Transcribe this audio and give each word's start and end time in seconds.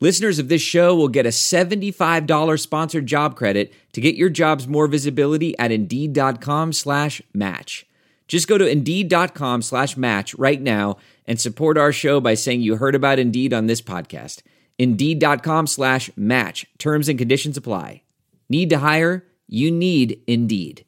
Listeners 0.00 0.40
of 0.40 0.48
this 0.48 0.60
show 0.60 0.94
will 0.94 1.08
get 1.08 1.24
a 1.24 1.30
$75 1.30 2.60
sponsored 2.60 3.06
job 3.06 3.36
credit 3.36 3.72
to 3.92 4.00
get 4.00 4.16
your 4.16 4.28
jobs 4.28 4.66
more 4.66 4.88
visibility 4.88 5.56
at 5.58 5.70
Indeed.com 5.70 6.72
slash 6.72 7.22
match. 7.32 7.86
Just 8.26 8.48
go 8.48 8.58
to 8.58 8.66
Indeed.com 8.66 9.62
slash 9.62 9.96
match 9.96 10.34
right 10.34 10.60
now 10.60 10.96
and 11.26 11.40
support 11.40 11.78
our 11.78 11.92
show 11.92 12.20
by 12.20 12.34
saying 12.34 12.60
you 12.62 12.76
heard 12.76 12.96
about 12.96 13.20
Indeed 13.20 13.52
on 13.52 13.66
this 13.66 13.80
podcast. 13.80 14.42
Indeed.com 14.78 15.68
slash 15.68 16.10
match. 16.16 16.66
Terms 16.78 17.08
and 17.08 17.18
conditions 17.18 17.56
apply. 17.56 18.02
Need 18.48 18.70
to 18.70 18.78
hire? 18.78 19.24
You 19.46 19.70
need 19.70 20.20
Indeed. 20.26 20.84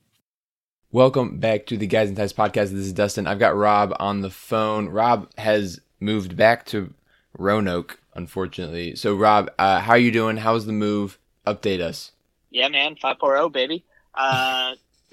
Welcome 0.90 1.38
back 1.38 1.66
to 1.66 1.76
the 1.76 1.86
Guys 1.86 2.08
and 2.08 2.16
Ties 2.16 2.32
podcast. 2.32 2.70
This 2.70 2.86
is 2.86 2.92
Dustin. 2.92 3.28
I've 3.28 3.38
got 3.38 3.56
Rob 3.56 3.94
on 4.00 4.22
the 4.22 4.30
phone. 4.30 4.88
Rob 4.88 5.30
has 5.38 5.78
moved 6.00 6.36
back 6.36 6.66
to 6.66 6.92
Roanoke, 7.38 8.00
unfortunately. 8.16 8.96
So, 8.96 9.14
Rob, 9.14 9.50
uh, 9.58 9.80
how 9.80 9.92
are 9.92 9.98
you 9.98 10.10
doing? 10.10 10.36
How's 10.36 10.66
the 10.66 10.72
move? 10.72 11.18
Update 11.46 11.80
us. 11.80 12.12
Yeah, 12.50 12.68
man, 12.68 12.96
five 12.96 13.18
four 13.20 13.36
zero, 13.36 13.48
baby. 13.48 13.84
Uh, 14.14 14.74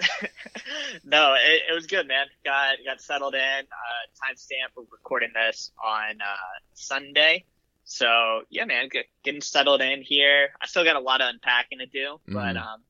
no, 1.04 1.34
it, 1.34 1.62
it, 1.70 1.74
was 1.74 1.86
good, 1.86 2.08
man. 2.08 2.26
Got 2.44 2.76
got 2.84 3.00
settled 3.00 3.34
in. 3.34 3.40
Uh, 3.40 4.32
timestamp. 4.32 4.74
We're 4.76 4.84
recording 4.90 5.30
this 5.34 5.70
on 5.82 6.20
uh, 6.20 6.58
Sunday, 6.72 7.44
so 7.84 8.42
yeah, 8.50 8.64
man, 8.64 8.88
get, 8.90 9.06
getting 9.22 9.40
settled 9.40 9.82
in 9.82 10.02
here. 10.02 10.50
I 10.60 10.66
still 10.66 10.84
got 10.84 10.96
a 10.96 11.00
lot 11.00 11.20
of 11.20 11.28
unpacking 11.28 11.78
to 11.78 11.86
do, 11.86 12.18
mm-hmm. 12.28 12.34
but 12.34 12.56
um, 12.56 12.80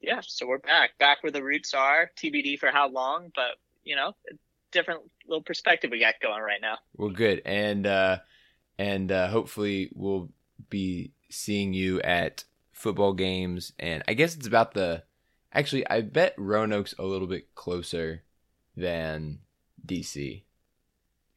yeah, 0.00 0.20
so 0.24 0.46
we're 0.46 0.58
back, 0.58 0.98
back 0.98 1.22
where 1.22 1.32
the 1.32 1.42
roots 1.42 1.74
are. 1.74 2.10
TBD 2.16 2.58
for 2.58 2.70
how 2.70 2.88
long, 2.88 3.32
but 3.34 3.56
you 3.84 3.96
know, 3.96 4.12
different 4.70 5.00
little 5.26 5.42
perspective 5.42 5.90
we 5.90 5.98
got 5.98 6.14
going 6.20 6.42
right 6.42 6.60
now. 6.60 6.78
Well, 6.96 7.10
good, 7.10 7.42
and 7.44 7.86
uh, 7.86 8.18
and 8.78 9.10
uh, 9.10 9.28
hopefully 9.28 9.90
we'll 9.94 10.30
be 10.68 11.12
seeing 11.30 11.72
you 11.72 12.00
at 12.02 12.44
football 12.72 13.12
games. 13.12 13.72
And 13.78 14.02
I 14.08 14.14
guess 14.14 14.34
it's 14.34 14.46
about 14.46 14.74
the. 14.74 15.02
Actually, 15.52 15.88
I 15.88 16.02
bet 16.02 16.34
Roanoke's 16.36 16.94
a 16.98 17.04
little 17.04 17.26
bit 17.26 17.54
closer 17.54 18.22
than 18.76 19.38
DC. 19.86 20.42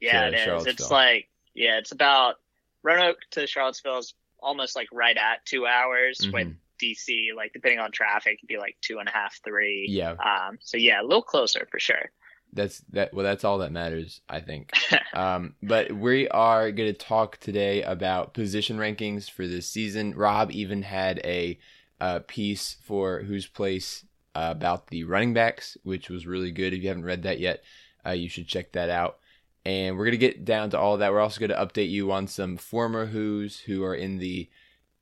Yeah, 0.01 0.27
it 0.27 0.33
is. 0.33 0.65
It's 0.65 0.91
like 0.91 1.29
yeah, 1.53 1.77
it's 1.77 1.91
about 1.91 2.35
Roanoke 2.83 3.19
to 3.31 3.47
Charlottesville 3.47 3.99
is 3.99 4.13
almost 4.39 4.75
like 4.75 4.87
right 4.91 5.17
at 5.17 5.45
two 5.45 5.65
hours. 5.65 6.19
Mm-hmm. 6.19 6.33
With 6.33 6.55
DC, 6.81 7.35
like 7.35 7.51
depending 7.51 7.79
on 7.79 7.91
traffic, 7.91 8.39
it'd 8.39 8.47
be 8.47 8.57
like 8.57 8.77
two 8.81 8.99
and 8.99 9.07
a 9.07 9.11
half, 9.11 9.39
three. 9.43 9.85
Yeah. 9.89 10.11
Um. 10.11 10.57
So 10.61 10.77
yeah, 10.77 11.01
a 11.01 11.03
little 11.03 11.21
closer 11.21 11.67
for 11.71 11.79
sure 11.79 12.11
that's 12.53 12.79
that 12.91 13.13
well 13.13 13.23
that's 13.23 13.43
all 13.43 13.59
that 13.59 13.71
matters 13.71 14.21
i 14.29 14.39
think. 14.39 14.71
Um, 15.11 15.55
but 15.63 15.91
we 15.91 16.29
are 16.29 16.71
going 16.71 16.93
to 16.93 16.97
talk 16.97 17.39
today 17.39 17.81
about 17.81 18.35
position 18.35 18.77
rankings 18.77 19.29
for 19.29 19.47
this 19.47 19.67
season. 19.67 20.13
Rob 20.15 20.51
even 20.51 20.83
had 20.83 21.19
a 21.25 21.57
uh, 21.99 22.19
piece 22.27 22.77
for 22.83 23.23
whose 23.23 23.47
place 23.47 24.05
uh, 24.35 24.49
about 24.51 24.87
the 24.87 25.03
running 25.03 25.33
backs 25.33 25.77
which 25.83 26.09
was 26.09 26.27
really 26.27 26.51
good. 26.51 26.73
If 26.73 26.83
you 26.83 26.89
haven't 26.89 27.05
read 27.05 27.23
that 27.23 27.39
yet 27.39 27.63
uh, 28.05 28.11
you 28.11 28.29
should 28.29 28.47
check 28.47 28.71
that 28.73 28.89
out. 28.89 29.17
And 29.65 29.97
we're 29.97 30.05
going 30.05 30.11
to 30.11 30.17
get 30.17 30.45
down 30.45 30.69
to 30.71 30.79
all 30.79 30.97
that. 30.97 31.11
We're 31.11 31.19
also 31.19 31.39
going 31.39 31.49
to 31.49 31.65
update 31.65 31.89
you 31.89 32.11
on 32.11 32.27
some 32.27 32.57
former 32.57 33.07
Hoos 33.07 33.59
who 33.61 33.83
are 33.83 33.95
in 33.95 34.17
the 34.17 34.49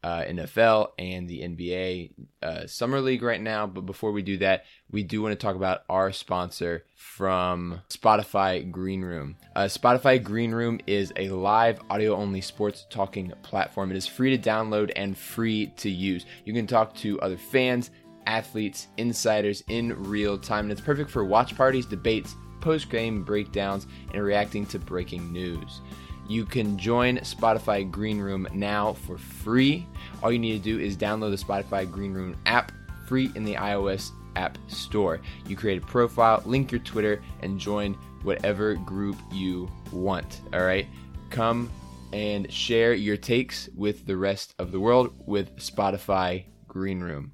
uh, 0.08 0.24
NFL 0.24 0.92
and 0.98 1.28
the 1.28 1.42
NBA 1.42 2.12
uh, 2.42 2.66
Summer 2.66 3.02
League 3.02 3.24
right 3.24 3.42
now. 3.42 3.68
But 3.68 3.82
before 3.82 4.14
we 4.14 4.22
do 4.22 4.38
that, 4.38 4.64
we 4.90 5.04
do 5.04 5.22
want 5.22 5.34
to 5.34 5.36
talk 5.36 5.58
about 5.58 5.82
our 5.90 6.14
sponsor 6.14 6.86
from 6.96 7.82
Spotify 7.90 8.72
Green 8.72 9.02
Room. 9.02 9.36
Uh, 9.54 9.66
Spotify 9.66 10.24
Green 10.24 10.54
Room 10.54 10.80
is 10.88 11.12
a 11.18 11.28
live 11.28 11.82
audio 11.90 12.16
only 12.16 12.40
sports 12.40 12.86
talking 12.90 13.34
platform. 13.44 13.92
It 13.92 13.98
is 13.98 14.08
free 14.08 14.36
to 14.36 14.50
download 14.50 14.94
and 14.96 15.18
free 15.18 15.74
to 15.76 15.90
use. 15.90 16.26
You 16.46 16.54
can 16.54 16.68
talk 16.68 16.96
to 16.98 17.20
other 17.20 17.38
fans, 17.38 17.92
athletes, 18.26 18.88
insiders 18.96 19.62
in 19.68 20.02
real 20.06 20.38
time, 20.38 20.66
and 20.66 20.72
it's 20.72 20.80
perfect 20.80 21.10
for 21.10 21.26
watch 21.26 21.54
parties, 21.58 21.86
debates, 21.86 22.34
post 22.62 22.90
game 22.90 23.24
breakdowns, 23.24 23.88
and 24.14 24.24
reacting 24.24 24.66
to 24.68 24.80
breaking 24.80 25.34
news. 25.34 25.82
You 26.28 26.46
can 26.46 26.78
join 26.78 27.18
Spotify 27.20 27.90
Green 27.90 28.20
Room 28.20 28.48
now 28.54 28.94
for 28.94 29.18
free. 29.18 29.88
All 30.22 30.32
you 30.32 30.40
need 30.40 30.58
to 30.58 30.64
do 30.64 30.80
is 30.80 30.98
download 30.98 31.38
the 31.38 31.44
Spotify 31.44 31.90
Green 31.90 32.14
Room 32.14 32.36
app 32.46 32.72
free 33.08 33.32
in 33.36 33.46
the 33.46 33.56
iOS 33.56 34.12
App 34.36 34.58
Store. 34.68 35.20
You 35.48 35.56
create 35.56 35.82
a 35.82 35.86
profile, 35.86 36.42
link 36.46 36.72
your 36.72 36.80
Twitter, 36.82 37.22
and 37.42 37.60
join 37.60 37.94
whatever 38.24 38.76
group 38.76 39.16
you 39.32 39.70
want. 39.92 40.42
All 40.54 40.64
right? 40.64 40.86
Come 41.30 41.72
and 42.14 42.52
share 42.52 42.94
your 42.94 43.18
takes 43.18 43.70
with 43.76 44.06
the 44.06 44.18
rest 44.18 44.54
of 44.60 44.72
the 44.72 44.80
world 44.80 45.14
with 45.26 45.56
Spotify 45.58 46.46
Green 46.68 47.00
Room. 47.00 47.34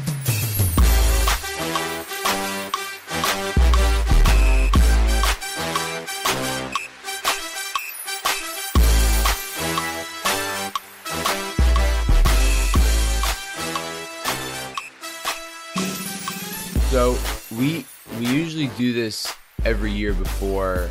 So 16.91 17.17
we 17.57 17.85
we 18.19 18.25
usually 18.25 18.67
do 18.77 18.91
this 18.91 19.33
every 19.63 19.93
year 19.93 20.13
before 20.13 20.89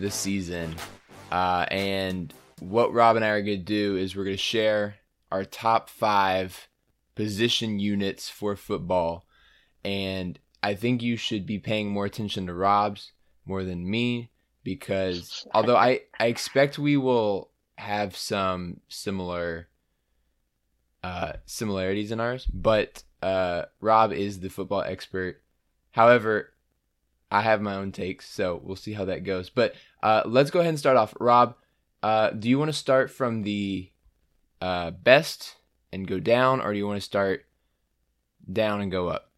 the 0.00 0.10
season, 0.10 0.74
uh, 1.30 1.66
and 1.70 2.32
what 2.60 2.94
Rob 2.94 3.16
and 3.16 3.24
I 3.26 3.28
are 3.28 3.42
going 3.42 3.58
to 3.58 3.62
do 3.62 3.98
is 3.98 4.16
we're 4.16 4.24
going 4.24 4.38
to 4.38 4.42
share 4.42 4.94
our 5.30 5.44
top 5.44 5.90
five 5.90 6.70
position 7.14 7.78
units 7.78 8.30
for 8.30 8.56
football, 8.56 9.26
and 9.84 10.38
I 10.62 10.76
think 10.76 11.02
you 11.02 11.18
should 11.18 11.44
be 11.44 11.58
paying 11.58 11.90
more 11.90 12.06
attention 12.06 12.46
to 12.46 12.54
Rob's 12.54 13.12
more 13.44 13.64
than 13.64 13.90
me 13.90 14.30
because 14.62 15.46
although 15.52 15.76
I 15.76 16.00
I 16.18 16.28
expect 16.28 16.78
we 16.78 16.96
will 16.96 17.50
have 17.76 18.16
some 18.16 18.80
similar 18.88 19.68
uh, 21.02 21.34
similarities 21.44 22.12
in 22.12 22.18
ours, 22.18 22.46
but 22.46 23.02
uh, 23.24 23.64
Rob 23.80 24.12
is 24.12 24.40
the 24.40 24.50
football 24.50 24.82
expert. 24.82 25.40
However, 25.92 26.50
I 27.30 27.40
have 27.40 27.62
my 27.62 27.76
own 27.76 27.90
takes, 27.90 28.28
so 28.28 28.60
we'll 28.62 28.76
see 28.76 28.92
how 28.92 29.06
that 29.06 29.24
goes. 29.24 29.48
But 29.48 29.74
uh, 30.02 30.24
let's 30.26 30.50
go 30.50 30.60
ahead 30.60 30.68
and 30.68 30.78
start 30.78 30.98
off. 30.98 31.14
Rob, 31.18 31.56
uh, 32.02 32.30
do 32.30 32.50
you 32.50 32.58
want 32.58 32.68
to 32.68 32.76
start 32.76 33.10
from 33.10 33.42
the 33.42 33.90
uh, 34.60 34.90
best 34.90 35.56
and 35.90 36.06
go 36.06 36.20
down, 36.20 36.60
or 36.60 36.72
do 36.72 36.78
you 36.78 36.86
want 36.86 36.98
to 36.98 37.04
start 37.04 37.46
down 38.52 38.82
and 38.82 38.92
go 38.92 39.08
up? 39.08 39.30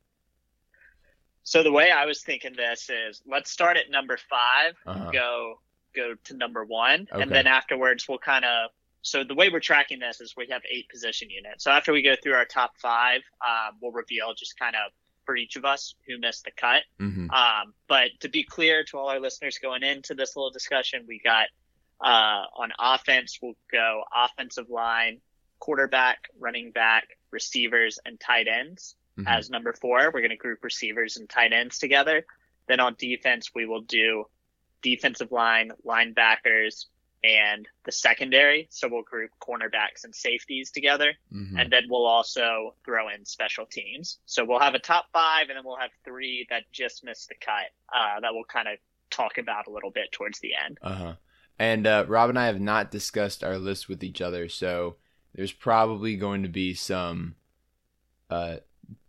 So 1.44 1.62
the 1.62 1.70
way 1.70 1.92
I 1.92 2.06
was 2.06 2.22
thinking 2.22 2.54
this 2.56 2.90
is, 2.90 3.22
let's 3.24 3.52
start 3.52 3.76
at 3.76 3.88
number 3.88 4.16
5 4.16 4.74
uh-huh. 4.84 5.10
go 5.12 5.54
go 5.94 6.14
to 6.24 6.36
number 6.36 6.64
one, 6.64 7.06
okay. 7.12 7.22
and 7.22 7.30
then 7.30 7.46
afterwards 7.46 8.06
we'll 8.08 8.18
kind 8.18 8.44
of 8.44 8.70
so 9.06 9.24
the 9.24 9.34
way 9.34 9.48
we're 9.48 9.60
tracking 9.60 9.98
this 9.98 10.20
is 10.20 10.34
we 10.36 10.46
have 10.50 10.62
eight 10.70 10.88
position 10.88 11.30
units. 11.30 11.64
So 11.64 11.70
after 11.70 11.92
we 11.92 12.02
go 12.02 12.14
through 12.22 12.34
our 12.34 12.44
top 12.44 12.72
five, 12.78 13.22
um, 13.44 13.76
we'll 13.80 13.92
reveal 13.92 14.34
just 14.34 14.58
kind 14.58 14.74
of 14.74 14.92
for 15.24 15.36
each 15.36 15.56
of 15.56 15.64
us 15.64 15.94
who 16.06 16.18
missed 16.18 16.44
the 16.44 16.52
cut. 16.56 16.82
Mm-hmm. 17.00 17.30
Um, 17.30 17.74
but 17.88 18.10
to 18.20 18.28
be 18.28 18.42
clear 18.44 18.84
to 18.84 18.98
all 18.98 19.08
our 19.08 19.20
listeners 19.20 19.58
going 19.58 19.82
into 19.82 20.14
this 20.14 20.36
little 20.36 20.50
discussion, 20.50 21.04
we 21.06 21.18
got 21.22 21.46
Uh, 21.98 22.44
on 22.62 22.70
offense, 22.78 23.38
we'll 23.40 23.56
go 23.72 24.04
offensive 24.14 24.68
line, 24.68 25.18
quarterback, 25.60 26.18
running 26.38 26.70
back, 26.70 27.04
receivers, 27.30 27.98
and 28.04 28.20
tight 28.20 28.46
ends 28.48 28.96
Mhm. 29.16 29.24
as 29.26 29.48
number 29.48 29.72
four. 29.72 30.10
We're 30.12 30.20
going 30.20 30.28
to 30.28 30.36
group 30.36 30.62
receivers 30.62 31.16
and 31.16 31.26
tight 31.26 31.54
ends 31.54 31.78
together. 31.78 32.26
Then 32.68 32.80
on 32.80 32.96
defense, 32.98 33.54
we 33.54 33.64
will 33.64 33.80
do 33.80 34.28
defensive 34.82 35.32
line, 35.32 35.72
linebackers, 35.86 36.84
and 37.26 37.66
the 37.84 37.92
secondary. 37.92 38.68
So 38.70 38.88
we'll 38.88 39.02
group 39.02 39.30
cornerbacks 39.40 40.04
and 40.04 40.14
safeties 40.14 40.70
together. 40.70 41.14
Mhm. 41.32 41.60
And 41.60 41.72
then 41.72 41.84
we'll 41.88 42.06
also 42.06 42.76
throw 42.84 43.08
in 43.08 43.24
special 43.24 43.66
teams. 43.66 44.18
So 44.26 44.44
we'll 44.44 44.60
have 44.60 44.74
a 44.74 44.78
top 44.78 45.06
five, 45.12 45.48
and 45.48 45.56
then 45.56 45.64
we'll 45.64 45.78
have 45.78 45.90
three 46.04 46.46
that 46.50 46.64
just 46.72 47.04
missed 47.04 47.28
the 47.28 47.34
cut 47.34 47.70
uh, 47.92 48.20
that 48.20 48.32
we'll 48.32 48.44
kind 48.44 48.68
of 48.68 48.78
talk 49.10 49.38
about 49.38 49.66
a 49.66 49.70
little 49.70 49.90
bit 49.90 50.12
towards 50.12 50.38
the 50.40 50.52
end. 50.54 50.78
Uh 50.82 50.94
huh. 50.94 51.14
And 51.58 51.86
uh, 51.86 52.04
Rob 52.06 52.28
and 52.30 52.38
I 52.38 52.46
have 52.46 52.60
not 52.60 52.90
discussed 52.90 53.42
our 53.42 53.58
list 53.58 53.88
with 53.88 54.04
each 54.04 54.20
other, 54.20 54.48
so 54.48 54.96
there's 55.34 55.52
probably 55.52 56.16
going 56.16 56.42
to 56.42 56.48
be 56.48 56.74
some 56.74 57.34
uh, 58.30 58.56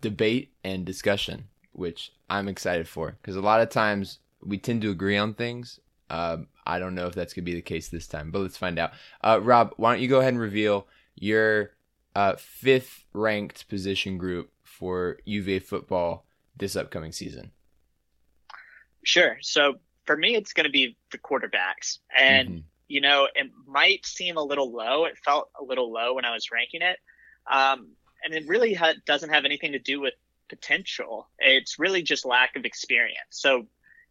debate 0.01 0.53
and 0.63 0.85
discussion, 0.85 1.49
which 1.73 2.13
I'm 2.29 2.47
excited 2.47 2.87
for 2.87 3.17
because 3.21 3.35
a 3.35 3.41
lot 3.41 3.61
of 3.61 3.69
times 3.69 4.19
we 4.41 4.57
tend 4.57 4.81
to 4.83 4.91
agree 4.91 5.17
on 5.17 5.33
things. 5.33 5.79
Um, 6.09 6.47
I 6.65 6.79
don't 6.79 6.95
know 6.95 7.07
if 7.07 7.15
that's 7.15 7.33
going 7.33 7.43
to 7.43 7.51
be 7.51 7.55
the 7.55 7.61
case 7.61 7.89
this 7.89 8.07
time, 8.07 8.31
but 8.31 8.39
let's 8.39 8.57
find 8.57 8.79
out. 8.79 8.91
Uh, 9.23 9.39
Rob, 9.41 9.73
why 9.77 9.93
don't 9.93 10.01
you 10.01 10.07
go 10.07 10.19
ahead 10.19 10.33
and 10.33 10.41
reveal 10.41 10.87
your 11.15 11.71
uh, 12.15 12.35
fifth 12.37 13.05
ranked 13.13 13.67
position 13.67 14.17
group 14.17 14.51
for 14.63 15.17
UVA 15.25 15.59
football 15.59 16.25
this 16.55 16.75
upcoming 16.75 17.11
season? 17.11 17.51
Sure. 19.03 19.37
So 19.41 19.75
for 20.05 20.17
me, 20.17 20.35
it's 20.35 20.53
going 20.53 20.65
to 20.65 20.71
be 20.71 20.97
the 21.11 21.17
quarterbacks. 21.17 21.99
And, 22.17 22.49
Mhm. 22.49 22.63
you 22.87 23.01
know, 23.01 23.27
it 23.35 23.51
might 23.65 24.05
seem 24.05 24.37
a 24.37 24.43
little 24.43 24.71
low. 24.71 25.05
It 25.05 25.17
felt 25.23 25.49
a 25.59 25.63
little 25.63 25.91
low 25.91 26.13
when 26.13 26.25
I 26.25 26.31
was 26.33 26.51
ranking 26.51 26.81
it. 26.81 26.97
Um, 27.49 27.95
and 28.23 28.33
it 28.33 28.47
really 28.47 28.73
ha- 28.73 28.95
doesn't 29.05 29.29
have 29.29 29.45
anything 29.45 29.73
to 29.73 29.79
do 29.79 30.01
with 30.01 30.13
potential. 30.49 31.29
It's 31.39 31.77
really 31.77 32.01
just 32.01 32.25
lack 32.25 32.55
of 32.55 32.65
experience. 32.65 33.19
So, 33.29 33.67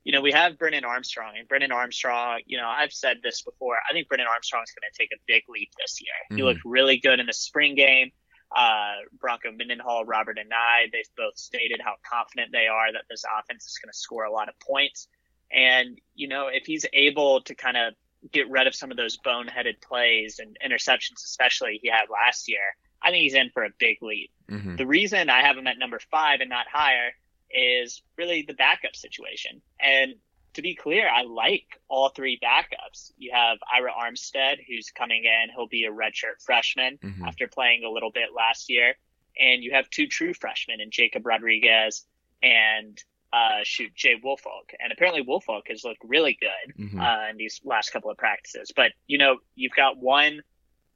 you 0.07 0.13
know, 0.13 0.21
we 0.21 0.31
have 0.31 0.57
Brennan 0.57 0.85
Armstrong, 0.85 1.33
and 1.37 1.49
Brennan 1.49 1.73
Armstrong, 1.73 2.39
you 2.47 2.57
know, 2.57 2.69
I've 2.69 2.93
said 2.93 3.17
this 3.25 3.43
before. 3.43 3.75
I 3.91 3.93
think 3.93 4.07
Brennan 4.07 4.29
Armstrong 4.29 4.63
is 4.63 4.71
going 4.71 4.89
to 4.89 4.97
take 4.97 5.11
a 5.13 5.21
big 5.27 5.43
leap 5.49 5.69
this 5.81 6.01
year. 6.01 6.15
He 6.31 6.43
Mhm. 6.43 6.45
looked 6.45 6.61
really 6.65 6.99
good 6.99 7.19
in 7.19 7.27
the 7.27 7.33
spring 7.33 7.75
game. 7.75 8.13
Uh, 8.55 8.99
Bronco 9.19 9.51
Mendenhall, 9.51 10.05
Robert 10.05 10.39
Anae, 10.39 10.93
they've 10.93 11.11
both 11.17 11.37
stated 11.37 11.81
how 11.83 11.97
confident 12.09 12.53
they 12.53 12.69
are 12.69 12.93
that 12.93 13.03
this 13.11 13.25
offense 13.37 13.67
is 13.67 13.77
going 13.79 13.91
to 13.91 13.99
score 13.99 14.23
a 14.23 14.31
lot 14.31 14.49
of 14.49 14.55
points. 14.61 15.09
And, 15.51 16.01
you 16.15 16.29
know, 16.29 16.47
if 16.47 16.67
he's 16.67 16.87
able 16.93 17.41
to 17.41 17.57
kind 17.57 17.77
of 17.77 17.95
get 18.31 18.49
rid 18.49 18.69
of 18.69 18.77
some 18.77 18.93
of 18.93 18.97
those 18.97 19.19
boneheaded 19.19 19.83
plays 19.83 20.39
and 20.39 20.57
interceptions, 20.65 21.17
especially 21.17 21.81
he 21.83 21.89
had 21.89 22.09
last 22.11 22.47
year, 22.47 22.77
I 23.03 23.11
think 23.11 23.23
he's 23.23 23.35
in 23.35 23.51
for 23.51 23.65
a 23.65 23.71
big 23.81 24.01
leap. 24.03 24.31
Mhm. 24.49 24.77
The 24.77 24.87
reason 24.87 25.31
I 25.31 25.41
have 25.41 25.59
him 25.59 25.67
at 25.67 25.79
number 25.79 25.99
five 25.99 26.41
and 26.41 26.49
not 26.49 26.69
higher 26.69 27.11
is 27.51 28.03
really 28.17 28.43
the 28.43 28.55
backup 28.55 28.95
situation. 28.97 29.61
And 29.81 30.15
to 30.55 30.63
be 30.63 30.75
clear, 30.75 31.09
I 31.09 31.23
like 31.23 31.67
all 31.89 32.09
three 32.09 32.39
backups. 32.43 33.13
You 33.19 33.31
have 33.35 33.59
Ira 33.73 33.93
Armstead, 33.93 34.57
who's 34.67 34.91
coming 34.91 35.25
in. 35.25 35.51
He'll 35.55 35.69
be 35.69 35.85
a 35.85 35.91
redshirt 35.91 36.43
freshman 36.45 36.99
Mhm. 36.99 37.27
after 37.29 37.47
playing 37.47 37.85
a 37.85 37.91
little 37.91 38.11
bit 38.11 38.33
last 38.35 38.71
year. 38.71 38.97
And 39.39 39.63
you 39.63 39.73
have 39.73 39.91
two 39.91 40.07
true 40.07 40.33
freshmen 40.33 40.81
in 40.81 40.91
Jacob 40.91 41.27
Rodriguez 41.27 42.07
and 42.43 43.03
uh, 43.33 43.59
shoot 43.65 43.93
Jay 43.95 44.15
Woolfolk. 44.23 44.73
And 44.81 44.93
apparently 44.93 45.21
Woolfolk 45.21 45.69
has 45.69 45.85
looked 45.85 46.01
really 46.05 46.39
good 46.41 46.75
Mhm. 46.79 47.01
uh, 47.01 47.29
in 47.31 47.37
these 47.37 47.61
last 47.65 47.91
couple 47.91 48.11
of 48.11 48.17
practices. 48.17 48.73
But 48.75 48.93
you 49.07 49.19
know, 49.19 49.41
you've 49.55 49.75
got 49.75 49.99
one 49.99 50.43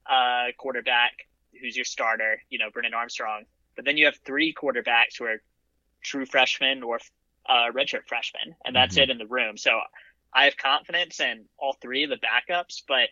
uh, 0.07 0.47
quarterback 0.57 1.13
who's 1.61 1.77
your 1.77 1.85
starter, 1.85 2.43
you 2.49 2.59
know, 2.59 2.71
Brennan 2.71 2.95
Armstrong, 2.95 3.45
but 3.77 3.85
then 3.85 3.97
you 3.99 4.07
have 4.07 4.17
three 4.25 4.55
quarterbacks 4.55 5.19
who 5.19 5.25
are 5.27 5.43
true 6.03 6.27
freshmen 6.27 6.83
or 6.83 6.99
uh, 7.47 7.71
redshirt 7.73 8.07
freshmen, 8.07 8.55
and 8.65 8.75
that's 8.77 8.97
Mhm. 8.97 9.03
it 9.03 9.11
in 9.11 9.19
the 9.19 9.27
room. 9.27 9.57
So 9.57 9.81
I 10.33 10.45
have 10.45 10.57
confidence 10.57 11.21
in 11.21 11.49
all 11.59 11.73
three 11.75 12.05
of 12.05 12.11
the 12.11 12.19
backups, 12.19 12.83
but 12.87 13.11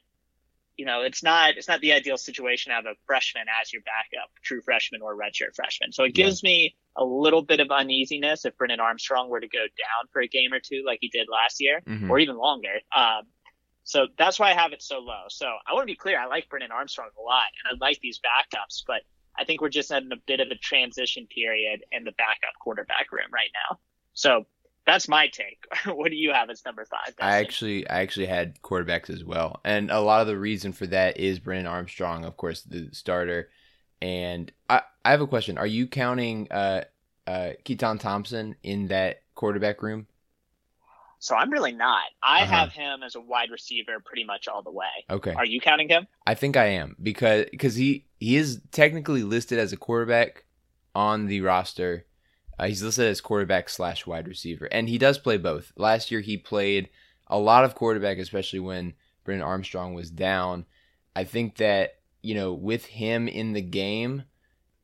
you 0.77 0.85
know, 0.85 1.03
it's 1.03 1.25
not 1.25 1.57
it's 1.57 1.67
not 1.67 1.81
the 1.81 1.93
ideal 1.93 2.17
situation 2.17 2.71
to 2.71 2.77
have 2.77 2.87
a 2.87 2.95
freshman 3.05 3.47
as 3.61 3.73
your 3.73 3.83
backup, 3.83 4.31
true 4.43 4.61
freshman 4.63 5.03
or 5.03 5.17
redshirt 5.17 5.57
freshman. 5.57 5.91
So 5.93 6.05
it 6.05 6.17
Yeah. 6.17 6.27
gives 6.27 6.43
me 6.45 6.77
a 6.95 7.05
little 7.05 7.43
bit 7.43 7.59
of 7.59 7.71
uneasiness 7.71 8.45
if 8.45 8.57
Brennan 8.57 8.79
Armstrong 8.79 9.29
were 9.29 9.41
to 9.41 9.49
go 9.49 9.59
down 9.59 10.09
for 10.13 10.23
a 10.23 10.29
game 10.29 10.53
or 10.53 10.61
two 10.61 10.85
like 10.87 10.99
he 11.01 11.09
did 11.09 11.29
last 11.29 11.61
year 11.61 11.81
Mhm. 11.81 12.09
or 12.09 12.21
even 12.21 12.37
longer. 12.37 12.81
Um, 12.95 13.33
so 13.83 14.07
that's 14.17 14.39
why 14.39 14.51
I 14.51 14.55
have 14.55 14.73
it 14.73 14.83
so 14.83 15.01
low. 15.01 15.25
So 15.29 15.49
I 15.67 15.73
want 15.73 15.83
to 15.83 15.93
be 15.93 15.97
clear. 15.97 16.21
I 16.21 16.27
like 16.27 16.49
Brennan 16.49 16.71
Armstrong 16.71 17.11
a 17.19 17.23
lot, 17.23 17.47
and 17.65 17.75
I 17.75 17.85
like 17.85 17.99
these 18.01 18.21
backups, 18.21 18.85
but 18.87 19.03
I 19.39 19.45
think 19.45 19.61
we're 19.61 19.69
just 19.69 19.91
in 19.91 20.11
a 20.13 20.17
bit 20.27 20.41
of 20.41 20.49
a 20.49 20.57
transition 20.57 21.27
period 21.27 21.85
in 21.93 22.05
the 22.05 22.13
backup 22.13 22.55
quarterback 22.61 23.13
room 23.13 23.29
right 23.33 23.51
now. 23.69 23.79
So 24.15 24.47
that's 24.87 25.07
my 25.07 25.29
take. 25.29 25.65
what 25.87 26.11
do 26.11 26.17
you 26.17 26.33
have 26.33 26.51
as 26.51 26.65
number 26.65 26.85
five? 26.85 27.15
I 27.21 27.37
actually 27.37 27.89
I 27.89 28.01
actually 28.01 28.27
had 28.27 28.61
quarterbacks 28.63 29.11
as 29.11 29.23
well. 29.23 29.61
And 29.65 29.91
a 29.91 30.01
lot 30.01 30.23
of 30.23 30.27
the 30.27 30.39
reason 30.39 30.73
for 30.73 30.87
that 30.89 31.19
is 31.19 31.39
Brennan 31.39 31.67
Armstrong, 31.67 32.25
of 32.25 32.37
course, 32.37 32.63
the 32.63 32.89
starter. 32.93 33.51
And 34.01 34.51
I, 34.71 34.83
I 35.05 35.11
have 35.11 35.21
a 35.21 35.27
question. 35.27 35.59
Are 35.59 35.67
you 35.67 35.87
counting 35.87 36.51
uh 36.51 36.85
uh 37.27 37.53
Keytaon 37.65 38.01
Thompson 38.01 38.57
in 38.63 38.89
that 38.89 39.23
quarterback 39.35 39.83
room? 39.83 40.07
So 41.19 41.35
I'm 41.35 41.51
really 41.51 41.73
not. 41.73 42.05
I 42.23 42.43
Uh-huh. 42.43 42.55
have 42.57 42.73
him 42.73 43.03
as 43.03 43.15
a 43.15 43.21
wide 43.21 43.51
receiver 43.51 44.01
pretty 44.05 44.25
much 44.25 44.49
all 44.49 44.63
the 44.63 44.71
way. 44.73 44.87
Okay. 45.11 45.33
Are 45.35 45.45
you 45.45 45.61
counting 45.61 45.89
him? 45.89 46.07
I 46.27 46.35
think 46.35 46.57
I 46.57 46.67
am 46.67 46.97
because 47.03 47.47
because 47.51 47.75
he 47.77 48.07
he 48.19 48.37
is 48.37 48.61
technically 48.73 49.23
listed 49.23 49.59
as 49.59 49.73
a 49.73 49.77
quarterback 49.77 50.45
on 50.95 51.27
the 51.27 51.41
roster. 51.41 52.07
Uh, 52.59 52.67
he's 52.67 52.83
listed 52.83 53.07
as 53.07 53.21
quarterback 53.21 53.69
slash 53.69 54.07
wide 54.07 54.27
receiver, 54.27 54.67
and 54.67 54.89
he 54.89 54.99
does 54.99 55.19
play 55.19 55.37
both. 55.39 55.73
Last 55.77 56.11
year 56.11 56.21
he 56.21 56.37
played 56.37 56.89
a 57.29 57.39
lot 57.39 57.65
of 57.65 57.75
quarterback, 57.77 58.19
especially 58.19 58.59
when 58.61 58.95
Brennan 59.25 59.45
Armstrong 59.45 59.95
was 59.95 60.11
down. 60.11 60.67
I 61.15 61.23
think 61.25 61.57
that 61.59 61.99
you 62.23 62.35
know 62.35 62.53
with 62.53 62.87
him 62.87 63.29
in 63.29 63.53
the 63.53 63.63
game, 63.63 64.25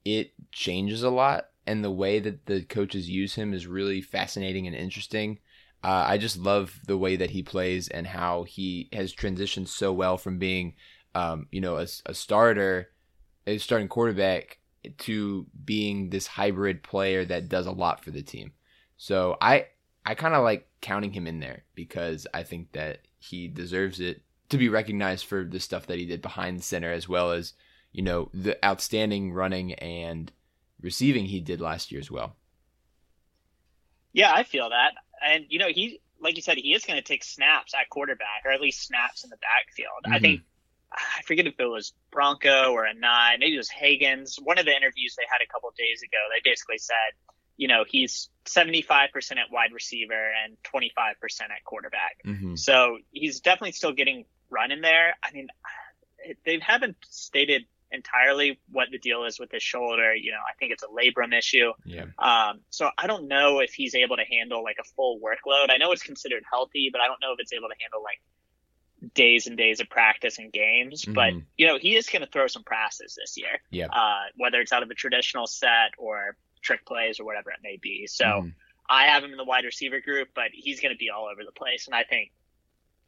it 0.05 0.33
changes 0.53 1.03
a 1.03 1.11
lot, 1.11 1.49
and 1.67 1.83
the 1.83 1.91
way 1.91 2.21
that 2.21 2.47
the 2.47 2.63
coaches 2.63 3.09
use 3.11 3.35
him 3.35 3.53
is 3.53 3.67
really 3.67 4.01
fascinating 4.01 4.67
and 4.69 4.77
interesting. 4.77 5.39
Uh, 5.85 6.05
I 6.09 6.19
just 6.19 6.39
love 6.39 6.81
the 6.87 6.97
way 6.97 7.17
that 7.17 7.31
he 7.31 7.43
plays 7.43 7.89
and 7.89 8.07
how 8.07 8.45
he 8.45 8.89
has 8.93 9.15
transitioned 9.15 9.69
so 9.69 9.93
well 9.93 10.17
from 10.17 10.39
being 10.39 10.75
um, 11.15 11.47
you 11.51 11.61
know, 11.61 11.77
a, 11.77 11.87
a 12.07 12.15
starter, 12.15 12.91
a 13.47 13.59
starting 13.59 13.89
quarterback 13.89 14.59
to 14.99 15.47
being 15.65 16.11
this 16.11 16.27
hybrid 16.27 16.83
player 16.83 17.25
that 17.25 17.49
does 17.49 17.67
a 17.67 17.73
lot 17.73 18.03
for 18.05 18.11
the 18.11 18.23
team. 18.23 18.53
So 18.97 19.37
I 19.41 19.67
I 20.05 20.15
kind 20.15 20.35
of 20.35 20.43
like 20.43 20.69
counting 20.81 21.13
him 21.13 21.27
in 21.27 21.41
there 21.41 21.65
because 21.75 22.27
I 22.35 22.43
think 22.43 22.73
that 22.73 23.01
he 23.19 23.49
deserves 23.49 24.01
it 24.01 24.23
to 24.51 24.59
be 24.59 24.69
recognized 24.69 25.25
for 25.25 25.45
the 25.45 25.61
stuff 25.61 25.87
that 25.87 25.99
he 25.99 26.05
did 26.05 26.21
behind 26.21 26.59
the 26.59 26.63
center 26.63 26.93
as 26.93 27.09
well 27.09 27.33
as, 27.33 27.55
you 27.93 28.03
know, 28.03 28.31
the 28.35 28.63
outstanding 28.65 29.33
running 29.33 29.73
and 29.75 30.31
receiving 30.81 31.25
he 31.25 31.41
did 31.41 31.61
last 31.61 31.91
year 31.91 32.01
as 32.01 32.11
well. 32.11 32.37
Yeah, 34.13 34.33
I 34.33 34.43
feel 34.43 34.69
that. 34.69 34.93
And, 35.27 35.47
you 35.49 35.59
know, 35.59 35.69
he, 35.69 36.01
like 36.21 36.37
you 36.37 36.43
said, 36.43 36.57
he 36.57 36.75
is 36.75 36.85
going 36.85 36.97
to 36.97 37.07
take 37.07 37.25
snaps 37.25 37.75
at 37.75 37.89
quarterback, 37.89 38.43
or 38.45 38.51
at 38.51 38.61
least 38.61 38.87
snaps 38.87 39.25
in 39.25 39.31
the 39.31 39.37
backfield. 39.37 40.05
I 40.07 40.19
Mhm. 40.19 40.21
think, 40.21 40.41
I 40.93 41.23
forget 41.23 41.47
if 41.47 41.59
it 41.59 41.67
was 41.67 41.93
Bronco 42.11 42.73
or 42.73 42.87
Anae, 42.87 43.39
maybe 43.39 43.55
it 43.55 43.59
was 43.59 43.71
Hagans. 43.71 44.41
One 44.41 44.59
of 44.59 44.65
the 44.65 44.77
interviews 44.77 45.17
they 45.17 45.25
had 45.29 45.43
a 45.43 45.53
couple 45.53 45.69
of 45.69 45.77
days 45.77 46.03
ago, 46.03 46.19
they 46.33 46.41
basically 46.49 46.79
said, 46.79 47.15
you 47.57 47.69
know, 47.69 47.85
he's 47.89 48.31
75% 48.47 49.39
at 49.39 49.51
wide 49.51 49.73
receiver 49.73 50.31
and 50.45 50.57
25% 50.63 51.51
at 51.51 51.65
quarterback. 51.65 52.19
Mm-hmm. 52.25 52.57
So 52.57 52.99
he's 53.13 53.41
definitely 53.41 53.73
still 53.73 53.93
getting 53.93 54.25
run 54.51 54.73
in 54.73 54.81
there. 54.81 55.17
I 55.23 55.33
mean, 55.33 55.49
they 56.45 56.59
haven't 56.61 56.97
stated 57.11 57.67
entirely 57.95 58.61
what 58.71 58.89
the 58.91 58.99
deal 58.99 59.25
is 59.25 59.39
with 59.39 59.51
his 59.51 59.63
shoulder. 59.63 60.15
You 60.15 60.33
know, 60.33 60.39
I 60.39 60.55
think 60.59 60.73
it's 60.73 60.83
a 60.83 60.87
labrum 60.87 61.37
issue. 61.37 61.73
Yeah. 61.85 62.07
Um, 62.19 62.61
so 62.71 62.91
I 62.99 63.07
don't 63.07 63.29
know 63.29 63.61
if 63.61 63.73
he's 63.73 63.95
able 63.95 64.17
to 64.17 64.25
handle 64.25 64.63
like 64.63 64.77
a 64.81 64.85
full 64.85 65.21
workload. 65.21 65.71
I 65.71 65.77
know 65.79 65.93
it's 65.93 66.03
considered 66.03 66.43
healthy, 66.51 66.91
but 66.93 67.01
I 67.01 67.07
don't 67.07 67.21
know 67.21 67.33
if 67.33 67.41
it's 67.41 67.53
able 67.53 67.69
to 67.69 67.77
handle 67.81 68.03
like 68.03 68.21
days 69.15 69.47
and 69.47 69.57
days 69.57 69.81
of 69.81 69.89
practice 69.89 70.39
and 70.39 70.53
games. 70.53 71.05
But 71.05 71.35
Mhm. 71.35 71.47
you 71.57 71.67
know, 71.67 71.79
he 71.79 71.95
is 71.97 72.09
going 72.09 72.23
to 72.23 72.31
throw 72.31 72.47
some 72.47 72.65
passes 72.65 73.15
this 73.15 73.37
year. 73.37 73.61
Yeah. 73.71 73.87
Uh, 73.87 74.25
whether 74.37 74.61
it's 74.61 74.73
out 74.73 74.83
of 74.83 74.91
a 74.91 74.95
traditional 74.95 75.47
set 75.47 75.93
or 75.99 76.37
trick 76.63 76.85
plays 76.87 77.21
or 77.21 77.25
whatever 77.25 77.51
it 77.51 77.61
may 77.63 77.77
be. 77.77 78.07
So 78.07 78.25
Mhm. 78.25 78.55
I 78.89 79.07
have 79.07 79.23
him 79.25 79.31
in 79.31 79.37
the 79.37 79.45
wide 79.45 79.65
receiver 79.65 80.01
group, 80.01 80.29
but 80.35 80.51
he's 80.53 80.81
going 80.81 80.95
to 80.95 80.99
be 80.99 81.11
all 81.11 81.27
over 81.27 81.45
the 81.45 81.53
place. 81.53 81.87
And 81.87 81.95
I 81.95 82.05
think, 82.05 82.33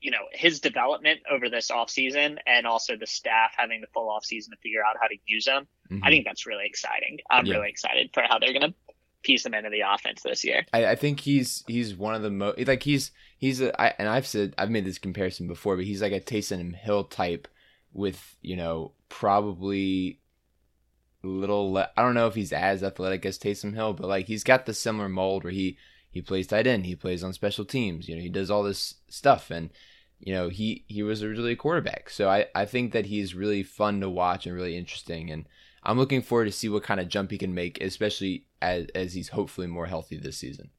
you 0.07 0.13
know, 0.13 0.25
his 0.33 0.61
development 0.61 1.19
over 1.29 1.49
this 1.51 1.69
offseason 1.71 2.39
and 2.47 2.65
also 2.65 2.97
the 2.97 3.07
staff 3.09 3.51
having 3.57 3.81
the 3.81 3.89
full 3.93 4.09
offseason 4.09 4.51
to 4.51 4.57
figure 4.63 4.83
out 4.89 4.97
how 5.01 5.09
to 5.09 5.17
use 5.27 5.47
him, 5.49 5.67
I 5.91 5.95
Mhm. 5.95 6.11
think 6.11 6.25
that's 6.27 6.47
really 6.47 6.67
exciting. 6.67 7.19
I'm 7.29 7.45
Yeah. 7.47 7.55
really 7.57 7.71
excited 7.71 8.11
for 8.15 8.23
how 8.23 8.39
they're 8.39 8.53
going 8.59 8.71
to 8.71 8.75
piece 9.23 9.45
him 9.45 9.55
into 9.55 9.71
the 9.71 9.81
offense 9.81 10.23
this 10.23 10.45
year. 10.45 10.65
I, 10.73 10.87
I 10.93 10.95
think 10.95 11.19
he's 11.19 11.65
he's 11.67 11.97
one 11.97 12.15
of 12.15 12.23
the 12.23 12.31
most 12.31 12.65
like 12.69 12.85
he's 12.85 13.11
he's 13.37 13.61
a, 13.61 13.69
I, 13.81 13.95
and 13.99 14.09
I've 14.09 14.29
said 14.29 14.55
I've 14.57 14.71
made 14.71 14.85
this 14.85 14.99
comparison 15.07 15.49
before, 15.49 15.75
but 15.75 15.85
he's 15.85 16.03
like 16.03 16.13
a 16.13 16.21
Taysom 16.21 16.77
Hill 16.77 17.03
type 17.05 17.49
with 17.93 18.37
you 18.43 18.55
know 18.55 18.93
probably 19.09 20.21
little 21.23 21.73
le- 21.73 21.91
I 21.97 22.03
don't 22.03 22.15
know 22.15 22.29
if 22.29 22.35
he's 22.37 22.53
as 22.53 22.83
athletic 22.85 23.27
as 23.27 23.39
Taysom 23.39 23.75
Hill, 23.75 23.95
but 23.95 24.07
like 24.07 24.27
he's 24.29 24.45
got 24.45 24.67
the 24.67 24.75
similar 24.75 25.09
mold 25.09 25.43
where 25.45 25.53
he 25.53 25.77
he 26.11 26.23
plays 26.23 26.47
tight 26.47 26.67
end, 26.67 26.87
he 26.87 26.97
plays 26.97 27.23
on 27.23 27.33
special 27.35 27.65
teams, 27.65 28.09
you 28.09 28.15
know, 28.17 28.23
he 28.23 28.29
does 28.31 28.51
all 28.51 28.63
this 28.63 28.95
stuff 29.09 29.51
and 29.51 29.71
you 30.19 30.33
know, 30.33 30.49
he 30.49 30.85
he 30.89 31.03
was 31.03 31.23
originally 31.23 31.53
a 31.53 31.57
quarterback. 31.57 32.11
So 32.11 32.29
I 32.29 32.47
I 32.55 32.65
think 32.65 32.93
that 32.93 33.07
he's 33.07 33.35
really 33.35 33.63
fun 33.63 34.01
to 34.01 34.09
watch 34.11 34.47
and 34.47 34.55
really 34.55 34.77
interesting 34.77 35.31
and 35.31 35.47
I'm 35.83 35.99
looking 35.99 36.21
forward 36.23 36.47
to 36.47 36.53
see 36.53 36.69
what 36.69 36.83
kind 36.83 36.99
of 36.99 37.09
jump 37.09 37.31
he 37.31 37.39
can 37.39 37.55
make, 37.55 37.81
especially 37.81 38.47
as 38.61 38.87
as 38.95 39.13
he's 39.15 39.29
hopefully 39.29 39.67
more 39.69 39.87
healthy 39.87 40.17
this 40.17 40.37
season. 40.39 40.71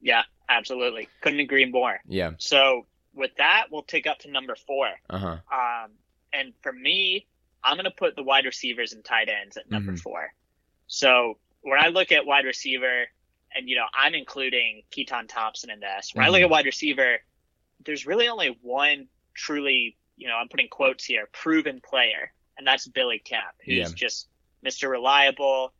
Yeah, 0.00 0.22
absolutely. 0.48 1.08
Couldn't 1.20 1.40
agree 1.40 1.66
more. 1.66 2.00
Yeah. 2.06 2.32
So 2.38 2.86
with 3.14 3.32
that, 3.36 3.66
we'll 3.70 3.82
take 3.82 4.06
up 4.06 4.18
to 4.20 4.30
number 4.30 4.54
four. 4.54 4.88
Uh-huh. 5.10 5.36
Um, 5.52 5.90
and 6.32 6.54
for 6.62 6.72
me, 6.72 7.26
I'm 7.62 7.74
going 7.76 7.84
to 7.84 7.90
put 7.90 8.16
the 8.16 8.22
wide 8.22 8.46
receivers 8.46 8.92
and 8.94 9.04
tight 9.04 9.28
ends 9.28 9.56
at 9.58 9.70
number 9.70 9.92
Mhm. 9.92 10.00
four. 10.00 10.32
So 10.86 11.38
when 11.62 11.78
I 11.78 11.88
look 11.88 12.12
at 12.12 12.24
wide 12.24 12.46
receiver, 12.46 13.06
and 13.54 13.68
you 13.68 13.76
know, 13.76 13.86
I'm 13.92 14.14
including 14.14 14.82
Keytaon 14.92 15.28
Thompson 15.28 15.70
in 15.70 15.80
this. 15.80 16.12
When 16.14 16.24
I 16.24 16.28
look 16.28 16.40
Mhm. 16.40 16.44
at 16.44 16.50
wide 16.50 16.66
receiver, 16.66 17.18
there's 17.84 18.06
really 18.06 18.28
only 18.28 18.56
one 18.62 19.08
truly, 19.34 19.96
you 20.16 20.28
know, 20.28 20.34
I'm 20.34 20.48
putting 20.48 20.68
quotes 20.68 21.04
here, 21.04 21.28
proven 21.32 21.80
player, 21.80 22.32
and 22.58 22.66
that's 22.66 22.86
Billy 22.88 23.18
Kemp, 23.18 23.54
who's 23.64 23.76
Yeah. 23.76 23.88
just 23.94 24.28
Mr. 24.64 24.90
Reliable, 24.90 25.72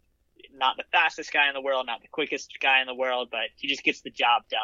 not 0.54 0.76
the 0.76 0.84
fastest 0.90 1.32
guy 1.32 1.48
in 1.48 1.54
the 1.54 1.60
world, 1.60 1.86
not 1.86 2.00
the 2.00 2.08
quickest 2.08 2.52
guy 2.60 2.80
in 2.80 2.86
the 2.86 2.94
world, 2.94 3.28
but 3.30 3.50
he 3.56 3.68
just 3.68 3.82
gets 3.84 4.00
the 4.00 4.10
job 4.10 4.42
done. 4.50 4.60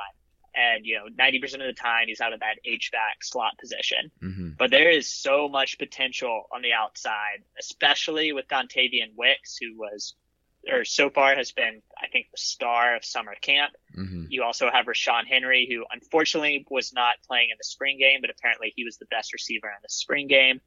And 0.55 0.87
you 0.87 0.97
know, 0.97 1.05
90% 1.15 1.55
of 1.61 1.67
the 1.67 1.75
time, 1.75 2.07
he's 2.09 2.23
out 2.23 2.33
of 2.33 2.41
that 2.41 2.57
HVAC 2.67 3.23
slot 3.23 3.59
position. 3.59 4.11
hmm 4.21 4.51
But 4.57 4.71
there 4.71 4.91
is 4.91 5.07
so 5.07 5.49
much 5.49 5.79
potential 5.79 6.49
on 6.51 6.63
the 6.63 6.73
outside, 6.73 7.43
especially 7.59 8.33
with 8.33 8.49
Dontayvion 8.49 9.15
Wicks, 9.17 9.59
who 9.59 9.77
was, 9.77 10.15
or 10.67 10.87
so 10.87 11.11
far 11.11 11.37
has 11.37 11.53
been, 11.53 11.83
I 12.03 12.09
think, 12.09 12.31
the 12.33 12.39
star 12.39 12.97
of 12.97 13.05
summer 13.05 13.35
camp. 13.43 13.75
Hmm 13.97 14.25
You 14.29 14.43
also 14.45 14.71
have 14.71 14.87
Ra'Shaun 14.87 15.27
Henry, 15.27 15.67
who 15.71 15.85
unfortunately 15.91 16.67
was 16.71 16.93
not 16.93 17.17
playing 17.27 17.51
in 17.51 17.57
the 17.59 17.65
spring 17.65 17.99
game, 17.99 18.21
but 18.21 18.31
apparently 18.31 18.73
he 18.77 18.85
was 18.85 18.99
the 18.99 19.07
best 19.07 19.33
receiver 19.33 19.69
in 19.69 19.79
the 19.83 19.89
spring 19.89 20.29
game. 20.29 20.61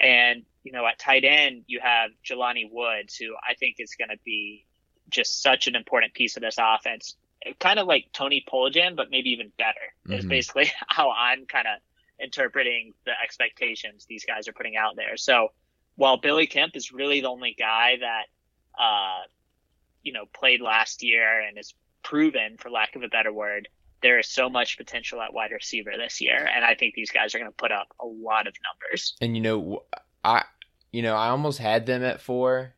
And, 0.00 0.44
you 0.64 0.72
know, 0.72 0.86
at 0.86 0.98
tight 0.98 1.24
end, 1.24 1.64
you 1.66 1.80
have 1.80 2.10
Jelani 2.28 2.64
Woods, 2.70 3.16
who 3.16 3.34
I 3.48 3.54
think 3.54 3.76
is 3.78 3.94
going 3.96 4.08
to 4.10 4.18
be 4.24 4.66
just 5.10 5.42
such 5.42 5.66
an 5.68 5.76
important 5.76 6.14
piece 6.14 6.36
of 6.36 6.42
this 6.42 6.56
offense. 6.58 7.16
Kind 7.60 7.78
of 7.78 7.86
like 7.86 8.06
Tony 8.12 8.44
Poljan, 8.50 8.96
but 8.96 9.10
maybe 9.10 9.30
even 9.30 9.52
better, 9.58 9.94
is 10.08 10.24
Mhm. 10.24 10.28
basically 10.30 10.72
how 10.88 11.10
I'm 11.10 11.46
kind 11.46 11.66
of 11.68 11.78
interpreting 12.18 12.94
the 13.04 13.12
expectations 13.22 14.06
these 14.08 14.24
guys 14.24 14.48
are 14.48 14.52
putting 14.52 14.76
out 14.76 14.96
there. 14.96 15.16
So 15.16 15.48
while 15.96 16.16
Billy 16.18 16.46
Kemp 16.46 16.76
is 16.76 16.92
really 16.92 17.20
the 17.20 17.28
only 17.28 17.54
guy 17.58 17.96
that, 18.00 18.26
uh, 18.78 19.22
you 20.02 20.12
know, 20.12 20.24
played 20.32 20.60
last 20.60 21.02
year 21.02 21.40
and 21.40 21.58
is 21.58 21.74
proven, 22.02 22.56
for 22.58 22.70
lack 22.70 22.96
of 22.96 23.02
a 23.02 23.08
better 23.08 23.32
word, 23.32 23.68
there 24.02 24.18
is 24.18 24.28
so 24.28 24.50
much 24.50 24.76
potential 24.76 25.20
at 25.20 25.32
wide 25.32 25.52
receiver 25.52 25.92
this 25.96 26.20
year, 26.20 26.48
and 26.54 26.64
I 26.64 26.74
think 26.74 26.94
these 26.94 27.10
guys 27.10 27.34
are 27.34 27.38
going 27.38 27.50
to 27.50 27.56
put 27.56 27.72
up 27.72 27.88
a 28.00 28.06
lot 28.06 28.46
of 28.46 28.54
numbers. 28.64 29.14
And 29.20 29.36
you 29.36 29.42
know, 29.42 29.84
I 30.24 30.44
you 30.92 31.02
know 31.02 31.14
I 31.14 31.28
almost 31.28 31.58
had 31.58 31.86
them 31.86 32.02
at 32.02 32.20
four. 32.20 32.74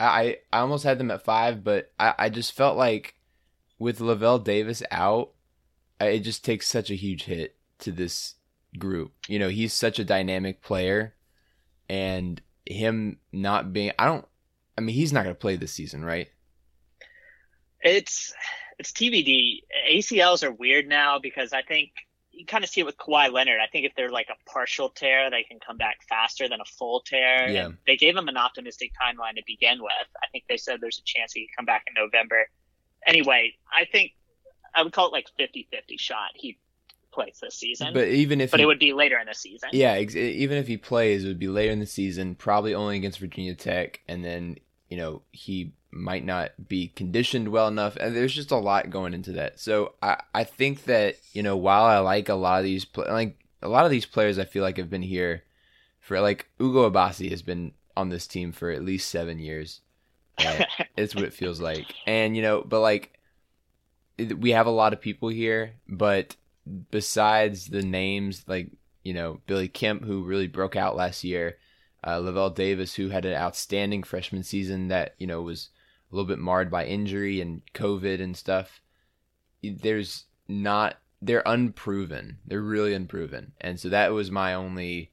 I 0.00 0.38
I 0.52 0.58
almost 0.58 0.84
had 0.84 0.98
them 0.98 1.10
at 1.10 1.24
five, 1.24 1.64
but 1.64 1.92
I 1.98 2.14
I 2.18 2.28
just 2.28 2.52
felt 2.52 2.76
like 2.76 3.14
with 3.78 4.00
Lavel 4.00 4.42
Davis 4.42 4.82
out, 4.90 5.30
it 6.00 6.20
just 6.20 6.44
takes 6.44 6.66
such 6.66 6.90
a 6.90 6.96
huge 6.96 7.24
hit 7.24 7.56
to 7.80 7.92
this 7.92 8.34
group. 8.78 9.12
You 9.28 9.38
know, 9.38 9.48
he's 9.48 9.72
such 9.72 9.98
a 9.98 10.04
dynamic 10.04 10.62
player, 10.62 11.14
and 11.88 12.40
him 12.66 13.18
not 13.32 13.72
being 13.72 13.92
I 13.98 14.06
don't. 14.06 14.26
I 14.76 14.80
mean, 14.80 14.94
he's 14.94 15.12
not 15.12 15.24
going 15.24 15.34
to 15.34 15.40
play 15.40 15.56
this 15.56 15.72
season, 15.72 16.04
right? 16.04 16.28
It's 17.82 18.32
it's 18.78 18.92
TBD. 18.92 19.62
ACLs 19.90 20.42
are 20.42 20.52
weird 20.52 20.88
now 20.88 21.18
because 21.18 21.52
I 21.52 21.62
think 21.62 21.90
you 22.30 22.46
kind 22.46 22.62
of 22.62 22.70
see 22.70 22.80
it 22.80 22.84
with 22.84 22.96
Kawhi 22.96 23.32
Leonard. 23.32 23.58
I 23.60 23.66
think 23.66 23.84
if 23.84 23.92
they're 23.96 24.10
like 24.10 24.28
a 24.30 24.50
partial 24.50 24.88
tear, 24.90 25.30
they 25.30 25.42
can 25.42 25.58
come 25.58 25.76
back 25.76 25.98
faster 26.08 26.48
than 26.48 26.60
a 26.60 26.64
full 26.64 27.00
tear. 27.00 27.48
Yeah. 27.48 27.66
And 27.66 27.78
they 27.86 27.96
gave 27.96 28.16
him 28.16 28.28
an 28.28 28.36
optimistic 28.36 28.92
timeline 29.00 29.34
to 29.34 29.42
begin 29.46 29.78
with. 29.80 29.90
I 30.22 30.26
think 30.30 30.44
they 30.48 30.56
said 30.56 30.78
there's 30.80 31.00
a 31.00 31.04
chance 31.04 31.32
he 31.32 31.46
could 31.46 31.56
come 31.56 31.66
back 31.66 31.84
in 31.88 31.94
November. 32.00 32.48
Anyway, 33.06 33.54
I 33.72 33.84
think 33.84 34.12
I 34.74 34.82
would 34.82 34.92
call 34.92 35.08
it 35.08 35.12
like 35.12 35.26
50-50 35.38 35.98
shot 35.98 36.30
he 36.34 36.58
plays 37.10 37.38
this 37.42 37.54
season. 37.54 37.94
But 37.94 38.08
even 38.08 38.40
if 38.40 38.50
but 38.50 38.60
he, 38.60 38.64
it 38.64 38.66
would 38.66 38.78
be 38.78 38.92
later 38.92 39.18
in 39.18 39.26
the 39.26 39.34
season. 39.34 39.70
Yeah, 39.72 39.92
ex- 39.92 40.14
even 40.14 40.58
if 40.58 40.66
he 40.66 40.76
plays, 40.76 41.24
it 41.24 41.28
would 41.28 41.38
be 41.38 41.48
later 41.48 41.72
in 41.72 41.80
the 41.80 41.86
season, 41.86 42.34
probably 42.34 42.74
only 42.74 42.96
against 42.96 43.18
Virginia 43.18 43.54
Tech, 43.54 44.00
and 44.06 44.24
then 44.24 44.58
you 44.88 44.96
know 44.96 45.22
he 45.32 45.72
might 45.90 46.24
not 46.24 46.52
be 46.68 46.88
conditioned 46.88 47.48
well 47.48 47.68
enough, 47.68 47.96
and 47.96 48.14
there's 48.14 48.34
just 48.34 48.50
a 48.50 48.56
lot 48.56 48.90
going 48.90 49.14
into 49.14 49.32
that. 49.32 49.58
So 49.58 49.94
I 50.02 50.22
I 50.34 50.44
think 50.44 50.84
that 50.84 51.16
you 51.32 51.42
know 51.42 51.56
while 51.56 51.84
I 51.84 51.98
like 51.98 52.28
a 52.28 52.34
lot 52.34 52.58
of 52.58 52.64
these 52.64 52.86
like 52.96 53.38
a 53.62 53.68
lot 53.68 53.84
of 53.84 53.90
these 53.90 54.06
players, 54.06 54.38
I 54.38 54.44
feel 54.44 54.62
like 54.62 54.76
have 54.76 54.90
been 54.90 55.02
here 55.02 55.44
for 56.00 56.20
like 56.20 56.48
Ugo 56.60 56.90
Obasi 56.90 57.30
has 57.30 57.42
been 57.42 57.72
on 57.96 58.08
this 58.08 58.26
team 58.26 58.52
for 58.52 58.70
at 58.70 58.84
least 58.84 59.10
seven 59.10 59.38
years. 59.38 59.80
Uh, 60.40 60.64
it's 60.96 61.16
what 61.16 61.24
it 61.24 61.32
feels 61.32 61.60
like, 61.60 61.92
and 62.06 62.36
you 62.36 62.42
know, 62.42 62.62
but 62.62 62.78
like 62.78 63.18
we 64.38 64.52
have 64.52 64.68
a 64.68 64.70
lot 64.70 64.92
of 64.92 65.00
people 65.00 65.28
here, 65.28 65.72
but 65.88 66.36
besides 66.92 67.66
the 67.66 67.82
names 67.82 68.44
like 68.46 68.70
you 69.02 69.12
know 69.12 69.40
Billy 69.48 69.66
Kemp, 69.66 70.04
who 70.04 70.22
really 70.22 70.46
broke 70.46 70.76
out 70.76 70.94
last 70.94 71.24
year, 71.24 71.56
uh, 72.04 72.18
Lavel 72.18 72.50
Davis, 72.50 72.94
who 72.94 73.08
had 73.08 73.24
an 73.24 73.34
outstanding 73.34 74.02
freshman 74.02 74.42
season 74.42 74.88
that 74.88 75.14
you 75.18 75.26
know 75.26 75.42
was 75.42 75.70
a 76.10 76.14
little 76.14 76.26
bit 76.28 76.38
marred 76.38 76.70
by 76.70 76.84
injury 76.86 77.40
and 77.40 77.62
COVID 77.74 78.20
and 78.20 78.36
stuff. 78.36 78.80
There's 79.62 80.24
not 80.48 80.98
they're 81.20 81.42
unproven. 81.46 82.38
They're 82.46 82.62
really 82.62 82.94
unproven, 82.94 83.52
and 83.60 83.78
so 83.80 83.88
that 83.88 84.12
was 84.12 84.30
my 84.30 84.54
only 84.54 85.10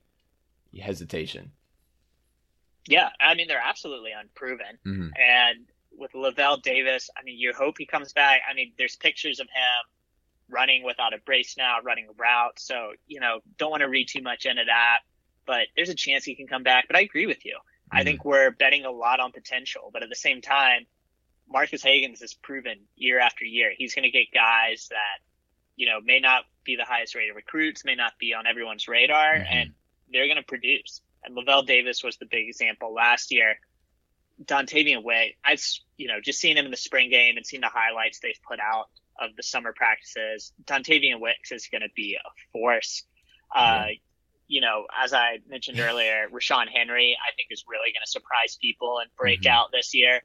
hesitation. 0.80 1.52
Yeah, 2.88 3.10
I 3.20 3.34
mean 3.36 3.48
they're 3.48 3.62
absolutely 3.64 4.12
unproven. 4.12 4.78
hmm 4.84 5.10
And 5.16 5.66
with 5.98 6.14
Lavel 6.14 6.58
Davis, 6.62 7.10
I 7.18 7.24
mean 7.24 7.38
you 7.38 7.54
hope 7.54 7.78
he 7.78 7.86
comes 7.86 8.14
back. 8.14 8.42
I 8.50 8.54
mean 8.54 8.74
there's 8.78 8.96
pictures 8.96 9.40
of 9.40 9.48
him 9.48 9.92
running 10.50 10.84
without 10.84 11.14
a 11.14 11.18
brace 11.26 11.58
now, 11.58 11.78
running 11.84 12.08
routes. 12.18 12.64
So 12.68 12.94
you 13.08 13.20
know 13.20 13.40
don't 13.58 13.72
want 13.72 13.82
to 13.82 13.90
read 13.90 14.08
too 14.08 14.22
much 14.22 14.46
into 14.46 14.64
that, 14.66 15.00
but 15.46 15.68
there's 15.76 15.90
a 15.90 15.96
chance 15.96 16.24
he 16.24 16.36
can 16.36 16.48
come 16.48 16.64
back. 16.64 16.86
But 16.88 16.96
I 16.98 17.02
agree 17.02 17.26
with 17.28 17.46
you. 17.46 17.58
I 17.92 18.02
Mhm. 18.02 18.04
think 18.06 18.26
we're 18.26 18.52
betting 18.52 18.86
a 18.86 18.92
lot 18.92 19.20
on 19.20 19.32
potential, 19.32 19.90
but 19.94 20.04
at 20.04 20.10
the 20.10 20.16
same 20.16 20.42
time, 20.42 20.88
Marques 21.48 21.84
Hagans 21.84 22.22
has 22.22 22.34
proven 22.34 22.88
year 22.96 23.20
after 23.20 23.46
year 23.46 23.72
he's 23.78 23.94
going 23.94 24.04
to 24.04 24.10
get 24.10 24.32
guys 24.34 24.88
that 24.90 25.20
you 25.76 25.86
know 25.88 26.02
may 26.02 26.20
not 26.20 26.46
be 26.64 26.76
the 26.76 26.86
highest 26.86 27.14
rated 27.16 27.36
recruits, 27.36 27.86
may 27.86 27.96
not 27.96 28.18
be 28.18 28.34
on 28.34 28.48
everyone's 28.48 28.88
radar, 28.88 29.36
Mhm. 29.36 29.46
and 29.52 29.76
they're 30.10 30.26
going 30.26 30.38
to 30.38 30.44
produce. 30.44 31.02
And 31.24 31.36
Lavel 31.36 31.64
Davis 31.66 32.04
was 32.04 32.18
the 32.18 32.26
big 32.26 32.48
example 32.48 32.94
last 32.94 33.32
year. 33.32 33.60
Dontavian 34.44 35.04
Way, 35.04 35.38
I've 35.44 35.62
you 35.98 36.08
know 36.08 36.20
just 36.20 36.40
seen 36.40 36.58
him 36.58 36.66
in 36.66 36.72
the 36.72 36.78
spring 36.78 37.10
game 37.10 37.38
and 37.38 37.46
seen 37.46 37.62
the 37.62 37.70
highlights 37.70 38.20
they've 38.20 38.40
put 38.48 38.60
out 38.60 38.90
of 39.20 39.36
the 39.36 39.44
summer 39.44 39.72
practices. 39.74 40.52
Dontayvion 40.66 41.20
Wicks 41.20 41.52
is 41.52 41.68
going 41.68 41.82
to 41.84 41.90
be 41.96 42.16
a 42.16 42.30
force. 42.52 43.04
Uh, 43.54 43.88
you 44.48 44.62
know, 44.62 44.86
as 44.96 45.14
I 45.14 45.40
mentioned 45.48 45.80
earlier, 45.80 46.28
Ra'Shaun 46.32 46.68
Henry, 46.68 47.18
I 47.20 47.34
think 47.36 47.48
is 47.52 47.64
really 47.68 47.92
going 47.92 48.04
to 48.06 48.10
surprise 48.12 48.58
people 48.62 49.00
and 49.00 49.10
break 49.16 49.42
Mhm. 49.42 49.50
out 49.52 49.72
this 49.72 49.94
year. 49.94 50.22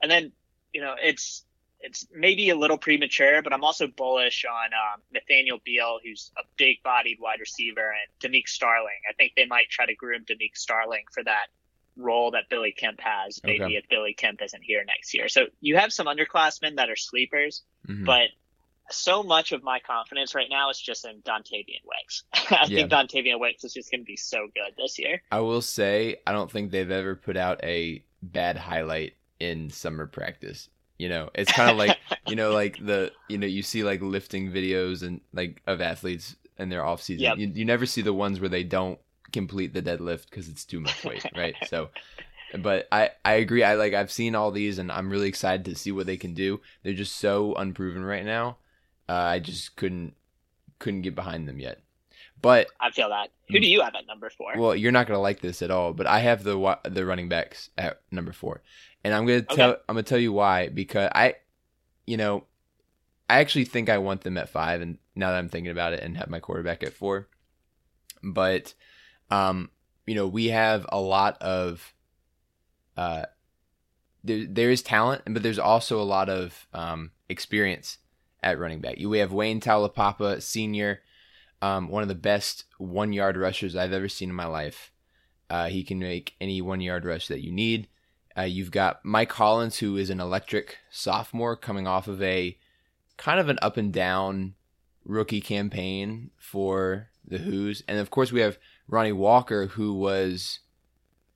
And 0.00 0.10
then, 0.10 0.32
you 0.72 0.80
know, 0.80 0.94
it's 1.00 1.44
it's 1.84 2.06
maybe 2.12 2.50
a 2.50 2.54
little 2.54 2.78
premature, 2.78 3.42
but 3.42 3.52
I'm 3.52 3.64
also 3.64 3.88
bullish 3.88 4.44
on 4.44 4.70
um, 4.72 5.02
Nathaniel 5.10 5.58
Beal, 5.64 5.98
who's 6.04 6.30
a 6.38 6.42
big-bodied 6.56 7.18
wide 7.18 7.40
receiver, 7.40 7.92
and 7.92 8.32
Demick 8.32 8.46
Starling. 8.46 9.00
I 9.10 9.14
think 9.14 9.32
they 9.34 9.46
might 9.46 9.68
try 9.68 9.86
to 9.86 9.94
groom 9.96 10.24
Demick 10.24 10.54
Starling 10.56 11.02
for 11.12 11.24
that 11.24 11.46
role 11.96 12.30
that 12.30 12.48
Billy 12.48 12.70
Kemp 12.70 13.00
has, 13.00 13.40
maybe 13.42 13.64
Okay. 13.64 13.74
if 13.74 13.88
Billy 13.88 14.14
Kemp 14.14 14.40
isn't 14.42 14.62
here 14.62 14.84
next 14.84 15.12
year. 15.12 15.28
So 15.28 15.46
you 15.60 15.76
have 15.76 15.92
some 15.92 16.06
underclassmen 16.06 16.76
that 16.76 16.88
are 16.88 16.94
sleepers, 16.94 17.64
Mhm. 17.88 18.06
but 18.06 18.30
so 18.92 19.22
much 19.22 19.52
of 19.52 19.62
my 19.62 19.80
confidence 19.80 20.34
right 20.34 20.48
now 20.50 20.70
is 20.70 20.80
just 20.80 21.04
in 21.04 21.22
Dontayvion 21.22 21.82
Wicks. 21.84 22.24
I 22.50 22.66
Yeah. 22.66 22.88
think 22.88 22.90
Dontayvion 22.90 23.38
Wicks 23.40 23.64
is 23.64 23.72
just 23.74 23.90
going 23.90 24.00
to 24.02 24.04
be 24.06 24.16
so 24.16 24.48
good 24.54 24.74
this 24.76 24.98
year. 24.98 25.22
I 25.30 25.40
will 25.40 25.62
say 25.62 26.20
I 26.26 26.32
don't 26.32 26.50
think 26.50 26.70
they've 26.70 26.90
ever 26.90 27.14
put 27.16 27.36
out 27.36 27.62
a 27.64 28.04
bad 28.22 28.56
highlight 28.56 29.14
in 29.40 29.70
summer 29.70 30.06
practice. 30.06 30.68
You 30.98 31.08
know, 31.08 31.30
it's 31.34 31.52
kind 31.52 31.70
of 31.70 31.76
like 31.78 31.98
you 32.24 32.36
know, 32.36 32.52
like 32.52 32.84
the 32.84 33.12
you 33.28 33.38
know 33.38 33.46
you 33.46 33.62
see 33.62 33.82
like 33.82 34.02
lifting 34.02 34.50
videos 34.52 35.02
and 35.02 35.20
like 35.32 35.62
of 35.66 35.80
athletes 35.80 36.36
in 36.58 36.68
their 36.68 36.84
off 36.84 37.02
season. 37.02 37.22
Yep. 37.22 37.38
You, 37.38 37.50
you 37.54 37.64
never 37.64 37.86
see 37.86 38.02
the 38.02 38.12
ones 38.14 38.40
where 38.40 38.48
they 38.50 38.64
don't 38.64 38.98
complete 39.32 39.72
the 39.72 39.82
deadlift 39.82 40.26
because 40.28 40.48
it's 40.48 40.64
too 40.64 40.80
much 40.80 41.02
weight, 41.02 41.26
right? 41.34 41.56
So 41.62 41.90
but 42.58 42.86
I 42.92 43.10
I 43.24 43.34
agree. 43.34 43.64
I 43.64 43.74
like 43.74 43.94
I've 43.94 44.12
seen 44.12 44.34
all 44.34 44.50
these, 44.50 44.78
and 44.78 44.92
I'm 44.92 45.10
really 45.10 45.28
excited 45.28 45.64
to 45.66 45.74
see 45.74 45.92
what 45.92 46.06
they 46.06 46.16
can 46.18 46.34
do. 46.34 46.60
They're 46.82 46.92
just 46.92 47.16
so 47.16 47.54
unproven 47.54 48.04
right 48.04 48.24
now. 48.24 48.58
Uh, 49.12 49.26
I 49.34 49.40
just 49.40 49.76
couldn't 49.76 50.14
couldn't 50.78 51.02
get 51.02 51.14
behind 51.14 51.46
them 51.46 51.60
yet. 51.60 51.82
But 52.40 52.68
I 52.80 52.90
feel 52.90 53.10
that. 53.10 53.28
Who 53.50 53.60
do 53.60 53.68
you 53.68 53.82
have 53.82 53.94
at 53.94 54.06
number 54.06 54.30
four? 54.30 54.54
well, 54.56 54.74
you're 54.74 54.90
not 54.90 55.06
gonna 55.06 55.20
like 55.20 55.40
this 55.40 55.60
at 55.60 55.70
all. 55.70 55.92
But 55.92 56.06
I 56.06 56.20
have 56.20 56.42
the 56.44 56.78
the 56.84 57.04
running 57.04 57.28
backs 57.28 57.68
at 57.76 58.00
number 58.10 58.32
four, 58.32 58.62
and 59.04 59.12
I'm 59.12 59.26
gonna 59.26 59.42
tell 59.42 59.70
Okay. 59.72 59.80
I'm 59.86 59.94
gonna 59.96 60.02
tell 60.04 60.18
you 60.18 60.32
why 60.32 60.68
because 60.68 61.10
I, 61.14 61.34
you 62.06 62.16
know, 62.16 62.44
I 63.28 63.40
actually 63.40 63.66
think 63.66 63.90
I 63.90 63.98
want 63.98 64.22
them 64.22 64.38
at 64.38 64.48
five, 64.48 64.80
and 64.80 64.96
now 65.14 65.30
that 65.30 65.38
I'm 65.38 65.50
thinking 65.50 65.70
about 65.72 65.92
it, 65.92 66.02
and 66.02 66.16
have 66.16 66.30
my 66.30 66.40
quarterback 66.40 66.82
at 66.82 66.94
four, 66.94 67.28
but, 68.22 68.72
um, 69.30 69.70
you 70.06 70.14
know, 70.14 70.26
we 70.26 70.46
have 70.46 70.86
a 70.88 71.00
lot 71.00 71.36
of, 71.42 71.92
uh, 72.96 73.26
there 74.24 74.46
there 74.46 74.70
is 74.70 74.82
talent, 74.82 75.22
but 75.26 75.42
there's 75.42 75.58
also 75.58 76.00
a 76.00 76.10
lot 76.16 76.30
of 76.30 76.66
um 76.72 77.10
experience 77.28 77.98
at 78.42 78.58
running 78.58 78.80
back. 78.80 78.96
We 78.98 79.18
have 79.18 79.32
Wayne 79.32 79.60
Taulapapa, 79.60 80.42
senior, 80.42 81.00
um, 81.60 81.88
one 81.88 82.02
of 82.02 82.08
the 82.08 82.14
best 82.14 82.64
one 82.78 83.12
yard 83.12 83.36
rushers 83.36 83.76
I've 83.76 83.92
ever 83.92 84.08
seen 84.08 84.30
in 84.30 84.34
my 84.34 84.46
life. 84.46 84.90
Uh, 85.48 85.68
he 85.68 85.84
can 85.84 85.98
make 85.98 86.34
any 86.40 86.60
one 86.60 86.80
yard 86.80 87.04
rush 87.04 87.28
that 87.28 87.44
you 87.44 87.52
need. 87.52 87.88
Uh, 88.36 88.42
you've 88.42 88.70
got 88.70 89.04
Mike 89.04 89.32
Hollins, 89.32 89.78
who 89.78 89.96
is 89.96 90.10
an 90.10 90.20
electric 90.20 90.78
sophomore 90.90 91.56
coming 91.56 91.86
off 91.86 92.08
of 92.08 92.22
a 92.22 92.56
kind 93.16 93.38
of 93.38 93.48
an 93.48 93.58
up 93.60 93.76
and 93.76 93.92
down 93.92 94.54
rookie 95.04 95.40
campaign 95.40 96.30
for 96.38 97.08
the 97.26 97.38
Hoos. 97.38 97.82
And 97.86 97.98
of 97.98 98.10
course, 98.10 98.32
we 98.32 98.40
have 98.40 98.58
Ronnie 98.88 99.12
Walker, 99.12 99.66
who 99.66 99.94
was 99.94 100.60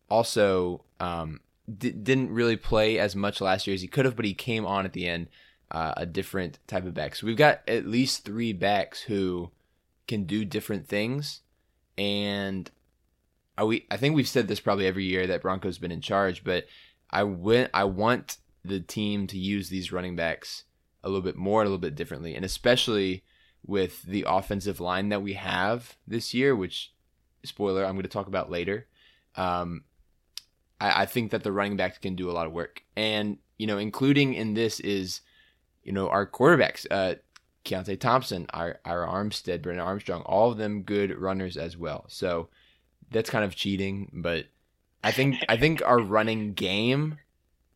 also 0.08 0.84
um, 0.98 1.40
di- 1.78 1.90
didn't 1.90 2.32
really 2.32 2.56
play 2.56 2.98
as 2.98 3.14
much 3.14 3.40
last 3.40 3.66
year 3.66 3.74
as 3.74 3.82
he 3.82 3.88
could 3.88 4.04
have, 4.04 4.16
but 4.16 4.24
he 4.24 4.34
came 4.34 4.64
on 4.64 4.84
at 4.84 4.92
the 4.92 5.06
end, 5.06 5.28
uh, 5.70 5.94
a 5.96 6.06
different 6.06 6.58
type 6.66 6.86
of 6.86 6.94
back. 6.94 7.16
So 7.16 7.26
we've 7.26 7.36
got 7.36 7.60
at 7.68 7.86
least 7.86 8.24
three 8.24 8.52
backs 8.52 9.02
who 9.02 9.50
can 10.06 10.24
do 10.24 10.44
different 10.44 10.86
things. 10.86 11.40
And 11.98 12.70
I, 13.58 13.64
we, 13.64 13.86
I 13.90 13.96
think 13.96 14.14
we've 14.14 14.28
said 14.28 14.48
this 14.48 14.60
probably 14.60 14.86
every 14.86 15.04
year 15.04 15.26
that 15.26 15.42
Broncos 15.42 15.78
been 15.78 15.92
in 15.92 16.00
charge, 16.00 16.44
but 16.44 16.66
I 17.10 17.24
went, 17.24 17.70
I 17.72 17.84
want 17.84 18.38
the 18.64 18.80
team 18.80 19.26
to 19.28 19.38
use 19.38 19.68
these 19.68 19.92
running 19.92 20.16
backs 20.16 20.64
a 21.02 21.08
little 21.08 21.22
bit 21.22 21.36
more, 21.36 21.62
a 21.62 21.64
little 21.64 21.78
bit 21.78 21.94
differently, 21.94 22.34
and 22.34 22.44
especially 22.44 23.24
with 23.64 24.02
the 24.02 24.24
offensive 24.28 24.80
line 24.80 25.08
that 25.08 25.22
we 25.22 25.34
have 25.34 25.96
this 26.06 26.34
year, 26.34 26.54
which 26.54 26.92
spoiler 27.44 27.84
I'm 27.84 27.94
going 27.94 28.02
to 28.02 28.08
talk 28.08 28.26
about 28.26 28.50
later. 28.50 28.86
Um, 29.36 29.84
I, 30.80 31.02
I 31.02 31.06
think 31.06 31.30
that 31.30 31.42
the 31.42 31.52
running 31.52 31.76
backs 31.76 31.98
can 31.98 32.14
do 32.16 32.30
a 32.30 32.32
lot 32.32 32.46
of 32.46 32.52
work, 32.52 32.82
and 32.96 33.38
you 33.58 33.66
know, 33.66 33.78
including 33.78 34.34
in 34.34 34.54
this 34.54 34.80
is, 34.80 35.20
you 35.86 35.92
know, 35.92 36.08
our 36.08 36.26
quarterbacks, 36.26 36.84
uh, 36.90 37.14
Keytaon 37.64 38.00
Thompson, 38.00 38.46
our 38.50 38.80
our 38.84 39.06
Armstead, 39.06 39.62
Brennan 39.62 39.84
Armstrong, 39.84 40.22
all 40.22 40.50
of 40.50 40.58
them 40.58 40.82
good 40.82 41.16
runners 41.16 41.56
as 41.56 41.76
well. 41.76 42.04
So 42.08 42.48
that's 43.10 43.30
kind 43.30 43.44
of 43.44 43.54
cheating, 43.54 44.10
but 44.12 44.46
I 45.04 45.12
think 45.12 45.36
I 45.48 45.56
think 45.56 45.80
our 45.86 46.00
running 46.00 46.54
game 46.54 47.18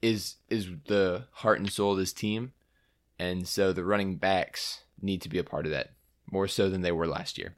is 0.03 0.37
is 0.49 0.67
the 0.87 1.27
heart 1.31 1.61
and 1.61 1.71
soul 1.73 1.93
of 1.93 1.99
this 1.99 2.13
team, 2.13 2.53
and 3.19 3.47
so 3.47 3.73
the 3.73 3.85
running 3.85 4.17
backs 4.17 4.83
need 5.01 5.23
to 5.23 5.29
be 5.29 5.39
a 5.39 5.45
part 5.45 5.65
of 5.65 5.73
that 5.73 5.93
more 6.33 6.49
so 6.49 6.69
than 6.69 6.83
they 6.83 6.93
were 6.93 7.07
last 7.07 7.39
year. 7.39 7.55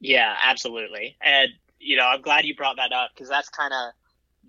Yeah, 0.00 0.36
absolutely. 0.44 1.16
And 1.22 1.50
you 1.80 1.96
know, 1.96 2.06
I'm 2.06 2.20
glad 2.20 2.44
you 2.44 2.54
brought 2.54 2.76
that 2.76 2.92
up 2.92 3.10
because 3.14 3.30
that's 3.30 3.48
kind 3.48 3.72
of 3.72 3.92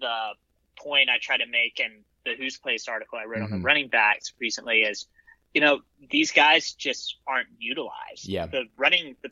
the 0.01 0.29
point 0.77 1.09
I 1.09 1.17
try 1.21 1.37
to 1.37 1.45
make 1.45 1.79
in 1.79 2.03
the 2.25 2.35
Who's 2.35 2.57
Place 2.57 2.87
article 2.87 3.17
I 3.17 3.25
wrote 3.25 3.43
on 3.43 3.49
Mhm. 3.49 3.51
the 3.51 3.59
running 3.59 3.87
backs 3.87 4.33
recently 4.39 4.81
is, 4.81 5.07
you 5.53 5.61
know, 5.61 5.81
these 6.09 6.31
guys 6.31 6.73
just 6.73 7.17
aren't 7.25 7.49
utilized. 7.59 8.27
Yeah. 8.27 8.47
The 8.47 8.65
running 8.75 9.15
the 9.21 9.31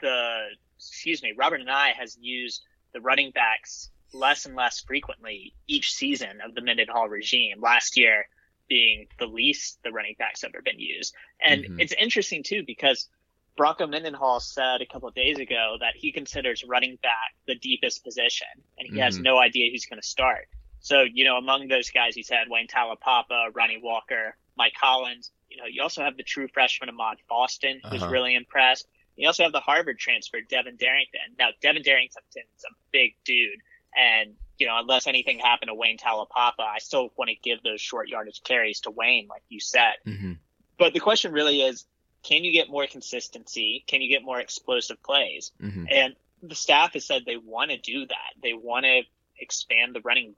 the 0.00 0.48
excuse 0.76 1.22
me, 1.22 1.32
Robert 1.36 1.60
Anae 1.60 1.92
has 1.92 2.16
used 2.18 2.62
the 2.92 3.00
running 3.02 3.30
backs 3.32 3.90
less 4.12 4.46
and 4.46 4.56
less 4.56 4.80
frequently 4.80 5.54
each 5.68 5.92
season 5.92 6.40
of 6.40 6.54
the 6.54 6.62
Mendenhall 6.62 7.08
regime. 7.08 7.60
Last 7.60 7.96
year 7.98 8.26
being 8.66 9.06
the 9.18 9.26
least 9.26 9.82
the 9.82 9.92
running 9.92 10.14
backs 10.18 10.42
ever 10.42 10.62
been 10.62 10.78
used. 10.80 11.14
And 11.40 11.64
Mhm. 11.64 11.80
it's 11.80 11.92
interesting 11.92 12.42
too 12.42 12.62
because 12.64 13.08
Bronco 13.56 13.86
Mendenhall 13.86 14.40
said 14.40 14.80
a 14.80 14.86
couple 14.86 15.08
of 15.08 15.14
days 15.14 15.38
ago 15.38 15.76
that 15.80 15.94
he 15.96 16.12
considers 16.12 16.64
running 16.64 16.96
back 16.96 17.34
the 17.46 17.56
deepest 17.56 18.02
position, 18.02 18.48
and 18.78 18.88
he 18.88 18.98
has 19.00 19.18
Mhm. 19.18 19.24
no 19.24 19.38
idea 19.38 19.70
who's 19.70 19.84
going 19.84 20.00
to 20.00 20.06
start. 20.06 20.48
So, 20.80 21.02
you 21.02 21.24
know, 21.24 21.36
among 21.36 21.68
those 21.68 21.90
guys, 21.90 22.14
he's 22.14 22.28
had 22.28 22.48
Wayne 22.48 22.66
Taulapapa, 22.66 23.54
Ronnie 23.54 23.80
Walker, 23.82 24.36
Mike 24.56 24.74
Hollins. 24.80 25.30
You 25.48 25.58
know, 25.58 25.64
you 25.66 25.82
also 25.82 26.02
have 26.02 26.16
the 26.16 26.22
true 26.22 26.48
freshman 26.48 26.88
Amaad 26.88 27.16
Foston, 27.30 27.80
who's 27.90 28.02
Uh-huh. 28.02 28.10
really 28.12 28.34
impressed. 28.34 28.88
You 29.16 29.26
also 29.26 29.42
have 29.42 29.52
the 29.52 29.60
Harvard 29.60 29.98
transfer, 29.98 30.40
Devin 30.40 30.76
Darrington. 30.76 31.20
Now, 31.38 31.48
Devin 31.60 31.82
Darrington's 31.82 32.24
a 32.64 32.74
big 32.92 33.14
dude, 33.24 33.60
and 33.96 34.34
you 34.58 34.66
know, 34.66 34.78
unless 34.78 35.06
anything 35.06 35.38
happened 35.38 35.68
to 35.68 35.74
Wayne 35.74 35.96
Taulapapa, 35.98 36.60
I 36.60 36.78
still 36.78 37.10
want 37.16 37.30
to 37.30 37.34
give 37.34 37.62
those 37.62 37.80
short 37.80 38.08
yardage 38.08 38.42
carries 38.44 38.80
to 38.80 38.90
Wayne, 38.90 39.26
like 39.26 39.42
you 39.48 39.58
said. 39.58 39.94
Mm-hmm. 40.06 40.32
But 40.78 40.92
the 40.92 41.00
question 41.00 41.32
really 41.32 41.62
is, 41.62 41.86
can 42.22 42.44
you 42.44 42.52
get 42.52 42.68
more 42.68 42.86
consistency? 42.86 43.82
Can 43.86 44.02
you 44.02 44.08
get 44.10 44.22
more 44.22 44.38
explosive 44.38 45.02
plays? 45.02 45.52
Mm-hmm. 45.62 45.86
And 45.90 46.14
the 46.42 46.54
staff 46.54 46.92
has 46.92 47.06
said 47.06 47.22
they 47.24 47.38
want 47.38 47.70
to 47.70 47.78
do 47.78 48.06
that. 48.06 48.34
They 48.42 48.52
want 48.52 48.84
to 48.84 49.02
expand 49.38 49.94
the 49.94 50.00
running 50.02 50.34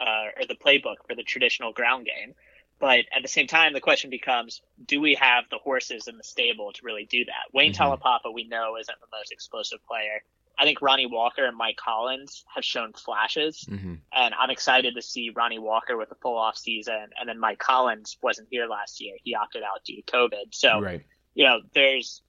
uh, 0.00 0.40
or 0.40 0.46
the 0.46 0.54
playbook 0.54 0.96
for 1.06 1.14
the 1.14 1.22
traditional 1.22 1.72
ground 1.72 2.06
game. 2.06 2.34
But 2.80 3.00
at 3.14 3.22
the 3.22 3.28
same 3.28 3.48
time, 3.48 3.72
the 3.72 3.80
question 3.80 4.08
becomes, 4.08 4.62
do 4.86 5.00
we 5.00 5.14
have 5.16 5.44
the 5.50 5.58
horses 5.58 6.06
in 6.06 6.16
the 6.16 6.22
stable 6.22 6.72
to 6.72 6.80
really 6.84 7.06
do 7.06 7.24
that? 7.24 7.52
Wayne 7.52 7.72
Mhm. 7.72 7.76
Taulapapa, 7.76 8.32
we 8.32 8.44
know, 8.44 8.76
isn't 8.76 9.00
the 9.00 9.16
most 9.16 9.32
explosive 9.32 9.84
player. 9.84 10.22
I 10.56 10.64
think 10.64 10.80
Ronnie 10.80 11.06
Walker 11.06 11.44
and 11.44 11.56
Mike 11.56 11.78
Hollins 11.80 12.44
have 12.54 12.64
shown 12.64 12.92
flashes, 12.92 13.64
Mm-hmm. 13.68 13.94
and 14.12 14.34
I'm 14.34 14.50
excited 14.50 14.94
to 14.94 15.02
see 15.02 15.30
Ronnie 15.30 15.58
Walker 15.58 15.96
with 15.96 16.10
a 16.12 16.16
full 16.16 16.36
off 16.36 16.56
season. 16.56 17.10
And 17.18 17.28
then 17.28 17.38
Mike 17.38 17.62
Hollins 17.62 18.16
wasn't 18.22 18.48
here 18.50 18.66
last 18.66 19.00
year; 19.00 19.16
he 19.22 19.34
opted 19.34 19.62
out 19.62 19.84
due 19.84 20.02
to 20.02 20.02
COVID. 20.02 20.52
So 20.52 20.80
Right. 20.80 21.04
you 21.34 21.44
know, 21.44 21.60
there's 21.74 22.22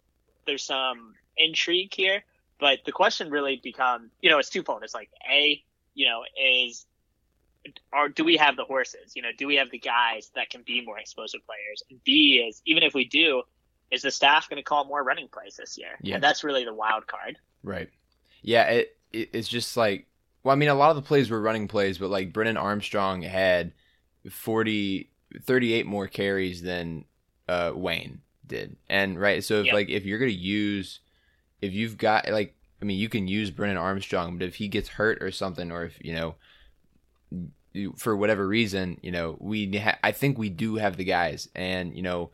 there's 0.46 0.64
some 0.64 1.14
intrigue 1.38 1.94
here, 1.94 2.24
but 2.60 2.80
the 2.86 2.92
question 2.92 3.30
really 3.32 3.60
becomes, 3.64 4.12
you 4.22 4.30
know, 4.30 4.40
it's 4.40 4.50
twofold. 4.50 4.84
It's 4.84 4.94
like 4.94 5.10
a, 5.32 5.64
you 5.96 6.08
know, 6.08 6.24
is 6.40 6.86
or 7.94 8.10
do 8.10 8.24
we 8.24 8.38
have 8.38 8.56
the 8.56 8.64
horses? 8.66 9.14
You 9.16 9.22
know, 9.22 9.30
do 9.38 9.48
we 9.48 9.56
have 9.56 9.70
the 9.72 9.80
guys 9.80 10.32
that 10.36 10.50
can 10.50 10.64
be 10.64 10.84
more 10.86 11.00
explosive 11.00 11.42
players? 11.46 11.84
And 11.90 12.04
B 12.04 12.44
is 12.48 12.62
even 12.66 12.84
if 12.84 12.94
we 12.94 13.06
do, 13.06 13.44
is 13.92 14.02
the 14.02 14.12
staff 14.12 14.50
going 14.50 14.58
to 14.58 14.64
call 14.64 14.86
more 14.86 15.04
running 15.04 15.28
plays 15.28 15.56
this 15.58 15.78
year? 15.78 16.00
Yeah. 16.02 16.16
And 16.16 16.24
that's 16.24 16.44
really 16.44 16.66
the 16.66 16.74
wild 16.74 17.08
card. 17.08 17.38
Right. 17.64 17.90
Yeah, 18.42 18.64
it, 18.66 18.98
it 19.12 19.30
it's 19.34 19.48
just 19.48 19.76
like 19.78 20.08
well, 20.44 20.54
I 20.54 20.56
mean 20.56 20.70
a 20.70 20.76
lot 20.76 20.92
of 20.92 20.96
the 20.96 21.02
plays 21.02 21.30
were 21.30 21.42
running 21.42 21.68
plays, 21.68 21.98
but 21.98 22.10
like 22.10 22.34
Brennan 22.34 22.58
Armstrong 22.58 23.22
had 23.22 23.74
40 24.30 25.12
38 25.44 25.86
more 25.86 26.08
carries 26.08 26.62
than 26.62 27.06
uh 27.48 27.72
Wayne 27.76 28.22
did. 28.46 28.78
And 28.90 29.20
right, 29.20 29.44
so 29.44 29.62
if 29.62 29.66
Yeah. 29.68 29.74
like 29.74 29.90
if 29.90 30.06
you're 30.06 30.20
going 30.20 30.32
to 30.32 30.38
use 30.38 31.00
if 31.62 31.74
you've 31.74 31.98
got 31.98 32.30
like 32.30 32.56
I 32.82 32.86
mean, 32.86 32.98
you 33.00 33.10
can 33.10 33.28
use 33.28 33.52
Brennan 33.52 33.78
Armstrong, 33.78 34.38
but 34.38 34.48
if 34.48 34.56
he 34.56 34.68
gets 34.70 34.90
hurt 34.90 35.22
or 35.22 35.32
something 35.32 35.72
or 35.72 35.84
if, 35.86 35.98
you 36.04 36.14
know, 36.14 36.36
for 37.98 38.16
whatever 38.16 38.48
reason, 38.48 39.00
you 39.02 39.12
know, 39.12 39.38
we 39.40 39.78
ha- 39.78 40.00
I 40.04 40.12
think 40.12 40.38
we 40.38 40.50
do 40.50 40.76
have 40.76 40.98
the 40.98 41.04
guys 41.04 41.50
and, 41.56 41.96
you 41.96 42.02
know, 42.02 42.32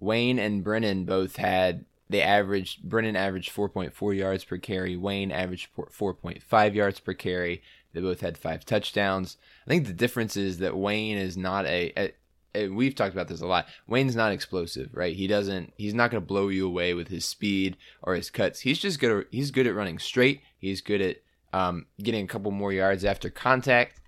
Wayne 0.00 0.38
and 0.38 0.62
Brennan 0.62 1.04
both 1.04 1.36
had 1.36 1.84
they 2.08 2.22
averaged 2.22 2.82
Brennan 2.82 3.16
averaged 3.16 3.54
4.4 3.54 4.16
yards 4.16 4.44
per 4.44 4.58
carry, 4.58 4.96
Wayne 4.96 5.32
averaged 5.32 5.68
4.5 5.74 6.74
yards 6.74 7.00
per 7.00 7.14
carry. 7.14 7.62
They 7.92 8.00
both 8.00 8.20
had 8.20 8.36
five 8.36 8.64
touchdowns. 8.64 9.38
I 9.66 9.70
think 9.70 9.86
the 9.86 9.92
difference 9.92 10.36
is 10.36 10.58
that 10.58 10.76
Wayne 10.76 11.16
is 11.16 11.36
not 11.36 11.64
a, 11.64 11.92
a, 11.96 12.12
a 12.54 12.68
we've 12.68 12.94
talked 12.94 13.14
about 13.14 13.28
this 13.28 13.40
a 13.40 13.46
lot. 13.46 13.66
Wayne's 13.86 14.14
not 14.14 14.32
explosive, 14.32 14.90
right? 14.92 15.16
He 15.16 15.26
doesn't 15.26 15.72
he's 15.78 15.94
not 15.94 16.10
going 16.10 16.22
to 16.22 16.26
blow 16.26 16.48
you 16.48 16.66
away 16.66 16.92
with 16.92 17.08
his 17.08 17.24
speed 17.24 17.76
or 18.02 18.14
his 18.14 18.30
cuts. 18.30 18.60
He's 18.60 18.78
just 18.78 19.00
good 19.00 19.26
he's 19.30 19.50
good 19.50 19.66
at 19.66 19.74
running 19.74 19.98
straight. 19.98 20.42
He's 20.58 20.82
good 20.82 21.00
at 21.00 21.16
um, 21.52 21.86
getting 22.02 22.24
a 22.24 22.28
couple 22.28 22.50
more 22.50 22.72
yards 22.72 23.04
after 23.04 23.30
contact. 23.30 24.00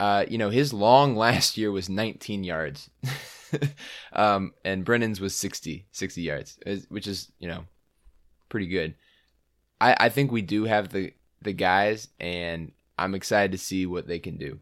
Uh, 0.00 0.24
you 0.28 0.38
know, 0.38 0.48
his 0.48 0.72
long 0.72 1.14
last 1.26 1.58
year 1.58 1.70
was 1.70 1.88
19 1.88 2.42
yards. 2.42 2.88
um, 4.12 4.52
and 4.64 4.84
Brennan's 4.84 5.20
was 5.20 5.36
60, 5.36 5.86
60 5.92 6.22
yards, 6.22 6.58
which 6.88 7.06
is, 7.06 7.30
you 7.38 7.48
know, 7.48 7.64
pretty 8.48 8.66
good. 8.66 8.94
I, 9.80 9.96
I 10.00 10.08
think 10.08 10.32
we 10.32 10.42
do 10.42 10.64
have 10.64 10.88
the, 10.88 11.12
the 11.42 11.52
guys, 11.52 12.08
and 12.18 12.72
I'm 12.98 13.14
excited 13.14 13.52
to 13.52 13.58
see 13.58 13.86
what 13.86 14.06
they 14.06 14.18
can 14.18 14.38
do. 14.38 14.58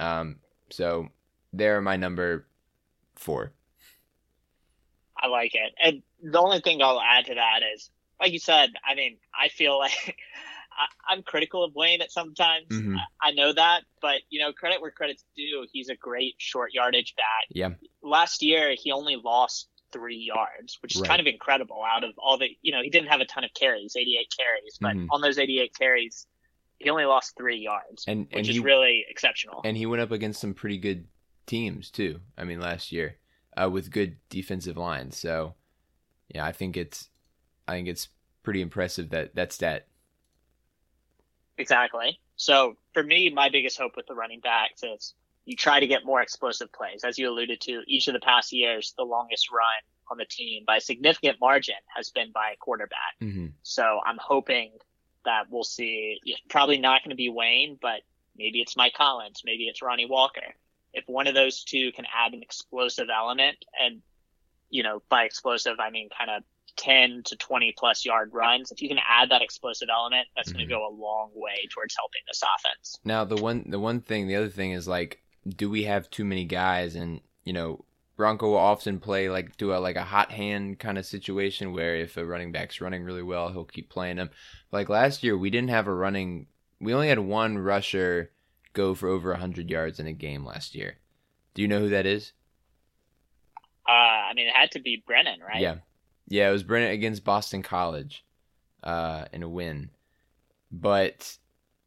Um, 0.00 0.36
so 0.70 1.08
they're 1.52 1.80
my 1.80 1.96
number 1.96 2.46
four. 3.14 3.52
I 5.20 5.26
like 5.26 5.54
it. 5.54 5.74
And 5.82 6.02
the 6.22 6.38
only 6.38 6.60
thing 6.60 6.80
I'll 6.82 7.00
add 7.00 7.26
to 7.26 7.34
that 7.34 7.60
is, 7.74 7.90
like 8.20 8.32
you 8.32 8.38
said, 8.38 8.70
I 8.86 8.94
mean, 8.94 9.18
I 9.38 9.48
feel 9.48 9.78
like 9.78 10.16
I, 10.78 11.12
I'm 11.12 11.22
critical 11.22 11.64
of 11.64 11.74
Wayne 11.74 12.00
at 12.00 12.12
sometimes. 12.12 12.68
Mhm. 12.70 12.96
I, 12.96 13.28
I 13.28 13.32
know 13.32 13.52
that, 13.52 13.82
but 14.00 14.20
you 14.30 14.40
know, 14.40 14.52
credit 14.52 14.80
where 14.80 14.90
credit's 14.90 15.24
due. 15.36 15.66
He's 15.72 15.88
a 15.88 15.96
great 15.96 16.34
short 16.38 16.72
yardage 16.72 17.14
back. 17.16 17.46
Yeah. 17.50 17.70
Last 18.02 18.42
year, 18.42 18.74
he 18.78 18.92
only 18.92 19.16
lost 19.16 19.68
three 19.92 20.16
yards, 20.18 20.78
which 20.82 20.94
is 20.94 21.00
Right. 21.00 21.08
kind 21.08 21.20
of 21.20 21.26
incredible. 21.26 21.82
Out 21.82 22.04
of 22.04 22.10
all 22.18 22.36
the, 22.38 22.48
you 22.62 22.72
know, 22.72 22.82
he 22.82 22.90
didn't 22.90 23.08
have 23.08 23.20
a 23.20 23.24
ton 23.24 23.42
of 23.44 23.50
carries, 23.54 23.96
88 23.96 24.32
carries, 24.36 24.78
but 24.80 24.94
Mhm. 24.94 25.06
on 25.10 25.20
those 25.22 25.38
88 25.38 25.74
carries, 25.76 26.26
he 26.78 26.90
only 26.90 27.06
lost 27.06 27.34
three 27.36 27.56
yards, 27.58 28.04
And 28.06 28.28
and 28.30 28.40
which 28.40 28.48
is 28.50 28.56
he 28.56 28.60
really 28.60 29.04
exceptional. 29.08 29.62
and 29.64 29.76
he 29.76 29.86
went 29.86 30.02
up 30.02 30.10
against 30.12 30.40
some 30.40 30.54
pretty 30.54 30.78
good 30.78 31.08
teams 31.46 31.90
too. 31.90 32.20
I 32.36 32.44
mean, 32.44 32.60
last 32.60 32.92
year 32.92 33.16
uh, 33.56 33.68
with 33.70 33.90
good 33.90 34.18
defensive 34.28 34.76
lines. 34.76 35.16
So 35.16 35.54
yeah, 36.28 36.44
I 36.44 36.52
think 36.52 36.76
it's 36.76 37.08
I 37.66 37.72
think 37.72 37.88
it's 37.88 38.08
pretty 38.42 38.60
impressive 38.60 39.08
that 39.10 39.34
that 39.34 39.52
stat. 39.52 39.88
Exactly. 41.58 42.20
So 42.36 42.76
for 42.94 43.02
me, 43.02 43.30
my 43.30 43.48
biggest 43.48 43.78
hope 43.78 43.96
with 43.96 44.06
the 44.06 44.14
running 44.14 44.40
backs 44.40 44.82
is 44.82 45.14
you 45.44 45.56
try 45.56 45.80
to 45.80 45.86
get 45.86 46.04
more 46.04 46.22
explosive 46.22 46.72
plays. 46.72 47.04
As 47.04 47.18
you 47.18 47.28
alluded 47.28 47.60
to, 47.62 47.82
each 47.86 48.06
of 48.08 48.14
the 48.14 48.20
past 48.20 48.52
years, 48.52 48.94
the 48.96 49.04
longest 49.04 49.50
run 49.50 49.82
on 50.10 50.18
the 50.18 50.24
team 50.24 50.64
by 50.66 50.76
a 50.76 50.80
significant 50.80 51.38
margin 51.40 51.74
has 51.94 52.10
been 52.10 52.30
by 52.32 52.52
a 52.54 52.56
quarterback. 52.56 53.16
hmm 53.20 53.46
So 53.62 54.00
I'm 54.04 54.18
hoping 54.20 54.70
that 55.24 55.50
we'll 55.50 55.64
see. 55.64 56.20
It's 56.24 56.40
probably 56.48 56.78
not 56.78 57.02
going 57.02 57.10
to 57.10 57.16
be 57.16 57.28
Wayne, 57.28 57.78
but 57.80 58.00
maybe 58.36 58.60
it's 58.60 58.76
Mike 58.76 58.94
Hollins, 58.96 59.42
maybe 59.44 59.64
it's 59.64 59.82
Ronnie 59.82 60.06
Walker. 60.06 60.54
If 60.94 61.04
one 61.06 61.26
of 61.26 61.34
those 61.34 61.64
two 61.64 61.92
can 61.92 62.06
add 62.06 62.32
an 62.32 62.42
explosive 62.42 63.08
element, 63.14 63.56
and 63.78 64.00
you 64.70 64.82
know, 64.82 65.02
by 65.08 65.24
explosive 65.24 65.80
I 65.80 65.90
mean 65.90 66.08
kind 66.16 66.30
of 66.30 66.42
10 66.78 67.22
to 67.26 67.36
20 67.36 67.74
plus 67.76 68.06
yard 68.06 68.30
runs. 68.32 68.72
If 68.72 68.80
you 68.82 68.88
can 68.88 68.98
add 69.06 69.30
that 69.30 69.42
explosive 69.42 69.88
element, 69.92 70.28
that's 70.36 70.52
going 70.52 70.64
Mhm. 70.64 70.68
to 70.68 70.74
go 70.74 70.86
a 70.88 70.92
long 70.94 71.30
way 71.34 71.68
towards 71.74 71.94
helping 71.96 72.22
this 72.28 72.42
offense. 72.42 72.98
Now 73.04 73.24
the 73.24 73.36
one 73.36 73.64
the 73.68 73.80
one 73.80 74.00
thing 74.00 74.26
the 74.26 74.36
other 74.36 74.48
thing 74.48 74.72
is 74.72 74.86
like, 74.88 75.22
do 75.48 75.68
we 75.70 75.84
have 75.84 76.10
too 76.10 76.24
many 76.24 76.44
guys? 76.44 76.94
And 76.94 77.20
you 77.44 77.52
know, 77.52 77.84
Bronco 78.16 78.48
will 78.50 78.56
often 78.56 79.00
play 79.00 79.28
like 79.30 79.56
do 79.56 79.72
a 79.74 79.78
like 79.78 79.96
a 79.96 80.04
hot 80.04 80.30
hand 80.32 80.78
kind 80.78 80.98
of 80.98 81.06
situation 81.06 81.72
where 81.72 81.96
if 81.96 82.16
a 82.16 82.24
running 82.26 82.52
back's 82.52 82.80
running 82.80 83.04
really 83.04 83.22
well, 83.22 83.50
he'll 83.52 83.64
keep 83.64 83.88
playing 83.90 84.16
him. 84.18 84.30
Like 84.72 84.88
last 84.88 85.22
year, 85.22 85.36
we 85.36 85.50
didn't 85.50 85.70
have 85.70 85.86
a 85.88 85.94
running. 85.94 86.46
We 86.80 86.94
only 86.94 87.08
had 87.08 87.18
one 87.20 87.58
rusher 87.58 88.32
go 88.72 88.94
for 88.94 89.08
over 89.08 89.34
hundred 89.34 89.70
yards 89.70 89.98
in 90.00 90.06
a 90.06 90.12
game 90.12 90.44
last 90.44 90.74
year. 90.74 90.98
Do 91.54 91.62
you 91.62 91.68
know 91.68 91.80
who 91.80 91.88
that 91.90 92.06
is? 92.06 92.32
Uh, 93.88 93.92
I 93.92 94.34
mean, 94.34 94.48
it 94.48 94.54
had 94.54 94.72
to 94.72 94.80
be 94.80 95.02
Brennan, 95.06 95.40
right? 95.40 95.60
Yeah, 95.62 95.76
yeah, 96.28 96.48
it 96.48 96.52
was 96.52 96.62
Brennan 96.62 96.90
against 96.90 97.24
Boston 97.24 97.62
College, 97.62 98.24
uh, 98.82 99.24
in 99.32 99.42
a 99.42 99.48
win. 99.48 99.90
But 100.70 101.36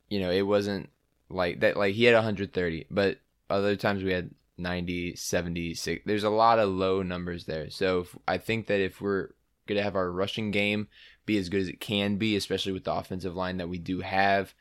you 0.09 0.19
know, 0.19 0.31
it 0.31 0.41
wasn't 0.41 0.89
like 1.29 1.59
that. 1.61 1.77
Like 1.77 1.93
he 1.93 2.05
had 2.05 2.15
130, 2.15 2.87
but 2.89 3.19
other 3.49 3.75
times 3.75 4.03
we 4.03 4.11
had 4.11 4.31
90, 4.57 5.15
76. 5.15 6.03
There's 6.05 6.23
a 6.23 6.29
lot 6.29 6.59
of 6.59 6.69
low 6.69 7.03
numbers 7.03 7.45
there. 7.45 7.69
So 7.69 7.99
if, 8.01 8.15
I 8.27 8.37
think 8.37 8.67
that 8.67 8.79
if 8.79 8.99
we're 8.99 9.29
gonna 9.67 9.83
have 9.83 9.95
our 9.95 10.11
rushing 10.11 10.51
game 10.51 10.87
be 11.25 11.37
as 11.37 11.49
good 11.49 11.61
as 11.61 11.67
it 11.67 11.79
can 11.79 12.17
be, 12.17 12.35
especially 12.35 12.71
with 12.71 12.83
the 12.83 12.93
offensive 12.93 13.35
line 13.35 13.57
that 13.57 13.69
we 13.69 13.77
do 13.77 14.01
have, 14.01 14.53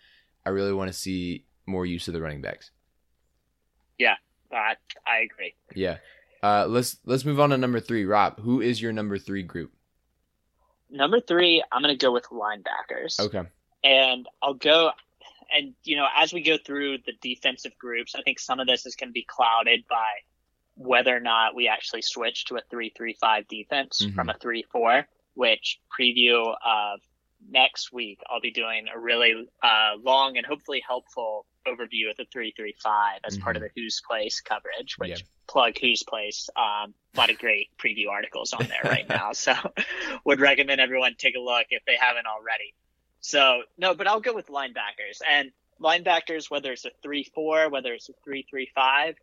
I 0.45 0.51
really 0.51 0.75
want 0.75 0.93
to 0.93 0.99
see 0.99 1.45
more 1.67 1.87
use 1.87 2.07
of 2.07 2.15
the 2.15 2.21
running 2.21 2.43
backs. 2.43 2.71
Yeah, 3.99 4.17
I, 4.53 4.77
I 5.07 5.21
agree. 5.21 5.55
Yeah. 5.75 5.99
Uh, 6.43 6.67
let's 6.69 6.99
let's 7.05 7.25
move 7.25 7.39
on 7.41 7.51
to 7.51 7.59
number 7.59 7.81
three. 7.81 8.05
Rob, 8.05 8.41
who 8.41 8.61
is 8.61 8.81
your 8.81 8.93
number 8.93 9.19
three 9.19 9.43
group? 9.43 9.73
Number 10.91 11.21
three, 11.21 11.63
I'm 11.71 11.83
going 11.83 11.97
to 11.97 12.03
go 12.05 12.13
with 12.13 12.25
linebackers. 12.27 13.21
Okay. 13.21 13.43
and 13.85 14.27
I'll 14.43 14.55
go 14.55 14.91
and 15.57 15.75
you 15.85 15.97
know 15.97 16.07
as 16.17 16.33
we 16.33 16.43
go 16.43 16.57
through 16.65 16.99
the 17.07 17.13
defensive 17.21 17.73
groups, 17.79 18.15
I 18.15 18.23
think 18.23 18.39
some 18.41 18.61
of 18.61 18.67
this 18.67 18.87
is 18.87 18.97
going 18.97 19.11
to 19.11 19.13
be 19.15 19.25
clouded 19.29 19.85
by 19.89 20.11
whether 20.77 21.15
or 21.15 21.21
not 21.21 21.55
we 21.55 21.69
actually 21.69 22.03
switch 22.03 22.47
to 22.47 22.57
a 22.57 22.61
three-three-five 22.71 23.47
defense 23.49 24.01
Mhm. 24.03 24.15
from 24.15 24.29
a 24.31 24.35
three-four. 24.35 25.07
Which 25.35 25.79
preview 25.99 26.55
of 26.65 27.01
next 27.49 27.93
week 27.93 28.21
I'll 28.29 28.41
be 28.41 28.51
doing 28.51 28.87
a 28.95 28.99
really 28.99 29.49
uh, 29.63 29.93
long 30.03 30.37
and 30.37 30.47
hopefully 30.47 30.83
helpful 30.87 31.47
overview 31.67 32.11
of 32.11 32.17
the 32.17 32.25
three-three-five 32.33 33.21
as 33.25 33.37
part 33.39 33.57
of 33.57 33.63
the 33.63 33.71
Who's 33.77 34.01
Place 34.07 34.41
coverage. 34.41 34.97
Which 34.99 35.11
Mm-hmm. 35.11 35.27
Plug 35.47 35.79
Who's 35.81 36.05
Place. 36.05 36.49
Um, 36.57 36.95
a 37.15 37.19
lot 37.19 37.31
of 37.31 37.39
great 37.39 37.71
preview 37.77 38.09
articles 38.09 38.53
on 38.53 38.69
there 38.69 38.83
right 38.85 39.09
now, 39.09 39.33
so 39.33 39.55
would 40.25 40.41
recommend 40.41 40.81
everyone 40.81 41.15
take 41.19 41.35
a 41.35 41.41
look 41.41 41.67
if 41.71 41.85
they 41.87 41.97
haven't 42.01 42.27
already. 42.27 42.75
So 43.21 43.63
no, 43.77 43.95
but 43.95 44.07
I'll 44.07 44.21
go 44.21 44.35
with 44.35 44.47
linebackers 44.47 45.21
and 45.29 45.51
linebackers. 45.81 46.51
Whether 46.51 46.73
it's 46.73 46.85
a 46.85 46.91
three-four, 47.03 47.69
whether 47.69 47.93
it's 47.93 48.09
a 48.09 48.13
three-three-five, 48.25 49.17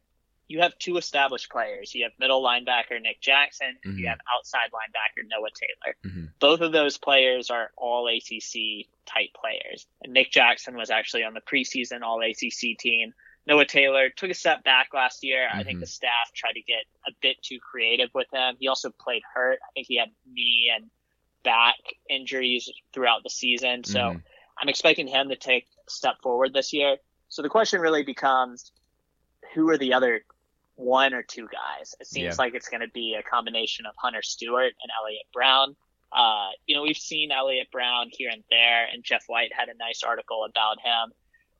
you 0.47 0.62
have 0.62 0.77
two 0.79 0.97
established 0.97 1.49
players. 1.49 1.93
You 1.93 2.03
have 2.03 2.13
middle 2.19 2.41
linebacker 2.41 3.01
Nick 3.01 3.19
Jackson, 3.19 3.77
and 3.83 3.95
Mhm. 3.95 3.99
you 3.99 4.07
have 4.07 4.19
outside 4.36 4.71
linebacker 4.71 5.27
Noah 5.27 5.49
Taylor. 5.51 5.95
Mhm. 6.03 6.39
Both 6.39 6.62
of 6.62 6.71
those 6.71 6.97
players 6.97 7.49
are 7.49 7.71
all 7.75 8.07
ACC 8.07 8.88
type 9.05 9.33
players. 9.33 9.88
And 10.01 10.13
Nick 10.13 10.31
Jackson 10.31 10.75
was 10.77 10.89
actually 10.89 11.23
on 11.23 11.33
the 11.33 11.41
preseason 11.41 12.01
All 12.01 12.21
ACC 12.21 12.75
team. 12.75 13.13
Noah 13.45 13.65
Taylor 13.65 14.10
took 14.10 14.29
a 14.29 14.33
step 14.33 14.63
back 14.63 14.93
last 14.93 15.23
year. 15.23 15.49
I 15.51 15.63
think 15.63 15.77
Mhm. 15.77 15.81
the 15.81 15.88
staff 15.88 16.33
tried 16.33 16.53
to 16.53 16.62
get 16.62 16.83
a 17.07 17.12
bit 17.21 17.41
too 17.41 17.60
creative 17.60 18.13
with 18.13 18.29
him. 18.31 18.57
He 18.60 18.67
also 18.67 18.89
played 18.89 19.23
hurt. 19.33 19.60
I 19.63 19.71
think 19.73 19.88
he 19.88 19.95
had 19.95 20.13
knee 20.25 20.69
and 20.73 20.89
back 21.43 21.77
injuries 22.10 22.69
throughout 22.91 23.23
the 23.23 23.29
season. 23.29 23.86
So 23.86 23.99
Mhm. 23.99 24.23
I'm 24.57 24.69
expecting 24.69 25.07
him 25.07 25.29
to 25.29 25.38
take 25.38 25.65
a 25.88 25.91
step 25.91 26.21
forward 26.21 26.53
this 26.53 26.73
year. 26.73 26.97
So 27.29 27.41
the 27.41 27.49
question 27.49 27.79
really 27.79 28.03
becomes 28.03 28.71
who 29.53 29.69
are 29.69 29.77
the 29.77 29.93
other 29.93 30.25
one 30.77 31.13
or 31.13 31.21
two 31.23 31.47
guys? 31.47 31.93
It 31.99 32.07
seems 32.07 32.37
Yeah. 32.37 32.43
like 32.43 32.53
it's 32.55 32.69
going 32.69 32.81
to 32.81 32.87
be 32.87 33.15
a 33.19 33.23
combination 33.23 33.85
of 33.85 33.93
Hunter 33.97 34.21
Stewart 34.21 34.73
and 34.81 34.91
Elliott 35.01 35.25
Brown. 35.33 35.75
Uh, 36.11 36.49
you 36.65 36.75
know, 36.75 36.83
we've 36.83 36.97
seen 36.97 37.31
Elliott 37.31 37.69
Brown 37.71 38.07
here 38.11 38.29
and 38.31 38.43
there, 38.49 38.87
and 38.91 39.03
Jeff 39.03 39.25
White 39.27 39.51
had 39.53 39.67
a 39.67 39.73
nice 39.77 40.03
article 40.03 40.45
about 40.45 40.79
him. 40.79 41.11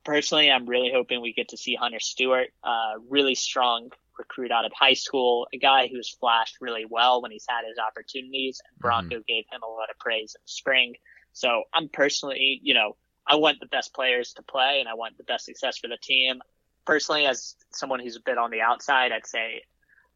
Personally, 0.04 0.50
I'm 0.50 0.64
really 0.66 0.90
hoping 0.90 1.20
we 1.20 1.34
get 1.34 1.48
to 1.48 1.58
see 1.58 1.74
Hunter 1.74 2.00
Stewart, 2.00 2.48
uh, 2.64 2.94
really 3.10 3.34
strong 3.34 3.90
recruit 4.18 4.50
out 4.50 4.64
of 4.64 4.72
high 4.74 4.94
school, 4.94 5.46
a 5.52 5.58
guy 5.58 5.86
who's 5.88 6.08
flashed 6.08 6.56
really 6.60 6.86
well 6.88 7.20
when 7.20 7.30
he's 7.30 7.44
had 7.48 7.64
his 7.68 7.78
opportunities, 7.78 8.60
and 8.66 8.78
Bronco 8.80 9.20
gave 9.28 9.44
him 9.52 9.60
a 9.62 9.70
lot 9.70 9.90
of 9.90 9.98
praise 9.98 10.34
in 10.34 10.40
the 10.42 10.48
spring. 10.50 10.94
So 11.34 11.64
I'm 11.74 11.88
personally, 11.88 12.58
you 12.62 12.74
know, 12.74 12.96
I 13.26 13.34
want 13.36 13.60
the 13.60 13.66
best 13.66 13.92
players 13.94 14.32
to 14.34 14.42
play 14.42 14.80
and 14.80 14.88
I 14.88 14.94
want 14.94 15.18
the 15.18 15.24
best 15.24 15.44
success 15.44 15.76
for 15.78 15.88
the 15.88 15.98
team. 16.02 16.40
Personally, 16.88 17.26
as 17.26 17.54
someone 17.70 18.00
who's 18.00 18.16
a 18.16 18.20
bit 18.20 18.38
on 18.38 18.50
the 18.50 18.62
outside, 18.62 19.12
I'd 19.12 19.26
say 19.26 19.60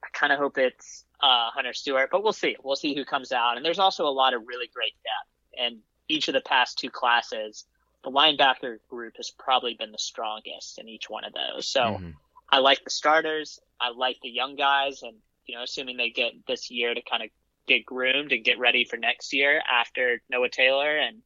I 0.02 0.08
kind 0.14 0.32
of 0.32 0.38
hope 0.38 0.56
it's 0.56 1.04
uh, 1.20 1.50
Hunter 1.50 1.74
Stewart, 1.74 2.08
but 2.10 2.22
we'll 2.22 2.32
see. 2.32 2.56
We'll 2.64 2.76
see 2.76 2.94
who 2.94 3.04
comes 3.04 3.30
out. 3.30 3.58
And 3.58 3.64
there's 3.64 3.78
also 3.78 4.06
a 4.06 4.14
lot 4.22 4.32
of 4.32 4.40
really 4.46 4.70
great 4.72 4.94
depth. 5.02 5.60
And 5.62 5.80
each 6.08 6.28
of 6.28 6.34
the 6.34 6.40
past 6.40 6.78
two 6.78 6.88
classes, 6.88 7.66
the 8.02 8.10
linebacker 8.10 8.78
group 8.88 9.18
has 9.18 9.30
probably 9.30 9.74
been 9.74 9.92
the 9.92 9.98
strongest 9.98 10.78
in 10.78 10.88
each 10.88 11.10
one 11.10 11.24
of 11.24 11.34
those. 11.34 11.68
So 11.68 11.80
Mhm. 11.80 12.14
I 12.48 12.60
like 12.60 12.82
the 12.84 12.90
starters. 12.90 13.60
I 13.78 13.90
like 13.90 14.16
the 14.22 14.30
young 14.30 14.56
guys, 14.56 15.02
and 15.02 15.20
you 15.44 15.56
know, 15.56 15.64
assuming 15.64 15.98
they 15.98 16.08
get 16.08 16.32
this 16.46 16.70
year 16.70 16.94
to 16.94 17.02
kind 17.02 17.22
of 17.22 17.28
get 17.66 17.84
groomed 17.84 18.32
and 18.32 18.42
get 18.42 18.58
ready 18.58 18.86
for 18.86 18.96
next 18.96 19.34
year 19.34 19.62
after 19.70 20.22
Noah 20.30 20.48
Taylor, 20.48 20.96
and 20.96 21.22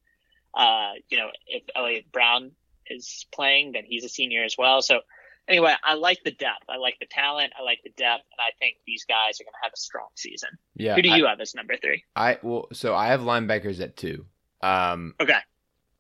uh, 0.55 0.95
you 1.09 1.19
know, 1.19 1.31
if 1.47 1.63
Elliott 1.77 2.11
Brown 2.11 2.51
is 2.89 3.27
playing, 3.31 3.73
then 3.73 3.85
he's 3.85 4.05
a 4.05 4.09
senior 4.09 4.43
as 4.43 4.57
well. 4.59 4.83
So 4.83 5.03
anyway, 5.49 5.75
I 5.85 5.95
like 5.95 6.19
the 6.25 6.31
depth. 6.33 6.65
I 6.69 6.77
like 6.77 6.97
the 7.01 7.07
talent. 7.07 7.53
I 7.59 7.63
like 7.63 7.81
the 7.85 7.91
depth, 7.97 8.25
and 8.33 8.39
I 8.41 8.51
think 8.59 8.77
these 8.87 9.05
guys 9.05 9.41
are 9.41 9.45
going 9.45 9.53
to 9.53 9.65
have 9.65 9.73
a 9.75 9.79
strong 9.79 10.09
season. 10.15 10.51
Yeah. 10.75 10.95
Who 10.97 11.03
do 11.03 11.11
I- 11.11 11.17
you 11.17 11.27
have 11.27 11.41
as 11.41 11.55
number 11.55 11.77
three? 11.77 12.05
I 12.15 12.39
well, 12.43 12.69
so 12.73 12.95
I 12.95 13.09
have 13.09 13.21
linebackers 13.21 13.81
at 13.81 13.97
two. 13.97 14.27
Um, 14.63 15.15
Okay. 15.21 15.39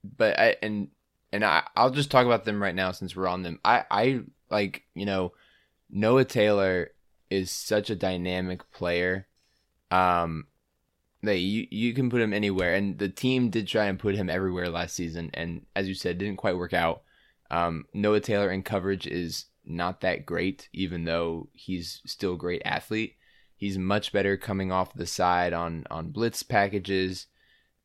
but 0.05 0.39
I 0.39 0.57
and 0.63 0.89
and 1.33 1.45
I 1.45 1.65
I'll 1.77 1.91
just 1.91 2.11
talk 2.11 2.27
about 2.27 2.45
them 2.45 2.63
right 2.63 2.75
now 2.75 2.93
since 2.93 3.15
we're 3.15 3.27
on 3.29 3.43
them. 3.43 3.61
I 3.65 3.85
I 3.91 4.21
like 4.51 4.83
you 4.95 5.07
know 5.07 5.33
Noah 5.91 6.25
Taylor 6.25 6.91
is 7.31 7.51
such 7.51 7.91
a 7.91 7.97
dynamic 7.97 8.71
player. 8.73 9.27
Um, 9.91 10.47
that 11.23 11.39
you 11.39 11.67
you 11.71 11.93
can 11.95 12.09
put 12.11 12.21
him 12.21 12.33
anywhere, 12.33 12.75
and 12.75 12.99
the 12.99 13.09
team 13.09 13.51
did 13.51 13.67
try 13.69 13.87
and 13.87 13.99
put 13.99 14.15
him 14.15 14.29
everywhere 14.31 14.69
last 14.69 14.95
season, 14.95 15.31
and 15.35 15.67
as 15.75 15.89
you 15.89 15.95
said, 15.95 16.19
didn't 16.19 16.37
quite 16.37 16.57
work 16.57 16.73
out. 16.73 17.03
Um, 17.51 17.87
Noah 17.95 18.21
Taylor 18.21 18.51
in 18.51 18.63
coverage 18.63 19.07
is 19.07 19.47
not 19.65 20.01
that 20.01 20.27
great, 20.27 20.69
even 20.73 21.05
though 21.05 21.49
he's 21.53 22.01
still 22.07 22.35
a 22.35 22.39
great 22.39 22.63
athlete. 22.65 23.17
He's 23.57 23.79
much 23.79 24.13
better 24.13 24.37
coming 24.37 24.71
off 24.71 24.95
the 24.95 25.07
side 25.07 25.53
on 25.53 25.85
on 25.91 26.11
blitz 26.11 26.43
packages, 26.43 27.27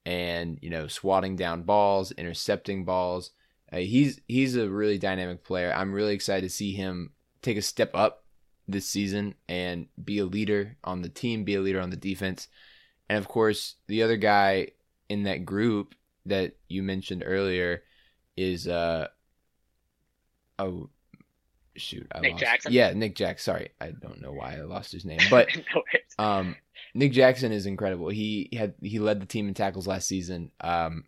and 0.06 0.60
you 0.62 0.70
know 0.70 0.88
swatting 0.88 1.36
down 1.36 1.64
balls, 1.64 2.12
intercepting 2.12 2.86
balls. 2.86 3.32
Uh, 3.72 3.78
he's 3.78 4.20
he's 4.28 4.56
a 4.56 4.70
really 4.70 4.98
dynamic 4.98 5.44
player. 5.44 5.74
I'm 5.74 5.94
really 5.94 6.14
excited 6.14 6.48
to 6.48 6.54
see 6.54 6.74
him 6.74 7.12
take 7.42 7.58
a 7.58 7.62
step 7.62 7.92
up 7.94 8.26
this 8.68 8.88
season 8.88 9.36
and 9.48 9.88
be 10.04 10.20
a 10.20 10.26
leader 10.26 10.78
on 10.84 11.02
the 11.02 11.10
team, 11.10 11.44
be 11.44 11.56
a 11.56 11.62
leader 11.62 11.82
on 11.82 11.90
the 11.90 11.96
defense. 11.96 12.48
And 13.10 13.18
of 13.18 13.28
course, 13.28 13.76
the 13.88 14.04
other 14.04 14.18
guy 14.18 14.68
in 15.10 15.24
that 15.24 15.46
group 15.46 15.96
that 16.26 16.56
you 16.68 16.84
mentioned 16.84 17.24
earlier 17.26 17.84
is 18.38 18.68
uh 18.68 19.08
oh 20.62 20.90
shoot 21.76 22.08
I 22.14 22.20
Nick 22.20 22.34
lost. 22.34 22.44
Jackson? 22.44 22.74
Yeah, 22.74 22.94
Nick 22.94 23.16
Jackson. 23.16 23.54
Sorry, 23.54 23.70
I 23.80 23.92
don't 23.92 24.22
know 24.22 24.32
why 24.32 24.56
I 24.56 24.62
lost 24.62 24.92
his 24.92 25.06
name, 25.06 25.20
but 25.30 25.48
No 25.76 26.24
um, 26.24 26.56
Nick 26.94 27.12
Jackson 27.14 27.52
is 27.52 27.66
incredible. 27.66 28.10
He 28.10 28.50
had 28.54 28.74
he 28.82 29.00
led 29.00 29.22
the 29.22 29.26
team 29.26 29.48
in 29.48 29.54
tackles 29.54 29.88
last 29.88 30.08
season. 30.08 30.52
Um, 30.60 31.06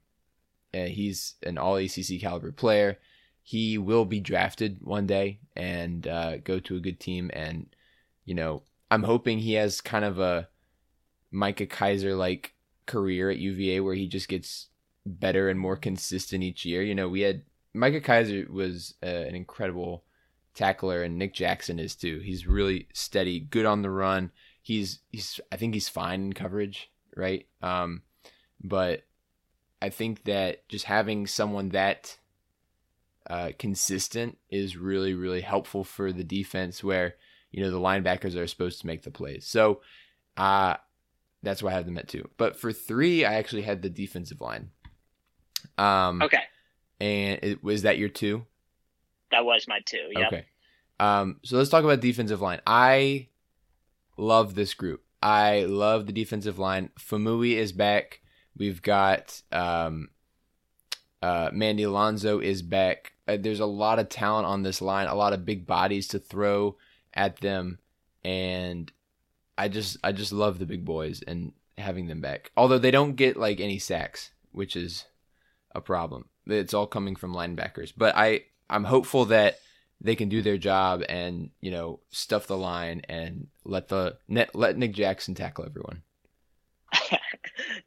he's 0.72 1.36
an 1.44 1.58
All 1.58 1.76
ACC 1.76 2.20
caliber 2.22 2.52
player. 2.52 2.98
He 3.44 3.78
will 3.78 4.06
be 4.06 4.22
drafted 4.22 4.78
one 4.82 5.06
day 5.06 5.40
and 5.56 6.08
uh, 6.08 6.38
go 6.38 6.60
to 6.60 6.78
a 6.78 6.80
good 6.80 7.00
team. 7.00 7.30
And 7.34 7.68
you 8.26 8.34
know, 8.34 8.64
I'm 8.90 9.04
hoping 9.04 9.40
he 9.40 9.54
has 9.54 9.82
kind 9.82 10.06
of 10.06 10.20
a 10.20 10.48
Micah 11.32 11.66
Kiser 11.66 12.16
like 12.16 12.54
career 12.86 13.30
at 13.30 13.40
UVA 13.40 13.82
where 13.82 13.96
he 13.96 14.08
just 14.08 14.30
gets 14.30 14.68
better 15.06 15.50
and 15.50 15.60
more 15.60 15.76
consistent 15.76 16.44
each 16.44 16.64
year. 16.64 16.82
You 16.82 16.96
know, 16.96 17.10
we 17.10 17.22
had 17.22 17.44
Micah 17.74 18.02
Kiser 18.02 18.50
was 18.50 18.96
uh, 19.04 19.08
an 19.08 19.36
incredible 19.36 20.04
tackler, 20.54 21.04
and 21.04 21.18
Nick 21.18 21.34
Jackson 21.34 21.80
is 21.80 21.96
too. 21.96 22.20
He's 22.20 22.46
really 22.48 22.88
steady, 22.94 23.40
good 23.40 23.66
on 23.66 23.82
the 23.82 23.90
run. 23.90 24.32
He's 24.62 25.00
he's 25.12 25.40
I 25.52 25.58
think 25.58 25.74
he's 25.74 25.90
fine 25.90 26.22
in 26.26 26.34
coverage, 26.34 26.92
right? 27.16 27.48
Um, 27.62 28.04
but 28.64 29.04
I 29.82 29.90
think 29.90 30.24
that 30.26 30.68
just 30.70 30.86
having 30.86 31.28
someone 31.28 31.70
that 31.70 32.18
uh, 33.30 33.52
consistent 33.58 34.38
is 34.50 34.78
really 34.78 35.14
really 35.14 35.42
helpful 35.42 35.84
for 35.84 36.12
the 36.12 36.24
defense, 36.24 36.84
where 36.84 37.16
you 37.52 37.64
know 37.64 37.72
the 37.72 37.80
linebackers 37.80 38.36
are 38.36 38.48
supposed 38.48 38.82
to 38.82 38.88
make 38.88 39.04
the 39.04 39.12
plays. 39.12 39.46
So, 39.46 39.82
uh 40.38 40.76
that's 41.44 41.62
why 41.62 41.72
I 41.72 41.74
have 41.74 41.86
them 41.86 41.98
at 41.98 42.08
two. 42.08 42.30
But 42.38 42.56
for 42.56 42.72
three, 42.72 43.26
I 43.26 43.34
actually 43.34 43.64
had 43.64 43.82
the 43.82 43.90
defensive 43.90 44.40
line. 44.40 44.72
Um, 45.78 46.22
Okay, 46.22 46.40
and 47.04 47.40
it, 47.44 47.64
was 47.64 47.82
that 47.82 47.98
your 47.98 48.10
two? 48.10 48.46
that 49.34 49.46
was 49.46 49.68
my 49.68 49.80
two. 49.86 50.10
Yep. 50.12 50.28
Okay. 50.28 50.46
Um, 51.00 51.40
so 51.44 51.58
let's 51.58 51.70
talk 51.70 51.84
about 51.84 52.00
defensive 52.00 52.40
line. 52.40 52.62
I 52.66 53.28
love 54.16 54.56
this 54.56 54.74
group. 54.74 55.04
I 55.22 55.66
love 55.66 56.06
the 56.06 56.14
defensive 56.14 56.60
line. 56.60 56.92
Faumui 56.98 57.56
is 57.56 57.72
back. 57.72 58.22
We've 58.56 58.82
got 58.82 59.42
um, 59.52 60.10
uh, 61.22 61.50
Mandy 61.52 61.84
Alonso 61.84 62.40
is 62.40 62.62
back. 62.62 63.14
Uh, 63.28 63.38
there's 63.40 63.60
a 63.60 63.66
lot 63.66 64.00
of 64.00 64.10
talent 64.10 64.46
on 64.46 64.64
this 64.64 64.82
line, 64.82 65.08
a 65.08 65.16
lot 65.16 65.34
of 65.34 65.46
big 65.46 65.66
bodies 65.66 66.08
to 66.10 66.20
throw 66.20 66.78
at 67.14 67.38
them, 67.38 67.80
and 68.24 68.92
I 69.58 69.68
just 69.70 69.98
I 70.04 70.12
just 70.12 70.32
love 70.32 70.60
the 70.60 70.66
big 70.66 70.86
boys 70.86 71.24
and 71.26 71.54
having 71.78 72.08
them 72.08 72.22
back. 72.22 72.52
Although 72.56 72.78
they 72.78 72.92
don't 72.92 73.16
get 73.16 73.38
like 73.38 73.60
any 73.60 73.80
sacks, 73.80 74.32
which 74.52 74.76
is 74.76 75.06
a 75.74 75.82
problem. 75.82 76.26
It's 76.48 76.74
all 76.74 76.88
coming 76.88 77.16
from 77.16 77.34
linebackers, 77.34 77.94
but 77.96 78.16
I 78.16 78.46
I'm 78.70 78.84
hopeful 78.84 79.26
that 79.26 79.60
they 80.02 80.16
can 80.16 80.28
do 80.30 80.42
their 80.42 80.58
job 80.58 81.04
and 81.08 81.50
you 81.62 81.72
know 81.72 82.00
stuff 82.12 82.48
the 82.48 82.58
line 82.58 83.02
and 83.08 83.48
let 83.64 83.88
the 83.88 84.18
net 84.28 84.54
let 84.54 84.78
Nick 84.78 84.94
Jackson 84.94 85.36
tackle 85.36 85.66
everyone. 85.66 86.02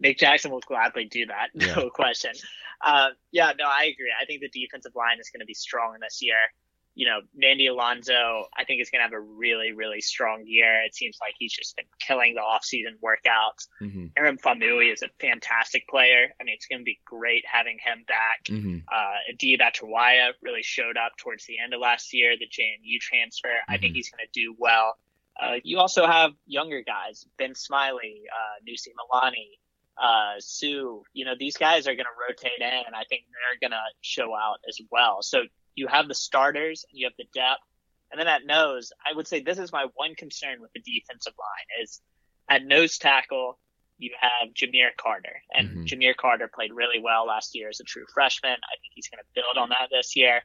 Nick 0.01 0.19
Jackson 0.19 0.51
will 0.51 0.61
gladly 0.61 1.05
do 1.05 1.27
that, 1.27 1.49
no 1.55 1.66
Yeah. 1.66 1.88
question. 1.95 2.33
Uh, 2.85 3.11
yeah, 3.33 3.53
no, 3.59 3.64
I 3.66 3.85
agree. 3.85 4.12
I 4.21 4.25
think 4.27 4.40
the 4.42 4.49
defensive 4.49 4.92
line 4.95 5.19
is 5.21 5.31
going 5.31 5.40
to 5.40 5.47
be 5.47 5.55
strong 5.55 5.97
this 6.01 6.21
year. 6.23 6.37
You 6.96 7.06
know, 7.06 7.20
Mandy 7.35 7.66
Alonso, 7.66 8.46
I 8.56 8.64
think 8.64 8.80
is 8.80 8.90
going 8.90 9.00
to 9.00 9.04
have 9.04 9.12
a 9.12 9.20
really, 9.20 9.72
really 9.72 10.00
strong 10.00 10.44
year. 10.46 10.82
It 10.82 10.94
seems 10.94 11.18
like 11.20 11.35
he's 11.38 11.52
just 11.52 11.76
been 11.76 11.85
killing 12.00 12.35
the 12.35 12.40
offseason 12.40 12.98
workouts. 13.04 13.68
Mm-hmm. 13.82 14.06
Aaron 14.16 14.38
Faumui 14.38 14.92
is 14.92 15.02
a 15.02 15.09
fantastic 15.20 15.87
player. 15.88 16.28
I 16.40 16.44
mean, 16.44 16.54
it's 16.54 16.66
going 16.66 16.80
to 16.80 16.85
be 16.85 16.98
great 17.04 17.44
having 17.46 17.76
him 17.85 18.04
back. 18.09 18.44
Mm-hmm. 18.48 18.78
Uh, 18.90 19.18
really 20.42 20.62
showed 20.62 20.96
up 20.96 21.12
towards 21.18 21.44
the 21.46 21.59
end 21.62 21.74
of 21.74 21.80
last 21.80 22.12
year, 22.12 22.35
the 22.38 22.46
JMU 22.46 22.98
transfer. 23.00 23.52
I 23.68 23.78
think 23.78 23.92
Mhm. 23.92 23.96
he's 23.96 24.11
going 24.11 24.26
to 24.26 24.32
do 24.40 24.54
well. 24.59 24.96
Uh, 25.38 25.56
you 25.62 25.78
also 25.78 26.06
have 26.06 26.32
younger 26.46 26.82
guys, 26.82 27.26
Ben 27.37 27.54
Smiley, 27.54 28.22
uh, 28.32 28.64
Nusi 28.66 28.88
Malani, 28.94 29.59
uh, 29.98 30.35
Sue. 30.38 31.04
You 31.12 31.24
know, 31.24 31.35
these 31.38 31.56
guys 31.56 31.87
are 31.87 31.94
going 31.94 32.06
to 32.06 32.11
rotate 32.28 32.59
in, 32.59 32.85
and 32.87 32.94
I 32.94 33.04
think 33.04 33.24
they're 33.30 33.68
going 33.68 33.72
to 33.78 33.85
show 34.00 34.35
out 34.35 34.61
as 34.68 34.80
well. 34.90 35.22
So 35.22 35.42
you 35.77 35.87
have 35.87 36.09
the 36.09 36.15
starters, 36.15 36.85
and 36.91 36.99
you 36.99 37.07
have 37.07 37.17
the 37.17 37.29
depth, 37.33 37.62
and 38.11 38.19
then 38.19 38.27
at 38.27 38.45
nose, 38.45 38.93
I 39.05 39.15
would 39.15 39.29
say 39.29 39.41
this 39.41 39.59
is 39.59 39.73
my 39.73 39.87
one 39.95 40.15
concern 40.17 40.61
with 40.61 40.73
the 40.73 40.81
defensive 40.81 41.35
line 41.39 41.83
is 41.83 42.01
at 42.49 42.65
nose 42.65 42.99
tackle, 42.99 43.59
you 43.99 44.11
have 44.21 44.53
Jahmeer 44.55 44.91
Carter, 44.97 45.43
and 45.53 45.69
Mhm. 45.69 45.87
Jahmeer 45.87 46.15
Carter 46.15 46.49
played 46.49 46.73
really 46.73 46.99
well 46.99 47.27
last 47.27 47.55
year 47.55 47.69
as 47.69 47.81
a 47.81 47.85
true 47.85 48.07
freshman. 48.12 48.53
I 48.53 48.77
think 48.81 48.93
he's 48.95 49.09
going 49.09 49.23
to 49.23 49.31
build 49.35 49.57
on 49.57 49.69
that 49.71 49.89
this 49.91 50.17
year. 50.17 50.45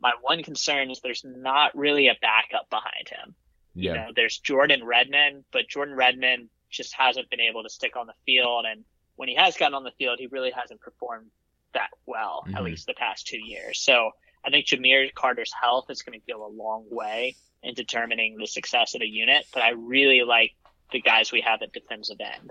My 0.00 0.12
one 0.20 0.42
concern 0.42 0.90
is 0.90 1.00
there's 1.00 1.24
not 1.24 1.76
really 1.76 2.08
a 2.08 2.16
backup 2.20 2.68
behind 2.70 3.08
him. 3.08 3.34
You 3.74 3.92
Yeah. 3.92 4.06
know, 4.06 4.12
there's 4.14 4.38
Jordan 4.38 4.84
Redmond, 4.84 5.44
but 5.50 5.68
Jordan 5.68 5.94
Redmond 5.94 6.50
just 6.70 6.94
hasn't 6.94 7.28
been 7.30 7.40
able 7.40 7.62
to 7.62 7.70
stick 7.70 7.96
on 7.96 8.06
the 8.06 8.14
field, 8.24 8.64
and 8.66 8.84
when 9.16 9.28
he 9.28 9.34
has 9.34 9.56
gotten 9.56 9.74
on 9.74 9.84
the 9.84 9.92
field, 9.92 10.18
he 10.18 10.26
really 10.28 10.50
hasn't 10.50 10.80
performed 10.80 11.30
that 11.72 11.90
well, 12.06 12.44
at 12.48 12.54
Mhm. 12.60 12.64
least 12.64 12.86
the 12.86 12.94
past 12.94 13.26
two 13.26 13.40
years. 13.44 13.80
So 13.80 14.12
I 14.44 14.50
think 14.50 14.66
Jahmeer 14.66 15.10
Carter's 15.14 15.52
health 15.60 15.86
is 15.90 16.02
going 16.02 16.18
to 16.20 16.32
go 16.32 16.46
a 16.46 16.48
long 16.48 16.86
way 16.90 17.36
in 17.62 17.74
determining 17.74 18.36
the 18.38 18.46
success 18.46 18.94
of 18.94 19.00
the 19.00 19.06
unit. 19.06 19.44
But 19.52 19.62
I 19.62 19.70
really 19.70 20.22
like 20.22 20.52
the 20.92 21.00
guys 21.00 21.30
we 21.30 21.42
have 21.42 21.62
at 21.62 21.72
defensive 21.72 22.18
end. 22.20 22.50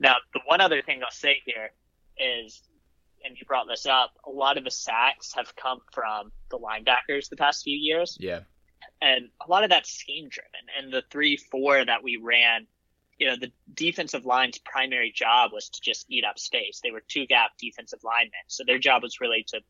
Now, 0.00 0.16
the 0.34 0.40
one 0.46 0.60
other 0.60 0.82
thing 0.82 1.02
I'll 1.02 1.10
say 1.10 1.40
here 1.44 1.70
is, 2.18 2.62
and 3.24 3.36
you 3.36 3.46
brought 3.46 3.66
this 3.68 3.86
up, 3.86 4.12
a 4.26 4.30
lot 4.30 4.58
of 4.58 4.64
the 4.64 4.70
sacks 4.70 5.32
have 5.34 5.54
come 5.56 5.80
from 5.92 6.32
the 6.50 6.58
linebackers 6.58 7.28
the 7.28 7.36
past 7.36 7.64
few 7.64 7.76
years 7.76 8.16
Yeah. 8.20 8.40
and 9.00 9.28
a 9.44 9.50
lot 9.50 9.64
of 9.64 9.70
that's 9.70 9.90
scheme 9.90 10.28
driven. 10.28 10.50
And 10.78 10.92
the 10.92 11.02
three 11.10 11.36
four 11.36 11.84
that 11.84 12.02
we 12.02 12.16
ran, 12.16 12.66
you 13.18 13.26
know, 13.26 13.36
the 13.36 13.50
defensive 13.74 14.24
line's 14.24 14.58
primary 14.58 15.10
job 15.12 15.52
was 15.52 15.68
to 15.70 15.80
just 15.80 16.06
eat 16.08 16.24
up 16.24 16.38
space. 16.38 16.80
They 16.82 16.90
were 16.92 17.02
two 17.08 17.26
gap 17.26 17.52
defensive 17.58 18.00
linemen, 18.04 18.32
so 18.46 18.62
their 18.64 18.78
job 18.78 19.02
was 19.02 19.20
really 19.20 19.44
to 19.48 19.60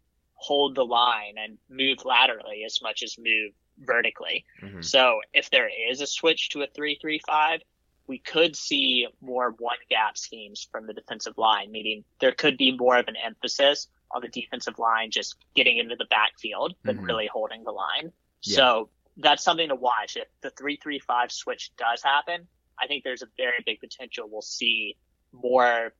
hold 0.40 0.74
the 0.74 0.84
line 0.84 1.34
and 1.36 1.58
move 1.68 2.04
laterally 2.04 2.62
as 2.64 2.80
much 2.80 3.02
as 3.02 3.16
move 3.18 3.52
vertically. 3.78 4.44
Mhm. 4.62 4.84
So 4.84 5.20
if 5.32 5.50
there 5.50 5.68
is 5.90 6.00
a 6.00 6.06
switch 6.06 6.48
to 6.50 6.62
a 6.62 6.66
three 6.68 6.96
three 7.00 7.20
five, 7.26 7.60
we 8.06 8.18
could 8.18 8.56
see 8.56 9.06
more 9.20 9.50
one 9.58 9.76
gap 9.90 10.16
schemes 10.16 10.66
from 10.70 10.86
the 10.86 10.94
defensive 10.94 11.36
line, 11.36 11.70
meaning 11.70 12.04
there 12.20 12.32
could 12.32 12.56
be 12.56 12.72
more 12.72 12.96
of 12.96 13.06
an 13.08 13.16
emphasis 13.16 13.88
on 14.12 14.22
the 14.22 14.28
defensive 14.28 14.78
line 14.78 15.10
just 15.10 15.36
getting 15.54 15.76
into 15.76 15.94
the 15.96 16.06
backfield 16.06 16.74
than 16.84 16.98
Mhm. 16.98 17.06
really 17.06 17.26
holding 17.26 17.62
the 17.64 17.72
line. 17.72 18.12
Yeah. 18.42 18.56
So 18.56 18.90
that's 19.18 19.42
something 19.42 19.68
to 19.68 19.74
watch. 19.74 20.16
If 20.16 20.28
the 20.40 20.50
three 20.50 20.76
three 20.76 21.00
five 21.00 21.30
switch 21.30 21.74
does 21.76 22.02
happen, 22.02 22.48
I 22.78 22.86
think 22.86 23.04
there's 23.04 23.22
a 23.22 23.28
very 23.36 23.60
big 23.66 23.80
potential 23.80 24.28
we'll 24.28 24.40
see 24.40 24.96
more 25.32 25.92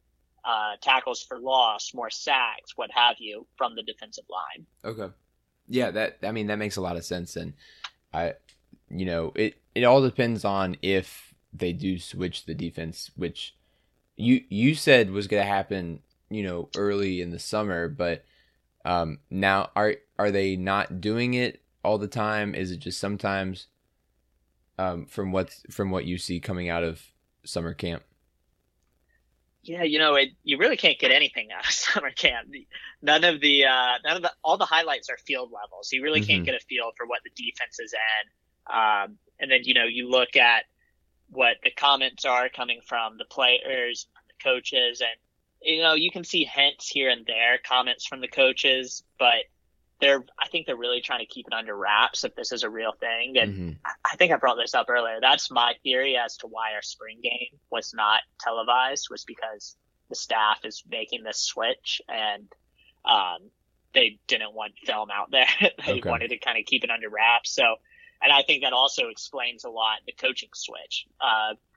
uh, 0.45 0.77
tackles 0.81 1.23
for 1.23 1.39
loss, 1.39 1.93
more 1.95 2.11
sacks, 2.11 2.77
what 2.77 2.91
have 2.93 3.17
you, 3.19 3.47
from 3.57 3.75
the 3.75 3.83
defensive 3.83 4.25
line. 4.31 4.67
Okay. 4.85 5.13
Yeah, 5.69 5.91
that 5.91 6.19
I 6.23 6.33
mean 6.33 6.47
that 6.47 6.59
makes 6.59 6.77
a 6.77 6.81
lot 6.81 6.97
of 6.97 7.05
sense 7.05 7.37
and 7.37 7.53
I 8.13 8.35
you 8.91 9.05
know, 9.05 9.33
it 9.35 9.61
it 9.75 9.85
all 9.85 10.03
depends 10.03 10.45
on 10.45 10.77
if 10.83 11.35
they 11.53 11.73
do 11.73 11.99
switch 11.99 12.47
the 12.47 12.55
defense, 12.55 13.11
which 13.17 13.55
you 14.17 14.43
you 14.49 14.75
said 14.75 15.11
was 15.11 15.27
going 15.27 15.43
to 15.43 15.49
happen, 15.49 16.01
you 16.31 16.43
know, 16.43 16.69
early 16.77 17.21
in 17.21 17.31
the 17.31 17.39
summer, 17.39 17.89
but 17.89 18.25
um 18.85 19.19
now 19.31 19.71
are 19.77 19.97
are 20.19 20.31
they 20.31 20.57
not 20.57 21.01
doing 21.01 21.35
it 21.35 21.63
all 21.85 21.99
the 21.99 22.09
time? 22.09 22.55
Is 22.55 22.71
it 22.71 22.79
just 22.79 22.99
sometimes 22.99 23.67
um 24.79 25.07
from 25.07 25.33
what 25.33 25.55
from 25.71 25.91
what 25.91 26.07
you 26.07 26.17
see 26.17 26.41
coming 26.41 26.69
out 26.69 26.85
of 26.85 27.03
summer 27.45 27.75
camp? 27.75 28.03
Yeah, 29.69 29.83
you 29.83 29.99
know, 29.99 30.15
it, 30.15 30.31
you 30.45 30.57
really 30.57 30.79
can't 30.79 30.99
get 30.99 31.11
anything 31.11 31.49
out 31.53 31.67
of 31.67 31.71
summer 31.73 32.11
camp. 32.11 32.49
None 33.03 33.25
of 33.25 33.41
the, 33.41 33.67
uh, 33.67 33.99
none 34.05 34.17
of 34.17 34.23
the, 34.23 34.33
all 34.43 34.57
the 34.57 34.65
highlights 34.65 35.11
are 35.11 35.19
field 35.27 35.51
level, 35.53 35.81
so 35.83 35.97
you 35.97 36.03
really 36.03 36.23
Mhm. 36.23 36.27
can't 36.27 36.45
get 36.45 36.55
a 36.55 36.61
feel 36.61 36.91
for 36.97 37.07
what 37.07 37.21
the 37.23 37.31
defense 37.37 37.79
is 37.79 37.93
in. 37.93 38.75
Um, 38.75 39.19
and 39.39 39.51
then 39.51 39.61
you 39.65 39.75
know, 39.75 39.85
you 39.85 40.09
look 40.09 40.37
at 40.37 40.65
what 41.31 41.57
the 41.63 41.71
comments 41.71 42.25
are 42.25 42.49
coming 42.49 42.81
from 42.87 43.19
the 43.19 43.27
players, 43.27 44.07
the 44.29 44.43
coaches, 44.43 45.01
and 45.03 45.11
you 45.61 45.83
know, 45.83 45.95
you 45.95 46.11
can 46.11 46.25
see 46.25 46.45
hints 46.45 46.89
here 46.89 47.11
and 47.11 47.27
there, 47.27 47.59
comments 47.59 48.07
from 48.07 48.21
the 48.21 48.29
coaches, 48.29 49.03
but 49.19 49.45
they're, 50.01 50.25
I 50.39 50.49
think 50.49 50.67
they're 50.67 50.77
really 50.77 51.01
trying 51.01 51.21
to 51.21 51.27
keep 51.27 51.47
it 51.47 51.53
under 51.53 51.75
wraps 51.77 52.23
if 52.25 52.35
this 52.37 52.53
is 52.53 52.63
a 52.63 52.71
real 52.71 52.93
thing. 52.93 53.37
And 53.39 53.55
Mhm. 53.55 53.79
I- 54.05 54.17
think 54.17 54.33
I 54.33 54.37
brought 54.37 54.57
this 54.57 54.75
up 54.75 54.87
earlier. 54.89 55.19
That's 55.21 55.51
my 55.51 55.75
theory 55.83 56.17
as 56.17 56.37
to 56.39 56.47
why 56.47 56.75
our 56.75 56.83
spring 56.83 57.21
game 57.23 57.59
was 57.71 57.93
not 57.95 58.23
televised 58.41 59.09
was 59.11 59.25
because 59.25 59.77
the 60.09 60.15
staff 60.17 60.65
is 60.65 60.83
making 60.89 61.23
this 61.23 61.39
switch 61.41 62.01
and 62.09 62.49
um, 63.05 63.51
they 63.95 64.19
didn't 64.27 64.53
want 64.55 64.75
film 64.85 65.11
out 65.11 65.31
there. 65.31 65.47
they 65.87 65.99
Okay. 66.01 66.09
wanted 66.09 66.29
to 66.29 66.39
kind 66.39 66.59
of 66.59 66.65
keep 66.67 66.85
it 66.85 66.91
under 66.91 67.09
wraps. 67.09 67.51
So, 67.53 67.77
and 68.21 68.33
I 68.33 68.43
think 68.43 68.63
that 68.63 68.73
also 68.73 69.09
explains 69.09 69.65
a 69.65 69.71
lot 69.71 69.99
the 70.07 70.13
coaching 70.13 70.51
switch 70.55 71.07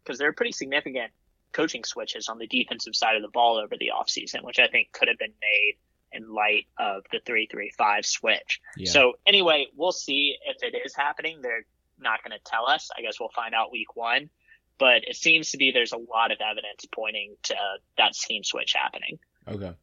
because 0.03 0.17
there 0.17 0.27
are 0.27 0.33
pretty 0.33 0.51
significant 0.51 1.11
coaching 1.53 1.83
switches 1.83 2.27
on 2.29 2.37
the 2.39 2.47
defensive 2.47 2.95
side 2.95 3.15
of 3.15 3.21
the 3.21 3.27
ball 3.29 3.57
over 3.57 3.75
the 3.77 3.91
offseason, 3.95 4.43
which 4.43 4.59
I 4.59 4.67
think 4.67 4.91
could 4.91 5.07
have 5.09 5.17
been 5.19 5.33
made 5.41 5.75
in 6.13 6.33
light 6.33 6.65
of 6.77 7.03
the 7.11 7.19
335 7.25 8.05
switch. 8.05 8.59
Yeah. 8.77 8.91
So 8.91 9.13
anyway, 9.25 9.67
we'll 9.75 9.91
see 9.91 10.37
if 10.45 10.57
it 10.61 10.77
is 10.85 10.95
happening. 10.95 11.41
They're 11.41 11.65
not 11.99 12.23
going 12.23 12.37
to 12.37 12.43
tell 12.43 12.67
us. 12.67 12.89
I 12.97 13.01
guess 13.01 13.19
we'll 13.19 13.29
find 13.29 13.53
out 13.53 13.71
week 13.71 13.95
one. 13.95 14.29
But 14.77 15.03
it 15.07 15.15
seems 15.15 15.51
to 15.51 15.57
be 15.57 15.71
there's 15.71 15.91
a 15.91 15.97
lot 15.97 16.31
of 16.31 16.39
evidence 16.41 16.85
pointing 16.91 17.35
to 17.43 17.55
that 17.97 18.15
scheme 18.15 18.43
switch 18.43 18.73
happening. 18.73 19.19
Okay. 19.47 19.73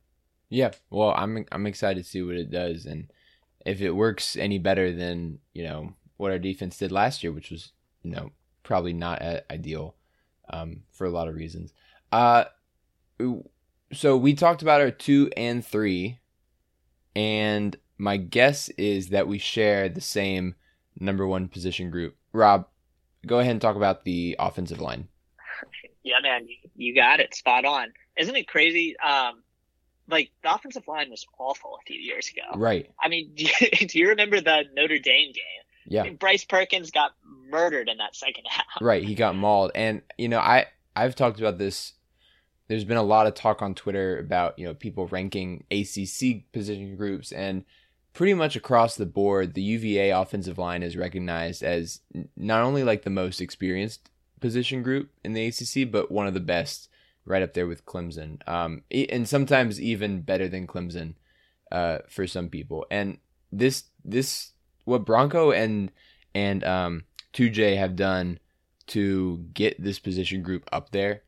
Yeah. 0.49 0.73
Well, 0.91 1.14
I'm 1.17 1.47
I'm 1.53 1.67
excited 1.67 2.03
to 2.03 2.09
see 2.09 2.23
what 2.23 2.35
it 2.37 2.51
does 2.51 2.87
and 2.87 3.11
if 3.64 3.81
it 3.81 3.91
works 3.91 4.37
any 4.37 4.59
better 4.59 4.93
than 4.93 5.38
you 5.53 5.62
know 5.64 5.93
what 6.17 6.33
our 6.33 6.38
defense 6.38 6.79
did 6.79 6.91
last 6.91 7.23
year, 7.23 7.33
which 7.33 7.51
was 7.51 7.73
you 8.03 8.11
know 8.11 8.31
probably 8.62 8.93
not 8.93 9.23
ideal 9.51 9.95
um, 10.51 10.83
for 10.91 11.07
a 11.07 11.11
lot 11.11 11.29
of 11.29 11.35
reasons. 11.35 11.73
Uh, 12.12 12.45
so 13.92 14.16
we 14.16 14.35
talked 14.35 14.62
about 14.62 14.81
our 14.81 14.90
two 14.90 15.31
and 15.37 15.64
three, 15.64 16.18
and 17.16 17.77
my 17.96 18.16
guess 18.16 18.68
is 18.70 19.09
that 19.09 19.29
we 19.29 19.38
share 19.38 19.88
the 19.88 20.01
same 20.01 20.55
number 21.01 21.27
one 21.27 21.48
position 21.48 21.90
group. 21.90 22.16
Rob, 22.33 22.66
go 23.27 23.38
ahead 23.38 23.53
and 23.53 23.61
talk 23.61 23.77
about 23.77 24.05
the 24.05 24.37
offensive 24.38 24.81
line. 24.81 25.09
Yeah, 26.03 26.20
man, 26.22 26.46
you 26.77 26.94
got 26.94 27.20
it 27.20 27.35
spot 27.35 27.64
on. 27.64 27.92
Isn't 28.16 28.37
it 28.37 28.48
crazy? 28.48 28.96
Um, 28.98 29.42
like 30.09 30.31
the 30.42 30.55
offensive 30.55 30.88
line 30.88 31.11
was 31.11 31.27
awful 31.38 31.79
a 31.81 31.85
few 31.87 32.01
years 32.01 32.31
ago. 32.31 32.59
Right. 32.59 32.90
I 33.01 33.09
mean, 33.09 33.33
do 33.35 33.44
you, 33.44 33.87
do 33.87 33.98
you 33.98 34.09
remember 34.09 34.40
the 34.40 34.64
Notre 34.74 34.98
Dame 34.98 35.33
game? 35.33 35.44
Yeah. 35.87 36.03
I 36.03 36.05
mean, 36.05 36.16
Bryce 36.16 36.44
Perkins 36.44 36.90
got 36.90 37.12
murdered 37.51 37.88
in 37.88 37.98
that 37.98 38.14
second 38.14 38.44
half. 38.48 38.66
Right, 38.81 39.03
he 39.03 39.14
got 39.14 39.35
mauled, 39.35 39.72
and 39.74 40.03
you 40.18 40.29
know, 40.29 40.38
I 40.38 40.66
I've 40.94 41.14
talked 41.14 41.38
about 41.38 41.57
this. 41.57 41.94
There's 42.68 42.85
been 42.85 42.96
a 42.96 43.02
lot 43.02 43.26
of 43.26 43.35
talk 43.35 43.62
on 43.62 43.74
Twitter 43.74 44.18
about 44.18 44.59
you 44.59 44.66
know 44.66 44.74
people 44.74 45.07
ranking 45.07 45.64
ACC 45.70 46.52
position 46.52 46.96
groups, 46.96 47.33
and 47.33 47.64
pretty 48.12 48.35
much 48.35 48.57
across 48.57 48.96
the 48.96 49.07
board, 49.07 49.54
the 49.54 49.62
UVA 49.62 50.11
offensive 50.11 50.59
line 50.59 50.83
is 50.83 50.96
recognized 50.96 51.62
as 51.62 52.00
not 52.37 52.62
only 52.62 52.85
like 52.85 53.02
the 53.02 53.11
most 53.11 53.40
experienced 53.40 54.11
position 54.40 54.83
group 54.83 55.11
in 55.24 55.33
the 55.33 55.46
ACC, 55.46 55.90
but 55.90 56.11
one 56.11 56.26
of 56.26 56.35
the 56.35 56.40
best, 56.40 56.88
right 57.24 57.42
up 57.42 57.54
there 57.54 57.66
with 57.66 57.87
Clemson, 57.87 58.46
um, 58.46 58.83
and 58.90 59.28
sometimes 59.28 59.81
even 59.81 60.20
better 60.20 60.48
than 60.48 60.66
Clemson, 60.66 61.14
uh, 61.72 61.98
for 62.09 62.26
some 62.26 62.48
people. 62.48 62.87
And 62.90 63.18
this 63.50 63.85
this 64.04 64.52
what 64.85 65.04
Bronco 65.04 65.52
and 65.52 65.90
and 66.35 66.64
um 66.64 67.04
2J 67.33 67.76
have 67.76 67.96
done 67.96 68.38
to 68.88 69.44
get 69.52 69.83
this 69.83 69.98
position 69.98 70.42
group 70.42 70.68
up 70.72 70.90
there 70.90 71.22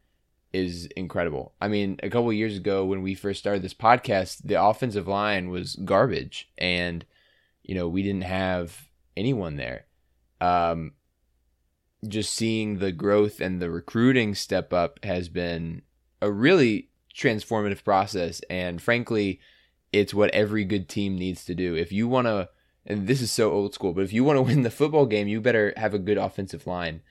is 0.52 0.86
incredible. 0.96 1.54
I 1.60 1.68
mean, 1.68 1.98
a 2.02 2.10
couple 2.10 2.32
years 2.32 2.56
ago 2.56 2.84
when 2.84 3.02
we 3.02 3.14
first 3.14 3.38
started 3.38 3.62
this 3.62 3.74
podcast, 3.74 4.42
the 4.44 4.62
offensive 4.62 5.06
line 5.06 5.50
was 5.50 5.76
garbage 5.76 6.50
and 6.58 7.04
you 7.62 7.74
know, 7.74 7.88
we 7.88 8.02
didn't 8.02 8.24
have 8.24 8.88
anyone 9.16 9.56
there. 9.56 9.86
Um 10.40 10.92
just 12.08 12.34
seeing 12.34 12.78
the 12.78 12.92
growth 12.92 13.40
and 13.40 13.60
the 13.60 13.70
recruiting 13.70 14.34
step 14.34 14.72
up 14.72 15.04
has 15.04 15.28
been 15.28 15.82
a 16.22 16.30
really 16.30 16.88
transformative 17.14 17.84
process 17.84 18.40
and 18.48 18.80
frankly, 18.80 19.40
it's 19.92 20.14
what 20.14 20.30
every 20.30 20.64
good 20.64 20.88
team 20.88 21.16
needs 21.16 21.44
to 21.44 21.54
do. 21.54 21.74
If 21.74 21.92
you 21.92 22.08
want 22.08 22.26
to 22.26 22.48
and 22.86 23.06
this 23.06 23.20
is 23.20 23.30
so 23.30 23.52
old 23.52 23.74
school, 23.74 23.92
but 23.92 24.04
if 24.04 24.12
you 24.12 24.24
want 24.24 24.38
to 24.38 24.42
win 24.48 24.62
the 24.62 24.70
football 24.70 25.06
game, 25.06 25.28
you 25.28 25.40
better 25.40 25.72
have 25.76 25.94
a 25.94 25.98
good 25.98 26.18
offensive 26.18 26.66
line. 26.66 27.02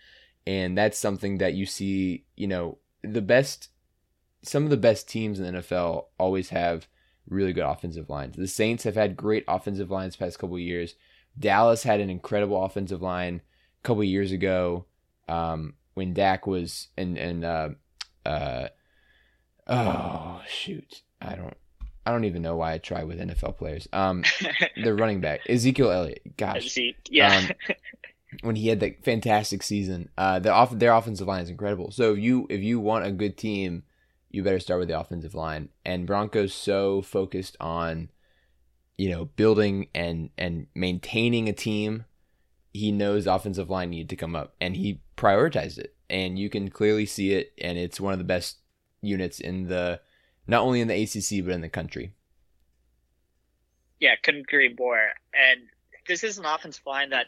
And 0.48 0.78
that's 0.78 0.98
something 0.98 1.38
that 1.38 1.54
you 1.54 1.66
see, 1.66 2.26
you 2.36 2.48
know, 2.48 2.80
the 3.04 3.22
best, 3.22 3.70
some 4.44 4.64
of 4.64 4.70
the 4.70 4.78
best 4.78 5.08
teams 5.08 5.40
in 5.40 5.46
the 5.46 5.62
NFL 5.62 6.06
always 6.18 6.50
have 6.50 6.88
really 7.28 7.54
good 7.54 7.64
offensive 7.64 8.10
lines. 8.10 8.36
The 8.36 8.48
Saints 8.48 8.84
have 8.84 8.96
had 8.96 9.16
great 9.16 9.44
offensive 9.48 9.92
lines 9.92 10.16
past 10.16 10.40
couple 10.40 10.58
years. 10.60 10.96
Dallas 11.38 11.84
had 11.84 12.00
an 12.00 12.10
incredible 12.10 12.64
offensive 12.64 13.02
line 13.02 13.42
a 13.82 13.88
couple 13.88 14.04
years 14.04 14.32
ago 14.32 14.86
um, 15.28 15.76
when 15.94 16.14
Dak 16.14 16.48
was 16.48 16.88
and 16.98 17.18
and 17.18 17.46
uh, 17.46 17.70
uh, 18.26 18.68
oh 19.68 20.42
shoot, 20.48 21.04
I 21.22 21.36
don't 21.36 21.56
I 22.06 22.12
don't 22.12 22.26
even 22.26 22.42
know 22.42 22.56
why 22.56 22.74
I 22.74 22.78
try 22.80 23.04
with 23.04 23.20
NFL 23.20 23.58
players. 23.58 23.88
Um, 23.94 24.24
the 24.84 24.94
running 24.94 25.22
back 25.22 25.42
Ezekiel 25.48 25.92
Elliott. 25.92 26.36
Gosh, 26.38 26.78
yeah. 27.10 27.38
Um, 27.38 27.76
when 28.42 28.56
he 28.56 28.68
had 28.68 28.80
that 28.80 29.04
fantastic 29.04 29.64
season, 29.64 30.10
uh, 30.18 30.40
the 30.40 30.52
off 30.52 30.72
their 30.72 30.94
offensive 30.94 31.28
line 31.28 31.44
is 31.44 31.50
incredible. 31.50 31.92
So 31.92 32.14
if 32.14 32.20
you 32.20 32.48
if 32.50 32.62
you 32.62 32.80
want 32.80 33.06
a 33.06 33.12
good 33.12 33.38
team, 33.38 33.84
you 34.30 34.44
better 34.44 34.60
start 34.60 34.80
with 34.80 34.90
the 34.90 35.00
offensive 35.00 35.36
line. 35.36 35.70
And 35.86 36.06
Broncos 36.06 36.54
so 36.54 37.02
focused 37.02 37.58
on, 37.60 38.10
you 38.98 39.10
know, 39.10 39.26
building 39.26 39.88
and 39.96 40.30
and 40.38 40.68
maintaining 40.76 41.50
a 41.50 41.54
team. 41.54 42.06
He 42.72 42.92
knows 42.92 43.26
offensive 43.26 43.70
line 43.70 43.90
needed 43.90 44.10
to 44.10 44.16
come 44.16 44.36
up, 44.36 44.54
and 44.62 44.76
he 44.76 45.02
prioritized 45.18 45.80
it. 45.80 45.96
And 46.10 46.38
you 46.38 46.50
can 46.50 46.70
clearly 46.70 47.06
see 47.06 47.34
it. 47.34 47.52
And 47.60 47.78
it's 47.78 48.00
one 48.00 48.14
of 48.14 48.20
the 48.20 48.26
best 48.26 48.58
units 49.02 49.40
in 49.40 49.68
the 49.68 50.02
not 50.48 50.62
only 50.62 50.82
in 50.82 50.88
the 50.88 51.02
ACC 51.02 51.44
but 51.44 51.54
in 51.54 51.62
the 51.62 51.70
country. 51.70 52.14
Yeah, 54.00 54.16
couldn't 54.24 54.42
agree 54.42 54.74
more. 54.78 55.10
And 55.34 55.62
this 56.08 56.24
is 56.24 56.38
an 56.38 56.46
offensive 56.46 56.86
line 56.86 57.10
that 57.10 57.28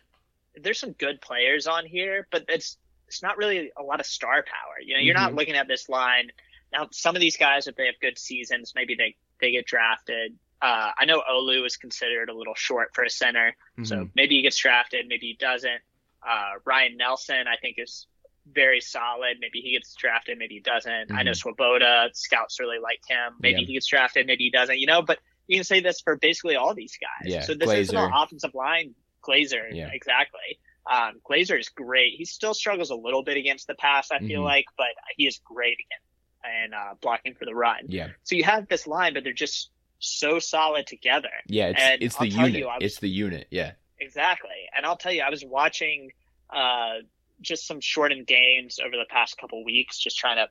there's 0.55 0.79
some 0.79 0.91
good 0.93 1.21
players 1.21 1.67
on 1.67 1.85
here, 1.85 2.27
but 2.31 2.45
it's 2.47 2.77
it's 3.07 3.21
not 3.21 3.37
really 3.37 3.71
a 3.77 3.83
lot 3.83 3.99
of 3.99 4.05
star 4.05 4.43
power. 4.43 4.75
You 4.83 4.93
know, 4.93 4.99
you're 5.01 5.15
mm-hmm. 5.15 5.23
not 5.23 5.35
looking 5.35 5.55
at 5.55 5.67
this 5.67 5.89
line 5.89 6.31
now. 6.71 6.87
Some 6.91 7.15
of 7.15 7.21
these 7.21 7.37
guys, 7.37 7.67
if 7.67 7.75
they 7.75 7.85
have 7.85 7.95
good 8.01 8.17
seasons, 8.17 8.73
maybe 8.75 8.95
they 8.95 9.15
they 9.39 9.51
get 9.51 9.65
drafted. 9.65 10.35
Uh, 10.61 10.91
I 10.97 11.05
know 11.05 11.21
Olu 11.29 11.65
is 11.65 11.75
considered 11.75 12.29
a 12.29 12.33
little 12.33 12.53
short 12.55 12.91
for 12.93 13.03
a 13.03 13.09
center, 13.09 13.55
mm-hmm. 13.73 13.83
so 13.83 14.07
maybe 14.15 14.35
he 14.35 14.43
gets 14.43 14.57
drafted, 14.57 15.07
maybe 15.07 15.27
he 15.27 15.37
doesn't. 15.39 15.81
Uh, 16.27 16.51
Ryan 16.65 16.97
Nelson, 16.97 17.47
I 17.47 17.57
think, 17.59 17.77
is 17.79 18.05
very 18.53 18.79
solid. 18.79 19.37
Maybe 19.39 19.59
he 19.59 19.71
gets 19.71 19.95
drafted, 19.95 20.37
maybe 20.37 20.55
he 20.55 20.59
doesn't. 20.59 20.91
Mm-hmm. 20.91 21.15
I 21.15 21.23
know 21.23 21.31
mm-hmm. 21.31 21.37
Swoboda, 21.37 22.09
scouts 22.13 22.59
really 22.59 22.77
like 22.77 23.01
him. 23.07 23.33
Maybe 23.39 23.61
yeah. 23.61 23.67
he 23.67 23.73
gets 23.73 23.87
drafted, 23.87 24.27
maybe 24.27 24.43
he 24.45 24.49
doesn't. 24.51 24.77
You 24.77 24.85
know, 24.85 25.01
but 25.01 25.17
you 25.47 25.57
can 25.57 25.63
say 25.63 25.81
this 25.81 25.99
for 25.99 26.15
basically 26.15 26.55
all 26.55 26.75
these 26.75 26.97
guys. 26.97 27.31
Yeah, 27.31 27.41
so 27.41 27.55
this 27.55 27.67
Glazer. 27.67 27.79
isn't 27.79 27.97
an 27.97 28.11
offensive 28.15 28.53
line. 28.53 28.93
Glazer, 29.21 29.69
yeah. 29.71 29.89
exactly. 29.91 30.59
Um, 30.91 31.21
Glazer 31.29 31.59
is 31.59 31.69
great. 31.69 32.13
He 32.17 32.25
still 32.25 32.53
struggles 32.53 32.89
a 32.89 32.95
little 32.95 33.23
bit 33.23 33.37
against 33.37 33.67
the 33.67 33.75
pass, 33.75 34.11
I 34.11 34.19
feel 34.19 34.39
mm-hmm. 34.39 34.43
like, 34.43 34.65
but 34.77 34.87
he 35.15 35.27
is 35.27 35.39
great 35.45 35.73
again 35.73 35.99
and 36.43 36.73
uh, 36.73 36.93
blocking 37.01 37.35
for 37.35 37.45
the 37.45 37.53
run. 37.53 37.85
Yeah. 37.87 38.09
So 38.23 38.35
you 38.35 38.43
have 38.43 38.67
this 38.67 38.87
line, 38.87 39.13
but 39.13 39.23
they're 39.23 39.33
just 39.33 39.69
so 39.99 40.39
solid 40.39 40.87
together. 40.87 41.29
Yeah, 41.47 41.67
it's 41.67 41.81
and 41.81 42.01
it's 42.01 42.17
the 42.17 42.27
unit. 42.27 42.65
Was, 42.65 42.79
it's 42.81 42.99
the 42.99 43.09
unit. 43.09 43.47
Yeah. 43.51 43.73
Exactly. 43.99 44.49
And 44.75 44.85
I'll 44.85 44.97
tell 44.97 45.13
you, 45.13 45.21
I 45.21 45.29
was 45.29 45.45
watching 45.45 46.11
uh, 46.49 46.95
just 47.41 47.67
some 47.67 47.79
shortened 47.79 48.25
games 48.25 48.79
over 48.83 48.97
the 48.97 49.05
past 49.09 49.37
couple 49.37 49.63
weeks, 49.63 49.99
just 49.99 50.17
trying 50.17 50.37
to 50.37 50.49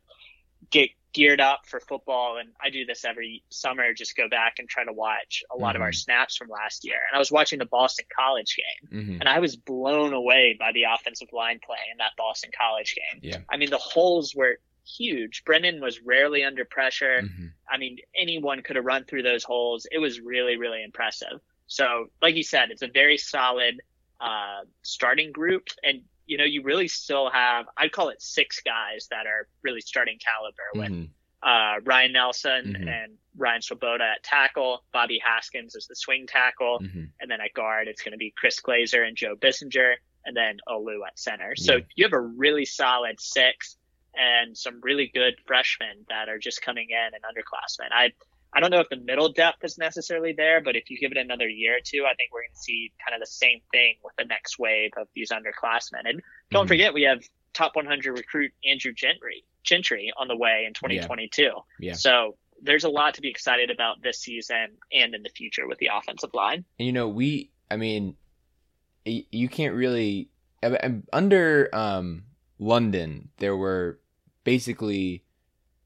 get 0.70 0.90
geared 1.12 1.40
up 1.40 1.66
for 1.66 1.80
football. 1.80 2.38
And 2.38 2.50
I 2.62 2.70
do 2.70 2.84
this 2.84 3.04
every 3.04 3.42
summer, 3.50 3.92
just 3.92 4.16
go 4.16 4.28
back 4.28 4.54
and 4.58 4.68
try 4.68 4.84
to 4.84 4.92
watch 4.92 5.42
a 5.50 5.56
lot 5.56 5.70
mm-hmm. 5.70 5.76
of 5.76 5.82
our 5.82 5.88
mm-hmm. 5.88 5.94
snaps 5.94 6.36
from 6.36 6.48
last 6.48 6.84
year. 6.84 6.96
And 7.10 7.16
I 7.16 7.18
was 7.18 7.32
watching 7.32 7.58
the 7.58 7.66
Boston 7.66 8.06
College 8.16 8.56
game, 8.56 9.00
mm-hmm. 9.00 9.20
and 9.20 9.28
I 9.28 9.40
was 9.40 9.56
blown 9.56 10.12
away 10.12 10.56
by 10.58 10.72
the 10.72 10.84
offensive 10.84 11.28
line 11.32 11.60
play 11.64 11.78
in 11.90 11.98
that 11.98 12.12
Boston 12.16 12.50
College 12.56 12.94
game. 12.94 13.20
Yeah. 13.22 13.38
I 13.50 13.56
mean, 13.56 13.70
the 13.70 13.78
holes 13.78 14.34
were 14.34 14.58
huge. 14.86 15.44
Brennan 15.44 15.80
was 15.80 16.00
rarely 16.02 16.44
under 16.44 16.64
pressure. 16.64 17.22
Mm-hmm. 17.22 17.46
I 17.68 17.78
mean, 17.78 17.98
anyone 18.16 18.62
could 18.62 18.76
have 18.76 18.84
run 18.84 19.04
through 19.04 19.22
those 19.22 19.44
holes. 19.44 19.86
It 19.90 19.98
was 19.98 20.20
really, 20.20 20.56
really 20.56 20.82
impressive. 20.82 21.40
So, 21.66 22.06
like 22.20 22.34
you 22.34 22.42
said, 22.42 22.70
it's 22.70 22.82
a 22.82 22.88
very 22.88 23.16
solid 23.16 23.80
uh, 24.20 24.62
starting 24.82 25.32
group, 25.32 25.68
and 25.84 26.02
you 26.30 26.36
know, 26.36 26.44
you 26.44 26.62
really 26.62 26.86
still 26.86 27.28
have, 27.28 27.66
I'd 27.76 27.90
call 27.90 28.10
it 28.10 28.22
six 28.22 28.60
guys 28.60 29.08
that 29.10 29.26
are 29.26 29.48
really 29.64 29.80
starting 29.80 30.16
caliber 30.24 30.62
with 30.76 30.92
mm-hmm. 30.92 31.48
uh, 31.48 31.80
Ryan 31.82 32.12
Nelson 32.12 32.66
mm-hmm. 32.66 32.88
and 32.88 33.14
Ryan 33.36 33.62
Swoboda 33.62 34.04
at 34.04 34.22
tackle, 34.22 34.84
Bobby 34.92 35.20
Haskins 35.24 35.74
is 35.74 35.88
the 35.88 35.96
swing 35.96 36.28
tackle, 36.28 36.78
mm-hmm. 36.78 37.06
and 37.20 37.28
then 37.28 37.40
at 37.40 37.52
guard, 37.52 37.88
it's 37.88 38.00
going 38.00 38.12
to 38.12 38.18
be 38.18 38.32
Chris 38.36 38.60
Glazer 38.60 39.04
and 39.04 39.16
Joe 39.16 39.34
Bissinger, 39.34 39.94
and 40.24 40.36
then 40.36 40.58
Olu 40.68 40.98
at 41.04 41.18
center. 41.18 41.56
So 41.56 41.76
yeah. 41.76 41.82
you 41.96 42.04
have 42.04 42.12
a 42.12 42.20
really 42.20 42.64
solid 42.64 43.18
six 43.18 43.76
and 44.14 44.56
some 44.56 44.80
really 44.82 45.10
good 45.12 45.34
freshmen 45.46 46.06
that 46.10 46.28
are 46.28 46.38
just 46.38 46.62
coming 46.62 46.88
in 46.90 47.10
and 47.12 47.24
underclassmen. 47.24 47.88
I 47.90 48.12
I 48.52 48.60
don't 48.60 48.70
know 48.70 48.80
if 48.80 48.88
the 48.88 48.96
middle 48.96 49.32
depth 49.32 49.64
is 49.64 49.78
necessarily 49.78 50.32
there, 50.32 50.60
but 50.60 50.76
if 50.76 50.90
you 50.90 50.98
give 50.98 51.12
it 51.12 51.18
another 51.18 51.48
year 51.48 51.76
or 51.76 51.80
two, 51.84 52.04
I 52.04 52.14
think 52.14 52.32
we're 52.32 52.42
going 52.42 52.54
to 52.54 52.62
see 52.62 52.92
kind 53.04 53.14
of 53.14 53.20
the 53.20 53.32
same 53.32 53.60
thing 53.70 53.96
with 54.02 54.14
the 54.18 54.24
next 54.24 54.58
wave 54.58 54.90
of 54.96 55.06
these 55.14 55.30
underclassmen. 55.30 56.02
And 56.04 56.20
don't 56.50 56.62
mm-hmm. 56.62 56.68
forget, 56.68 56.94
we 56.94 57.02
have 57.02 57.22
top 57.52 57.76
100 57.76 58.12
recruit 58.12 58.52
Andrew 58.64 58.92
Gentry, 58.92 59.44
Gentry 59.62 60.12
on 60.16 60.28
the 60.28 60.36
way 60.36 60.64
in 60.66 60.74
2022. 60.74 61.42
Yeah. 61.42 61.50
yeah. 61.78 61.92
So 61.94 62.36
there's 62.62 62.84
a 62.84 62.88
lot 62.88 63.14
to 63.14 63.20
be 63.20 63.30
excited 63.30 63.70
about 63.70 64.02
this 64.02 64.18
season 64.18 64.76
and 64.92 65.14
in 65.14 65.22
the 65.22 65.30
future 65.30 65.66
with 65.66 65.78
the 65.78 65.90
offensive 65.92 66.34
line. 66.34 66.64
And 66.78 66.86
you 66.86 66.92
know, 66.92 67.08
we, 67.08 67.50
I 67.70 67.76
mean, 67.76 68.16
you 69.04 69.48
can't 69.48 69.74
really 69.74 70.28
under 71.12 71.68
um, 71.72 72.24
London. 72.58 73.28
There 73.38 73.56
were 73.56 73.98
basically 74.44 75.24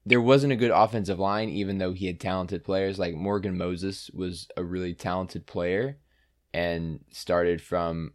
there 0.05 0.21
wasn't 0.21 0.53
a 0.53 0.57
good 0.57 0.71
offensive 0.71 1.19
line, 1.19 1.49
even 1.49 1.77
though 1.77 1.93
he 1.93 2.07
had 2.07 2.19
talented 2.19 2.63
players. 2.63 2.99
Like 2.99 3.15
Morgan 3.15 3.57
Moses 3.57 4.09
was 4.13 4.47
a 4.55 4.63
really 4.63 4.93
talented 4.93 5.45
player 5.45 5.97
and 6.53 6.99
started 7.11 7.61
from, 7.61 8.13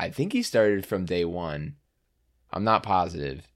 I 0.00 0.10
think 0.10 0.32
he 0.32 0.42
started 0.42 0.86
from 0.86 1.04
day 1.04 1.24
one. 1.24 1.76
I'm 2.50 2.64
not 2.64 2.82
positive, 2.82 3.46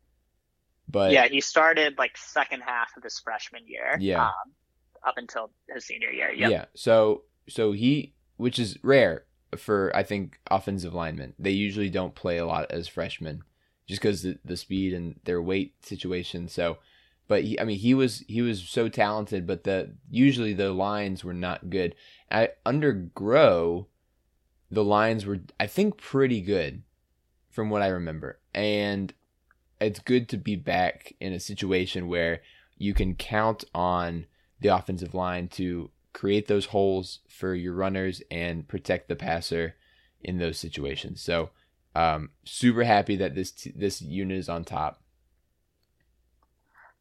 but 0.88 1.12
yeah, 1.12 1.28
he 1.28 1.40
started 1.40 1.96
like 1.96 2.16
second 2.16 2.62
half 2.62 2.90
of 2.96 3.02
his 3.02 3.18
freshman 3.18 3.62
year. 3.66 3.96
Yeah. 3.98 4.26
Um, 4.26 4.52
up 5.06 5.14
until 5.16 5.50
his 5.72 5.86
senior 5.86 6.10
year. 6.10 6.30
Yep. 6.30 6.50
yeah. 6.50 6.64
So 6.74 7.22
so 7.48 7.72
he, 7.72 8.14
which 8.36 8.58
is 8.58 8.78
rare 8.82 9.24
for 9.56 9.94
I 9.94 10.02
think 10.02 10.38
offensive 10.50 10.94
linemen. 10.94 11.34
They 11.38 11.50
usually 11.50 11.90
don't 11.90 12.14
play 12.14 12.38
a 12.38 12.46
lot 12.46 12.70
as 12.70 12.88
freshmen, 12.88 13.42
just 13.86 14.00
because 14.00 14.22
the, 14.22 14.38
the 14.44 14.56
speed 14.56 14.94
and 14.94 15.18
their 15.24 15.42
weight 15.42 15.84
situation. 15.84 16.48
So, 16.48 16.78
but 17.30 17.44
he, 17.44 17.60
I 17.60 17.62
mean, 17.62 17.78
he 17.78 17.94
was 17.94 18.24
he 18.26 18.42
was 18.42 18.60
so 18.60 18.88
talented, 18.88 19.46
but 19.46 19.62
the 19.62 19.92
usually 20.10 20.52
the 20.52 20.72
lines 20.72 21.22
were 21.22 21.32
not 21.32 21.70
good. 21.70 21.94
I, 22.28 22.48
under 22.66 22.90
Grow, 22.92 23.86
the 24.68 24.82
lines 24.82 25.24
were 25.24 25.38
I 25.60 25.68
think 25.68 25.96
pretty 25.96 26.40
good, 26.40 26.82
from 27.48 27.70
what 27.70 27.82
I 27.82 27.86
remember, 27.86 28.40
and 28.52 29.14
it's 29.80 30.00
good 30.00 30.28
to 30.30 30.38
be 30.38 30.56
back 30.56 31.14
in 31.20 31.32
a 31.32 31.38
situation 31.38 32.08
where 32.08 32.42
you 32.76 32.94
can 32.94 33.14
count 33.14 33.62
on 33.76 34.26
the 34.58 34.74
offensive 34.74 35.14
line 35.14 35.46
to 35.50 35.92
create 36.12 36.48
those 36.48 36.66
holes 36.66 37.20
for 37.28 37.54
your 37.54 37.74
runners 37.74 38.20
and 38.28 38.66
protect 38.66 39.08
the 39.08 39.14
passer 39.14 39.76
in 40.20 40.38
those 40.38 40.58
situations. 40.58 41.22
So, 41.22 41.50
um, 41.94 42.30
super 42.44 42.82
happy 42.82 43.14
that 43.14 43.36
this 43.36 43.52
t- 43.52 43.72
this 43.76 44.02
unit 44.02 44.36
is 44.36 44.48
on 44.48 44.64
top. 44.64 44.99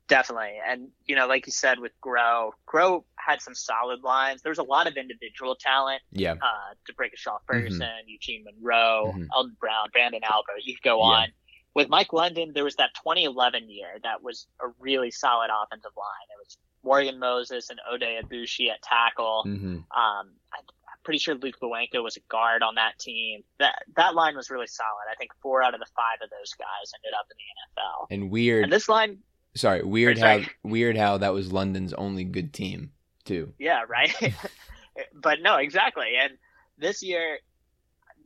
Definitely. 0.10 0.58
And, 0.68 0.90
you 1.06 1.16
know, 1.16 1.28
like 1.28 1.46
you 1.46 1.52
said 1.52 1.80
with 1.80 1.92
Grow, 2.02 2.52
Grow 2.66 3.06
had 3.16 3.42
some 3.42 3.54
solid 3.56 4.02
lines. 4.04 4.42
There 4.42 4.50
was 4.50 4.58
a 4.58 4.64
lot 4.64 4.88
of 4.88 4.98
individual 4.98 5.56
talent. 5.56 6.02
Yeah, 6.12 6.34
Uh, 6.34 6.74
D'Brickashaw 6.88 7.38
Ferguson, 7.48 7.88
Eugene 8.08 8.44
Monroe, 8.44 9.14
Mhm. 9.16 9.28
Elton 9.34 9.56
Brown, 9.60 9.88
Branden 9.96 10.24
Albert. 10.24 10.62
You 10.64 10.74
could 10.76 10.84
go 10.84 10.98
Yeah. 10.98 11.04
on. 11.20 11.34
With 11.76 11.88
Mike 11.90 12.12
London, 12.12 12.52
there 12.54 12.64
was 12.64 12.76
that 12.78 12.90
2011 12.96 13.70
year 13.70 14.00
that 14.04 14.24
was 14.24 14.48
a 14.60 14.68
really 14.80 15.12
solid 15.12 15.52
offensive 15.52 15.96
line. 15.96 16.28
It 16.32 16.40
was 16.40 16.58
Morgan 16.84 17.20
Moses 17.20 17.70
and 17.70 17.80
Oday 17.90 18.20
Aboushi 18.22 18.70
at 18.72 18.82
tackle. 18.82 19.44
hmm 19.44 19.76
Um, 19.76 19.86
I, 19.92 20.58
I'm 20.88 20.98
pretty 21.04 21.20
sure 21.20 21.36
Luke 21.36 21.60
Bowanko 21.62 22.02
was 22.02 22.18
a 22.18 22.22
guard 22.22 22.64
on 22.64 22.76
that 22.76 22.98
team. 22.98 23.44
That 23.60 23.84
that 23.96 24.16
line 24.16 24.36
was 24.36 24.50
really 24.50 24.66
solid. 24.68 25.06
I 25.12 25.16
think 25.16 25.32
four 25.42 25.62
out 25.62 25.76
of 25.76 25.80
the 25.80 25.86
five 25.96 26.18
of 26.24 26.30
those 26.32 26.54
guys 26.56 26.92
ended 26.96 27.14
up 27.18 27.28
in 27.30 27.38
the 27.38 27.44
NFL. 27.82 28.08
and 28.10 28.32
weird. 28.32 28.64
And 28.64 28.74
this 28.74 28.90
line, 28.90 29.22
sorry, 29.56 29.84
weird 29.84 30.18
sorry. 30.18 30.44
how 30.44 30.50
weird 30.64 30.98
how 30.98 31.18
that 31.18 31.34
was 31.34 31.52
London's 31.52 31.94
only 31.94 32.24
good 32.24 32.54
team 32.54 32.92
too. 33.26 33.54
yeah, 33.60 33.84
right. 33.88 34.14
but 35.14 35.42
no, 35.42 35.56
exactly. 35.58 36.14
And 36.20 36.34
this 36.78 37.04
year, 37.04 37.40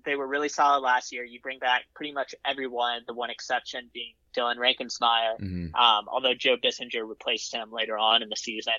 they 0.06 0.16
were 0.16 0.28
really 0.28 0.50
solid 0.50 0.82
last 0.82 1.12
year. 1.12 1.24
You 1.24 1.40
bring 1.42 1.60
back 1.60 1.84
pretty 1.96 2.12
much 2.14 2.36
everyone, 2.46 3.02
the 3.08 3.14
one 3.14 3.30
exception 3.30 3.90
being 3.94 4.14
Dillon 4.34 4.58
Reinkensmeyer. 4.58 5.38
hmm 5.40 5.76
Um, 5.76 6.08
although 6.12 6.34
Joe 6.34 6.58
Bissinger 6.58 7.08
replaced 7.08 7.54
him 7.54 7.72
later 7.72 7.98
on 7.98 8.22
in 8.22 8.30
the 8.30 8.36
season. 8.36 8.74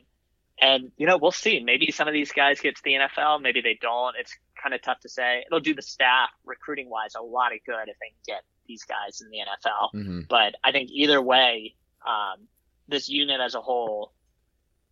And, 0.61 0.92
you 0.97 1.07
know, 1.07 1.16
we'll 1.16 1.32
see. 1.32 1.61
Maybe 1.61 1.90
some 1.90 2.07
of 2.07 2.14
these 2.14 2.30
guys 2.30 2.61
get 2.61 2.76
to 2.76 2.82
the 2.84 2.92
NFL. 2.92 3.42
Maybe 3.42 3.61
they 3.61 3.76
don't. 3.80 4.14
It's 4.16 4.32
kind 4.62 4.72
of 4.72 4.82
tough 4.82 5.01
to 5.01 5.09
say. 5.09 5.42
It'll 5.47 5.59
do 5.61 5.74
the 5.74 5.82
staff 5.82 6.30
recruiting 6.45 6.88
wise 6.88 7.14
a 7.18 7.22
lot 7.22 7.53
of 7.53 7.59
good 7.66 7.88
if 7.88 7.97
they 7.99 8.07
can 8.09 8.36
get 8.36 8.42
these 8.68 8.84
guys 8.84 9.20
in 9.20 9.30
the 9.30 9.38
NFL. 9.38 9.90
hmm 9.90 10.20
But 10.28 10.55
I 10.62 10.70
think 10.70 10.90
either 10.92 11.20
way, 11.20 11.74
um, 12.07 12.47
this 12.89 13.09
unit 13.09 13.41
as 13.41 13.55
a 13.55 13.61
whole, 13.61 14.13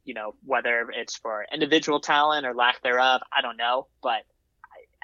you 0.04 0.14
know, 0.14 0.34
whether 0.44 0.90
it's 0.94 1.16
for 1.16 1.46
individual 1.52 2.00
talent 2.00 2.46
or 2.46 2.54
lack 2.54 2.82
thereof, 2.82 3.20
I 3.36 3.42
don't 3.42 3.56
know. 3.56 3.86
But 4.02 4.22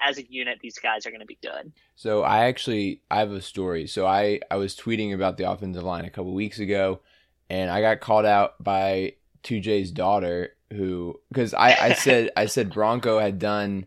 as 0.01 0.17
a 0.17 0.31
unit, 0.31 0.59
these 0.61 0.77
guys 0.79 1.05
are 1.05 1.11
going 1.11 1.21
to 1.21 1.25
be 1.25 1.37
good. 1.41 1.71
So 1.95 2.23
I 2.23 2.45
actually 2.45 3.01
I 3.11 3.19
have 3.19 3.31
a 3.31 3.41
story. 3.41 3.87
So 3.87 4.05
I 4.05 4.39
I 4.49 4.55
was 4.55 4.75
tweeting 4.75 5.13
about 5.13 5.37
the 5.37 5.49
offensive 5.49 5.83
line 5.83 6.05
a 6.05 6.09
couple 6.09 6.33
weeks 6.33 6.59
ago, 6.59 7.01
and 7.49 7.69
I 7.69 7.81
got 7.81 7.99
called 7.99 8.25
out 8.25 8.61
by 8.63 9.15
2J's 9.43 9.91
daughter 9.91 10.55
who 10.71 11.19
because 11.29 11.53
I 11.53 11.75
I 11.79 11.93
said 11.93 12.31
I 12.35 12.45
said 12.45 12.73
Bronco 12.73 13.19
had 13.19 13.39
done 13.39 13.85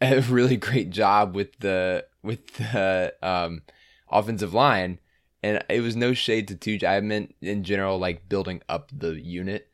a 0.00 0.20
really 0.20 0.56
great 0.56 0.90
job 0.90 1.34
with 1.34 1.58
the 1.58 2.06
with 2.22 2.54
the 2.54 3.14
um 3.22 3.62
offensive 4.10 4.54
line, 4.54 4.98
and 5.42 5.64
it 5.68 5.80
was 5.80 5.96
no 5.96 6.12
shade 6.14 6.48
to 6.48 6.54
2J. 6.54 6.84
I 6.84 7.00
meant 7.00 7.34
in 7.40 7.64
general 7.64 7.98
like 7.98 8.28
building 8.28 8.62
up 8.68 8.90
the 8.92 9.20
unit. 9.20 9.68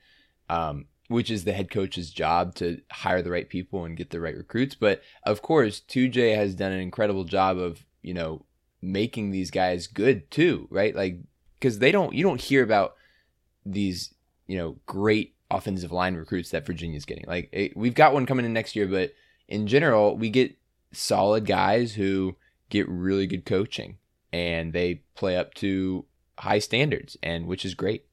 Um, 0.48 0.86
which 1.08 1.30
is 1.30 1.44
the 1.44 1.52
head 1.52 1.70
coach's 1.70 2.10
job 2.10 2.54
to 2.56 2.80
hire 2.90 3.22
the 3.22 3.30
right 3.30 3.48
people 3.48 3.84
and 3.84 3.96
get 3.96 4.10
the 4.10 4.20
right 4.20 4.36
recruits. 4.36 4.74
But 4.74 5.02
of 5.22 5.42
course, 5.42 5.80
2J 5.88 6.34
has 6.34 6.54
done 6.54 6.72
an 6.72 6.80
incredible 6.80 7.24
job 7.24 7.58
of, 7.58 7.84
you 8.02 8.14
know, 8.14 8.44
making 8.82 9.30
these 9.30 9.50
guys 9.50 9.86
good 9.86 10.30
too, 10.30 10.66
right? 10.70 10.94
Like, 10.94 11.18
because 11.54 11.78
they 11.78 11.92
don't, 11.92 12.14
you 12.14 12.22
don't 12.22 12.40
hear 12.40 12.62
about 12.62 12.94
these, 13.64 14.14
you 14.46 14.58
know, 14.58 14.76
great 14.86 15.34
offensive 15.50 15.92
line 15.92 16.16
recruits 16.16 16.50
that 16.50 16.66
Virginia's 16.66 17.04
getting. 17.04 17.24
Like, 17.26 17.48
it, 17.52 17.76
we've 17.76 17.94
got 17.94 18.12
one 18.12 18.26
coming 18.26 18.44
in 18.44 18.52
next 18.52 18.74
year, 18.74 18.86
but 18.86 19.12
in 19.48 19.66
general, 19.66 20.16
we 20.16 20.28
get 20.28 20.56
solid 20.92 21.46
guys 21.46 21.94
who 21.94 22.36
get 22.68 22.88
really 22.88 23.26
good 23.26 23.44
coaching 23.44 23.96
and 24.32 24.72
they 24.72 25.02
play 25.14 25.36
up 25.36 25.54
to 25.54 26.04
high 26.38 26.58
standards, 26.58 27.16
and 27.22 27.46
which 27.46 27.64
is 27.64 27.74
great. 27.74 28.04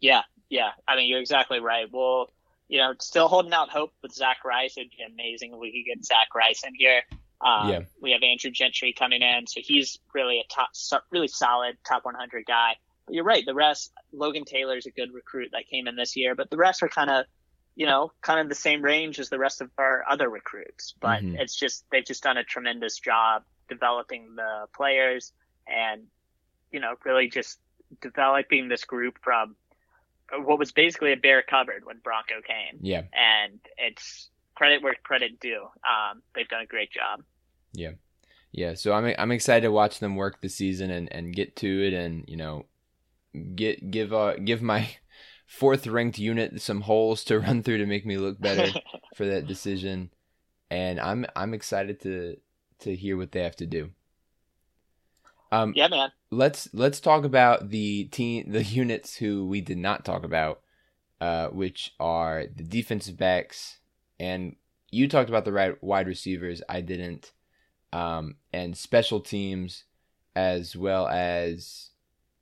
Yeah, 0.00 0.22
yeah. 0.48 0.70
I 0.86 0.96
mean, 0.96 1.08
you're 1.08 1.20
exactly 1.20 1.60
right. 1.60 1.86
Well, 1.90 2.30
you 2.68 2.78
know, 2.78 2.94
still 3.00 3.28
holding 3.28 3.52
out 3.52 3.70
hope 3.70 3.92
with 4.02 4.12
Zach 4.12 4.44
Rice. 4.44 4.76
It'd 4.76 4.90
be 4.90 5.02
amazing 5.02 5.52
if 5.52 5.58
we 5.58 5.72
could 5.72 5.98
get 5.98 6.04
Zach 6.04 6.34
Rice 6.34 6.62
in 6.66 6.74
here. 6.74 7.02
Um, 7.40 7.68
Yeah. 7.68 7.80
We 8.00 8.12
have 8.12 8.22
Andrew 8.22 8.50
Gentry 8.50 8.92
coming 8.92 9.22
in, 9.22 9.46
so 9.46 9.60
he's 9.62 9.98
really 10.14 10.40
a 10.40 10.44
top, 10.52 10.70
really 11.10 11.28
solid 11.28 11.76
top 11.86 12.04
100 12.04 12.44
guy. 12.46 12.76
But 13.06 13.14
you're 13.14 13.24
right. 13.24 13.44
The 13.44 13.54
rest, 13.54 13.92
Logan 14.12 14.44
Taylor's 14.44 14.86
a 14.86 14.90
good 14.90 15.12
recruit 15.12 15.50
that 15.52 15.66
came 15.68 15.86
in 15.88 15.96
this 15.96 16.16
year, 16.16 16.34
but 16.34 16.50
the 16.50 16.56
rest 16.56 16.82
are 16.82 16.88
kind 16.88 17.10
of, 17.10 17.26
you 17.76 17.86
know, 17.86 18.12
kind 18.22 18.40
of 18.40 18.48
the 18.48 18.54
same 18.54 18.82
range 18.82 19.18
as 19.18 19.28
the 19.28 19.38
rest 19.38 19.60
of 19.60 19.70
our 19.78 20.04
other 20.08 20.28
recruits. 20.30 20.94
But 21.00 21.22
Mhm. 21.22 21.38
it's 21.38 21.54
just 21.54 21.84
they've 21.90 22.04
just 22.04 22.22
done 22.22 22.38
a 22.38 22.44
tremendous 22.44 22.98
job 22.98 23.44
developing 23.68 24.34
the 24.36 24.66
players 24.74 25.32
and, 25.66 26.02
you 26.70 26.80
know, 26.80 26.94
really 27.04 27.28
just 27.28 27.58
developing 28.00 28.68
this 28.68 28.84
group 28.84 29.18
from 29.22 29.56
what 30.44 30.58
was 30.58 30.72
basically 30.72 31.12
a 31.12 31.16
bare 31.16 31.42
cupboard 31.42 31.84
when 31.84 31.98
Bronco 32.02 32.34
came. 32.46 32.78
Yeah. 32.80 33.02
And 33.12 33.60
it's 33.76 34.28
credit 34.54 34.82
where 34.82 34.94
credit 35.02 35.38
due. 35.40 35.62
Um, 35.62 36.22
they've 36.34 36.48
done 36.48 36.62
a 36.62 36.66
great 36.66 36.90
job. 36.90 37.22
Yeah, 37.72 37.92
Yeah. 38.52 38.74
so 38.74 38.92
I'm 38.92 39.14
I'm 39.18 39.32
excited 39.32 39.62
to 39.62 39.72
watch 39.72 39.98
them 39.98 40.16
work 40.16 40.40
the 40.40 40.48
season 40.48 40.90
and, 40.90 41.12
and 41.12 41.34
get 41.34 41.56
to 41.56 41.86
it 41.86 41.92
and 41.92 42.24
you 42.28 42.36
know 42.36 42.66
get 43.56 43.90
give 43.90 44.12
uh 44.12 44.36
give 44.36 44.62
my 44.62 44.88
fourth 45.46 45.86
ranked 45.88 46.18
unit 46.18 46.60
some 46.62 46.82
holes 46.82 47.24
to 47.24 47.40
run 47.40 47.62
through 47.62 47.78
to 47.78 47.86
make 47.86 48.06
me 48.06 48.16
look 48.16 48.40
better 48.40 48.72
for 49.16 49.26
that 49.26 49.46
decision, 49.48 50.10
and 50.70 51.00
I'm 51.00 51.26
I'm 51.34 51.52
excited 51.52 52.00
to 52.02 52.36
to 52.80 52.94
hear 52.94 53.16
what 53.16 53.32
they 53.32 53.42
have 53.42 53.56
to 53.56 53.66
do. 53.66 53.90
Um, 55.52 55.72
yeah, 55.76 55.88
man. 55.88 56.10
let's 56.30 56.68
let's 56.72 56.98
talk 56.98 57.24
about 57.24 57.70
the 57.70 58.04
team 58.06 58.50
the 58.50 58.64
units 58.64 59.16
who 59.16 59.46
we 59.46 59.60
did 59.60 59.78
not 59.78 60.04
talk 60.04 60.24
about, 60.24 60.60
uh, 61.20 61.48
which 61.48 61.94
are 62.00 62.44
the 62.54 62.64
defensive 62.64 63.16
backs 63.16 63.78
and 64.18 64.56
you 64.90 65.08
talked 65.08 65.28
about 65.28 65.44
the 65.44 65.52
right 65.52 65.82
wide 65.82 66.06
receivers. 66.06 66.62
I 66.68 66.80
didn't, 66.80 67.32
um, 67.92 68.36
and 68.52 68.76
special 68.76 69.20
teams 69.20 69.84
as 70.36 70.76
well 70.76 71.08
as 71.08 71.90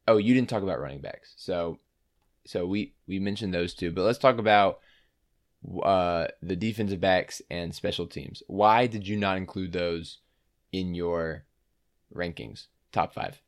oh 0.07 0.17
you 0.17 0.35
didn't 0.35 0.49
talk 0.49 0.63
about 0.63 0.81
running 0.81 1.01
backs. 1.01 1.35
So 1.37 1.79
so 2.47 2.67
we 2.67 2.95
we 3.07 3.19
mentioned 3.19 3.55
those 3.55 3.75
two, 3.75 3.91
but 3.91 4.03
let's 4.03 4.19
talk 4.19 4.39
about 4.39 4.81
uh 5.83 6.27
the 6.43 6.57
defensive 6.57 7.01
backs 7.01 7.41
and 7.51 7.75
special 7.75 8.07
teams. 8.07 8.43
Why 8.47 8.87
did 8.87 9.07
you 9.07 9.17
not 9.17 9.37
include 9.37 9.73
those 9.73 10.19
in 10.73 10.95
your 10.95 11.45
rankings? 12.15 12.67
Top 12.93 13.15
five. 13.15 13.41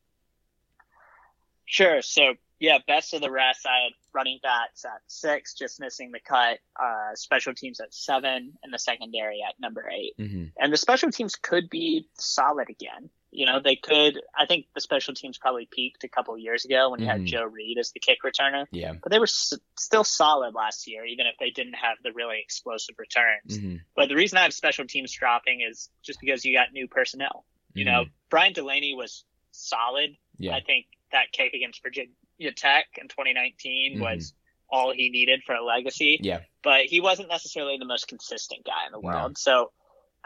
Sure. 1.67 2.03
So 2.03 2.35
yeah, 2.61 2.79
best 2.87 3.15
of 3.15 3.21
the 3.21 3.31
rest. 3.31 3.67
I 3.67 3.85
had 3.85 3.93
running 4.15 4.39
backs 4.43 4.85
at 4.85 5.01
six, 5.07 5.55
just 5.55 5.81
missing 5.81 6.13
the 6.13 6.21
cut. 6.21 6.59
Uh, 6.81 7.15
special 7.15 7.53
teams 7.53 7.81
at 7.81 7.93
seven, 7.93 8.53
and 8.63 8.73
the 8.73 8.79
secondary 8.79 9.41
at 9.47 9.59
number 9.61 9.91
eight. 9.91 10.15
Mm-hmm. 10.19 10.45
And 10.59 10.73
the 10.73 10.77
special 10.77 11.11
teams 11.11 11.35
could 11.37 11.69
be 11.69 12.09
solid 12.15 12.71
again. 12.71 13.11
You 13.35 13.47
know, 13.47 13.61
they 13.61 13.77
could. 13.77 14.21
I 14.39 14.47
think 14.47 14.67
the 14.75 14.81
special 14.81 15.13
teams 15.13 15.39
probably 15.39 15.67
peaked 15.71 16.05
a 16.05 16.09
couple 16.09 16.39
years 16.39 16.65
ago 16.65 16.91
when 16.91 17.01
you 17.01 17.07
Mhm. 17.07 17.11
had 17.11 17.25
Joe 17.27 17.43
Reed 17.45 17.79
as 17.79 17.91
the 17.91 18.01
kick 18.01 18.19
returner, 18.25 18.67
Yeah. 18.71 18.93
but 19.03 19.11
they 19.11 19.19
were 19.19 19.25
s- 19.25 19.53
still 19.79 20.05
solid 20.05 20.55
last 20.55 20.87
year, 20.87 21.05
even 21.05 21.27
if 21.27 21.37
they 21.39 21.51
didn't 21.51 21.75
have 21.75 21.99
the 22.03 22.13
really 22.13 22.41
explosive 22.41 22.95
returns. 22.99 23.59
Mm-hmm. 23.59 23.77
But 23.97 24.09
the 24.09 24.15
reason 24.15 24.39
I 24.39 24.43
have 24.43 24.55
special 24.55 24.87
teams 24.87 25.13
dropping 25.13 25.63
is 25.63 25.91
just 26.03 26.21
because 26.21 26.45
you 26.45 26.55
got 26.55 26.73
new 26.73 26.87
personnel. 26.87 27.45
You 27.75 27.85
know, 27.85 28.05
Brian 28.31 28.53
Delaney 28.53 28.95
was 28.95 29.25
solid. 29.51 30.11
Mm-hmm. 30.11 30.43
Yeah. 30.45 30.55
I 30.57 30.61
think 30.61 30.87
that 31.11 31.33
kick 31.33 31.55
against 31.55 31.83
Virginia, 31.83 32.13
Tech 32.55 32.87
in 33.01 33.09
2019 33.09 33.95
mm-hmm. 33.95 34.03
was 34.03 34.33
all 34.69 34.93
he 34.93 35.11
needed 35.11 35.43
for 35.45 35.55
a 35.55 35.65
legacy. 35.65 36.19
Yeah. 36.23 36.41
But 36.63 36.87
he 36.87 37.01
wasn't 37.01 37.29
necessarily 37.29 37.79
the 37.79 37.85
most 37.85 38.09
consistent 38.09 38.65
guy 38.65 38.87
in 38.87 38.93
the 38.93 39.01
world. 39.01 39.33
No. 39.33 39.35
So 39.37 39.73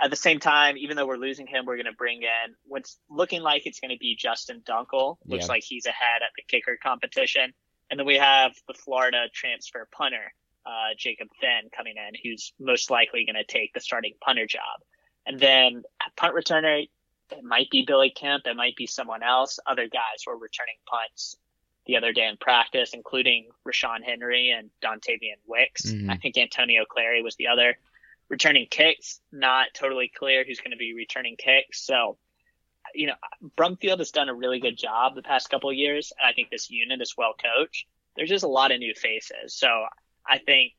at 0.01 0.11
the 0.11 0.17
same 0.17 0.39
time, 0.39 0.77
even 0.77 0.97
though 0.97 1.07
we're 1.07 1.17
losing 1.17 1.47
him, 1.47 1.67
we're 1.67 1.77
going 1.77 1.87
to 1.87 1.93
bring 1.93 2.23
in 2.23 2.55
what's 2.65 2.99
looking 3.11 3.43
like 3.43 3.67
it's 3.67 3.81
going 3.81 3.91
to 3.91 3.99
be 3.99 4.17
Justin 4.17 4.63
Duenkel. 4.67 5.17
Looks 5.27 5.47
yeah. 5.47 5.49
like 5.49 5.65
he's 5.65 5.87
ahead 5.87 6.23
at 6.23 6.31
the 6.37 6.43
kicker 6.47 6.79
competition. 6.83 7.53
And 7.91 7.99
then 7.99 8.07
we 8.07 8.17
have 8.17 8.53
the 8.67 8.75
Florida 8.75 9.27
transfer 9.33 9.89
punter, 9.91 10.33
uh, 10.67 10.95
Jacob 10.97 11.29
Finn 11.41 11.71
coming 11.77 11.95
in, 11.97 12.15
who's 12.23 12.53
most 12.61 12.91
likely 12.91 13.25
going 13.25 13.37
to 13.37 13.45
take 13.45 13.73
the 13.73 13.81
starting 13.81 14.15
punter 14.21 14.47
job. 14.47 14.81
And 15.27 15.41
then 15.41 15.83
punt 16.17 16.35
returner, 16.35 16.89
it 17.31 17.45
might 17.45 17.71
be 17.71 17.85
Billy 17.87 18.11
Kemp. 18.11 18.47
It 18.47 18.57
might 18.57 18.77
be 18.77 18.87
someone 18.87 19.23
else. 19.23 19.59
Other 19.67 19.89
guys 19.89 20.25
were 20.27 20.37
returning 20.37 20.77
punts 20.87 21.37
the 21.87 21.97
other 21.97 22.13
day 22.13 22.27
in 22.27 22.37
practice, 22.37 22.93
including 22.93 23.49
Ra'Shaun 23.67 24.03
Henry 24.05 24.51
and 24.51 24.71
Dontayvion 24.83 25.41
Wicks. 25.47 25.87
Mm-hmm. 25.87 26.11
I 26.11 26.19
think 26.19 26.37
Antonio 26.37 26.85
Clary 26.89 27.23
was 27.23 27.35
the 27.37 27.49
other 27.49 27.79
returning 28.29 28.67
kicks. 28.71 29.21
Not 29.33 29.69
totally 29.75 30.11
clear 30.15 30.45
who's 30.45 30.61
going 30.61 30.73
to 30.73 30.77
be 30.77 30.95
returning 30.95 31.37
kicks. 31.37 31.85
So, 31.85 32.19
you 32.95 33.07
know, 33.07 33.15
Brumfield 33.59 33.99
has 33.99 34.11
done 34.11 34.29
a 34.29 34.35
really 34.35 34.61
good 34.61 34.77
job 34.77 35.15
the 35.15 35.23
past 35.23 35.51
couple 35.51 35.73
years, 35.73 36.13
and 36.19 36.29
I 36.29 36.33
think 36.33 36.51
this 36.51 36.71
unit 36.71 37.01
is 37.01 37.15
well 37.17 37.35
coached. 37.35 37.87
There's 38.17 38.31
just 38.31 38.45
a 38.45 38.49
lot 38.49 38.73
of 38.73 38.79
new 38.79 38.95
faces, 38.95 39.55
so 39.55 39.69
I 40.27 40.39
think 40.39 40.73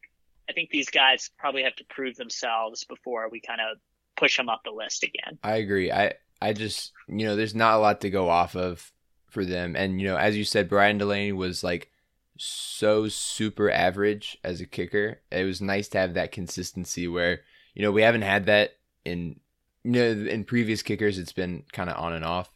I 0.50 0.54
think 0.54 0.70
these 0.72 0.89
guys 0.89 1.30
probably 1.38 1.64
have 1.64 1.76
to 1.76 1.86
prove 1.86 2.16
themselves 2.16 2.84
before 2.84 3.30
we 3.30 3.39
kind 3.39 3.62
of 3.62 3.78
push 4.18 4.36
them 4.36 4.50
up 4.50 4.62
the 4.66 4.72
list 4.72 5.04
again. 5.04 5.38
I 5.43 5.58
agree. 5.58 5.91
I 5.91 6.14
I 6.41 6.54
just 6.54 6.91
you 7.08 7.26
know, 7.26 7.36
there's 7.36 7.56
not 7.56 7.76
a 7.76 7.80
lot 7.80 8.02
to 8.02 8.10
go 8.10 8.30
off 8.30 8.56
of 8.56 8.91
for 9.30 9.45
them, 9.45 9.76
and 9.76 10.02
you 10.02 10.08
know, 10.08 10.18
as 10.18 10.36
you 10.36 10.43
said, 10.43 10.68
Brian 10.68 10.97
Delaney 10.97 11.32
was 11.32 11.64
like 11.64 11.91
so 12.40 13.08
super 13.08 13.70
average 13.70 14.38
as 14.44 14.62
a 14.62 14.66
kicker. 14.66 15.22
It 15.32 15.44
was 15.44 15.62
nice 15.62 15.88
to 15.90 15.98
have 15.98 16.14
that 16.14 16.32
consistency 16.32 17.08
where, 17.08 17.42
you 17.74 17.82
know, 17.82 17.92
we 17.92 18.02
haven't 18.02 18.22
had 18.22 18.46
that 18.46 18.72
in 19.06 19.40
you 19.84 19.92
know, 19.92 20.30
in 20.30 20.44
previous 20.44 20.82
kickers 20.82 21.18
it's 21.18 21.32
been 21.32 21.64
kind 21.72 21.90
of 21.90 21.98
on 21.98 22.14
and 22.14 22.26
off 22.26 22.50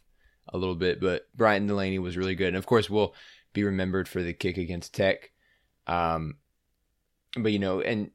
a 0.48 0.58
little 0.58 0.74
bit, 0.74 1.00
but 1.00 1.26
Brian 1.34 1.66
Delaney 1.66 1.98
was 1.98 2.16
really 2.16 2.34
good. 2.34 2.48
And 2.48 2.56
of 2.56 2.66
course 2.66 2.90
we'll 2.90 3.14
be 3.52 3.64
remembered 3.64 4.08
for 4.08 4.22
the 4.22 4.32
kick 4.32 4.58
against 4.58 4.94
Tech. 4.94 5.30
Um 5.86 6.36
but 7.36 7.52
you 7.52 7.58
know, 7.58 7.80
and 7.80 8.10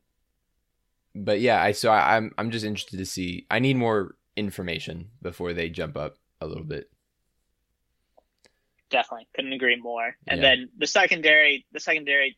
but 1.16 1.40
yeah, 1.40 1.62
I 1.62 1.72
so 1.72 1.92
I, 1.92 2.18
I'm 2.18 2.32
I'm 2.38 2.52
just 2.52 2.66
interested 2.66 2.98
to 2.98 3.06
see 3.06 3.48
I 3.50 3.60
need 3.60 3.78
more 3.78 4.16
information 4.36 5.10
before 5.22 5.54
they 5.54 5.70
jump 5.70 5.98
up 5.98 6.18
a 6.40 6.48
little 6.48 6.64
bit 6.64 6.90
definitely 8.90 9.28
couldn't 9.36 9.54
agree 9.54 9.80
more. 9.80 10.16
And 10.28 10.42
yeah. 10.42 10.50
then 10.50 10.70
the 10.78 10.88
secondary, 10.88 11.66
the 11.72 11.80
secondary, 11.80 12.38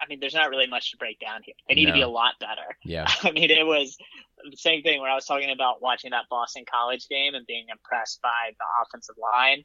I 0.00 0.06
mean, 0.08 0.20
there's 0.20 0.34
not 0.34 0.50
really 0.50 0.66
much 0.66 0.92
to 0.92 0.96
break 0.96 1.18
down 1.18 1.42
here. 1.44 1.54
They 1.68 1.74
need 1.74 1.86
no. 1.86 1.90
to 1.90 1.98
be 1.98 2.02
a 2.02 2.08
lot 2.08 2.34
better. 2.40 2.76
Yeah. 2.84 3.06
I 3.22 3.32
mean, 3.32 3.50
it 3.50 3.66
was 3.66 3.96
the 4.50 4.56
same 4.56 4.82
thing 4.82 5.00
where 5.00 5.10
I 5.10 5.14
was 5.14 5.26
talking 5.26 5.50
about 5.50 5.82
watching 5.82 6.10
that 6.10 6.24
Boston 6.30 6.64
College 6.70 7.06
game 7.08 7.34
and 7.34 7.46
being 7.46 7.66
impressed 7.70 8.20
by 8.22 8.52
the 8.58 8.64
offensive 8.82 9.16
line. 9.20 9.64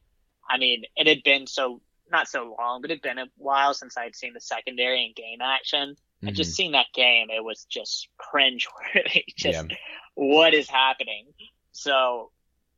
I 0.49 0.57
mean, 0.57 0.83
it 0.95 1.07
had 1.07 1.23
been 1.23 1.47
so 1.47 1.81
not 2.11 2.27
so 2.27 2.55
long, 2.59 2.81
but 2.81 2.91
it 2.91 2.95
had 2.95 3.01
been 3.01 3.17
a 3.17 3.27
while 3.37 3.73
since 3.73 3.97
I 3.97 4.03
had 4.03 4.15
seen 4.15 4.33
the 4.33 4.41
secondary 4.41 5.05
in 5.05 5.13
game 5.15 5.41
action. 5.41 5.95
Mm-hmm. 5.95 6.27
And 6.27 6.35
just 6.35 6.53
seeing 6.53 6.73
that 6.73 6.87
game, 6.93 7.27
it 7.29 7.43
was 7.43 7.65
just 7.69 8.09
cringe 8.17 8.67
worthy. 8.95 9.25
just 9.37 9.69
yeah. 9.69 9.77
what 10.13 10.53
is 10.53 10.69
happening? 10.69 11.27
So, 11.71 12.31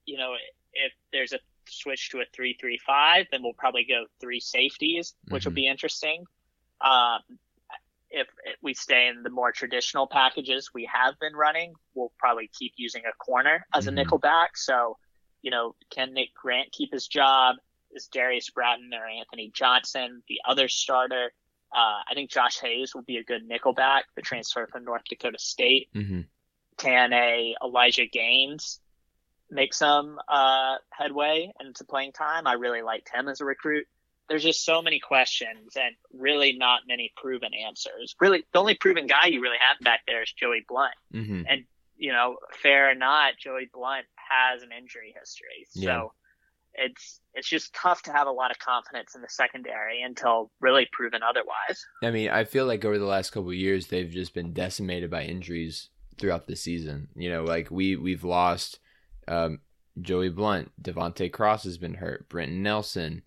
you 0.05 0.17
know, 0.17 0.33
if 0.73 0.93
there's 1.11 1.33
a 1.33 1.39
switch 1.69 2.09
to 2.11 2.19
a 2.19 2.25
three-three-five, 2.35 3.27
then 3.31 3.43
we'll 3.43 3.53
probably 3.53 3.85
go 3.85 4.05
three 4.19 4.39
safeties, 4.39 5.13
which 5.29 5.41
mm-hmm. 5.41 5.49
will 5.49 5.55
be 5.55 5.67
interesting. 5.67 6.25
Um, 6.81 7.19
if 8.09 8.27
we 8.61 8.73
stay 8.73 9.07
in 9.07 9.23
the 9.23 9.29
more 9.29 9.51
traditional 9.51 10.07
packages 10.07 10.71
we 10.73 10.89
have 10.91 11.19
been 11.19 11.35
running, 11.35 11.73
we'll 11.93 12.13
probably 12.17 12.49
keep 12.57 12.73
using 12.77 13.03
a 13.05 13.13
corner 13.17 13.65
as 13.73 13.85
mm-hmm. 13.85 13.89
a 13.89 14.03
nickel 14.03 14.17
back. 14.17 14.55
So, 14.57 14.97
you 15.41 15.51
know, 15.51 15.75
can 15.89 16.13
Nick 16.13 16.29
Grant 16.33 16.71
keep 16.71 16.93
his 16.93 17.07
job? 17.07 17.57
Is 17.91 18.07
Darius 18.07 18.49
Bratton 18.49 18.91
or 18.93 19.05
Anthony 19.05 19.51
Johnson 19.53 20.21
the 20.27 20.39
other 20.47 20.67
starter? 20.67 21.31
Uh, 21.75 22.01
I 22.09 22.13
think 22.13 22.29
Josh 22.29 22.59
Hayes 22.59 22.95
will 22.95 23.01
be 23.01 23.17
a 23.17 23.23
good 23.23 23.45
nickel 23.45 23.73
back, 23.73 24.05
the 24.15 24.21
transfer 24.21 24.67
from 24.67 24.85
North 24.85 25.03
Dakota 25.09 25.39
State. 25.39 25.89
Mm-hmm. 25.93 26.21
Can 26.77 27.11
a 27.11 27.55
Elijah 27.63 28.05
Gaines 28.05 28.79
make 29.49 29.73
some 29.73 30.19
uh, 30.27 30.75
headway 30.91 31.51
into 31.59 31.83
playing 31.83 32.11
time. 32.11 32.47
I 32.47 32.53
really 32.53 32.81
liked 32.81 33.09
him 33.13 33.27
as 33.27 33.41
a 33.41 33.45
recruit. 33.45 33.85
There's 34.29 34.43
just 34.43 34.65
so 34.65 34.81
many 34.81 34.99
questions 34.99 35.77
and 35.77 35.95
really 36.13 36.53
not 36.53 36.81
many 36.87 37.13
proven 37.15 37.51
answers. 37.53 38.15
Really, 38.19 38.43
the 38.51 38.59
only 38.59 38.75
proven 38.75 39.07
guy 39.07 39.27
you 39.27 39.41
really 39.41 39.57
have 39.59 39.79
back 39.83 40.01
there 40.05 40.21
is 40.21 40.33
Joey 40.33 40.65
Blount. 40.67 40.91
Mm-hmm. 41.13 41.43
And, 41.49 41.63
you 41.95 42.11
know, 42.11 42.35
fair 42.61 42.91
or 42.91 42.95
not, 42.95 43.37
Joey 43.39 43.69
Blount 43.73 44.05
has 44.29 44.63
an 44.63 44.69
injury 44.77 45.15
history. 45.17 45.65
So 45.69 45.81
yeah. 45.81 46.03
it's 46.85 47.21
it's 47.33 47.47
just 47.47 47.73
tough 47.73 48.01
to 48.03 48.11
have 48.11 48.27
a 48.27 48.31
lot 48.31 48.51
of 48.51 48.59
confidence 48.59 49.15
in 49.15 49.21
the 49.21 49.29
secondary 49.29 50.01
until 50.01 50.51
really 50.59 50.89
proven 50.91 51.21
otherwise. 51.23 51.85
I 52.03 52.11
mean, 52.11 52.29
I 52.29 52.43
feel 52.43 52.65
like 52.65 52.83
over 52.83 52.97
the 52.99 53.05
last 53.05 53.29
couple 53.29 53.53
years, 53.53 53.87
they've 53.87 54.09
just 54.09 54.33
been 54.33 54.51
decimated 54.51 55.09
by 55.09 55.23
injuries 55.23 55.89
throughout 56.17 56.47
the 56.47 56.55
season. 56.57 57.07
You 57.15 57.29
know, 57.29 57.43
like 57.45 57.71
we 57.71 57.95
we've 57.95 58.25
lost 58.25 58.79
um, 59.27 59.59
Joey 60.01 60.29
Blount, 60.29 60.71
De'Vante 60.81 61.31
Cross 61.31 61.63
has 61.63 61.77
been 61.77 61.95
hurt. 61.95 62.29
Brenton 62.29 62.63
Nelson, 62.63 63.23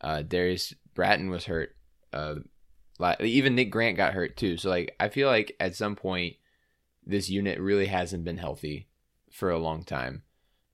uh, 0.00 0.22
Darius 0.22 0.74
Bratton 0.94 1.30
was 1.30 1.46
hurt. 1.46 1.74
Uh, 2.12 2.36
even 3.20 3.54
Nick 3.54 3.70
Grant 3.70 3.96
got 3.96 4.14
hurt 4.14 4.36
too. 4.36 4.56
So 4.56 4.68
like, 4.68 4.94
I 5.00 5.08
feel 5.08 5.28
like 5.28 5.56
at 5.58 5.74
some 5.74 5.96
point 5.96 6.36
this 7.04 7.28
unit 7.28 7.58
really 7.58 7.86
hasn't 7.86 8.24
been 8.24 8.38
healthy 8.38 8.88
for 9.30 9.50
a 9.50 9.58
long 9.58 9.84
time. 9.84 10.22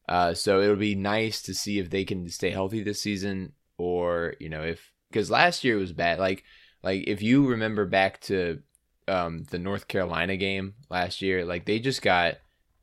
Uh, 0.08 0.34
so 0.34 0.60
it'll 0.60 0.76
be 0.76 0.94
nice 0.94 1.42
to 1.42 1.54
see 1.54 1.78
if 1.78 1.90
they 1.90 2.04
can 2.04 2.28
stay 2.28 2.50
healthy 2.50 2.82
this 2.82 3.00
season, 3.00 3.52
or 3.76 4.34
you 4.40 4.48
know, 4.48 4.62
if 4.62 4.92
because 5.10 5.30
last 5.30 5.64
year 5.64 5.76
was 5.76 5.92
bad. 5.92 6.18
Like, 6.18 6.44
like 6.82 7.04
if 7.06 7.22
you 7.22 7.46
remember 7.46 7.84
back 7.84 8.20
to 8.22 8.60
um, 9.06 9.44
the 9.50 9.58
North 9.58 9.86
Carolina 9.86 10.36
game 10.36 10.74
last 10.90 11.20
year, 11.20 11.44
like 11.44 11.66
they 11.66 11.78
just 11.78 12.00
got 12.00 12.36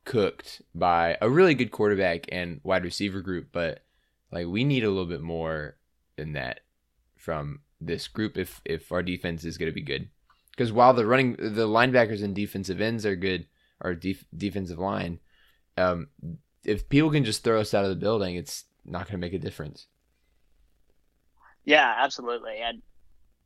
cooked 0.06 0.62
by 0.74 1.18
a 1.20 1.28
really 1.28 1.54
good 1.54 1.70
quarterback 1.70 2.24
and 2.32 2.60
wide 2.64 2.84
receiver 2.84 3.20
group, 3.20 3.48
but 3.52 3.84
like 4.32 4.46
we 4.46 4.64
need 4.64 4.84
a 4.84 4.88
little 4.88 5.04
bit 5.04 5.20
more 5.20 5.76
than 6.16 6.32
that 6.32 6.60
from 7.16 7.60
this 7.78 8.08
group 8.08 8.38
if 8.38 8.62
if 8.64 8.90
our 8.90 9.02
defense 9.02 9.44
is 9.44 9.58
going 9.58 9.70
to 9.70 9.74
be 9.74 9.82
good. 9.82 10.08
Because 10.50 10.72
while 10.72 10.94
the 10.94 11.04
running 11.04 11.32
the 11.32 11.68
linebackers 11.68 12.24
and 12.24 12.34
defensive 12.34 12.80
ends 12.80 13.04
are 13.04 13.16
good, 13.16 13.46
our 13.82 13.94
def, 13.94 14.24
defensive 14.34 14.78
line, 14.78 15.18
um, 15.76 16.08
if 16.64 16.88
people 16.88 17.10
can 17.10 17.24
just 17.24 17.44
throw 17.44 17.60
us 17.60 17.74
out 17.74 17.84
of 17.84 17.90
the 17.90 17.96
building, 17.96 18.36
it's 18.36 18.64
not 18.84 19.06
going 19.06 19.12
to 19.12 19.26
make 19.26 19.34
a 19.34 19.38
difference. 19.38 19.86
Yeah, 21.64 21.94
absolutely. 21.98 22.58
And 22.64 22.80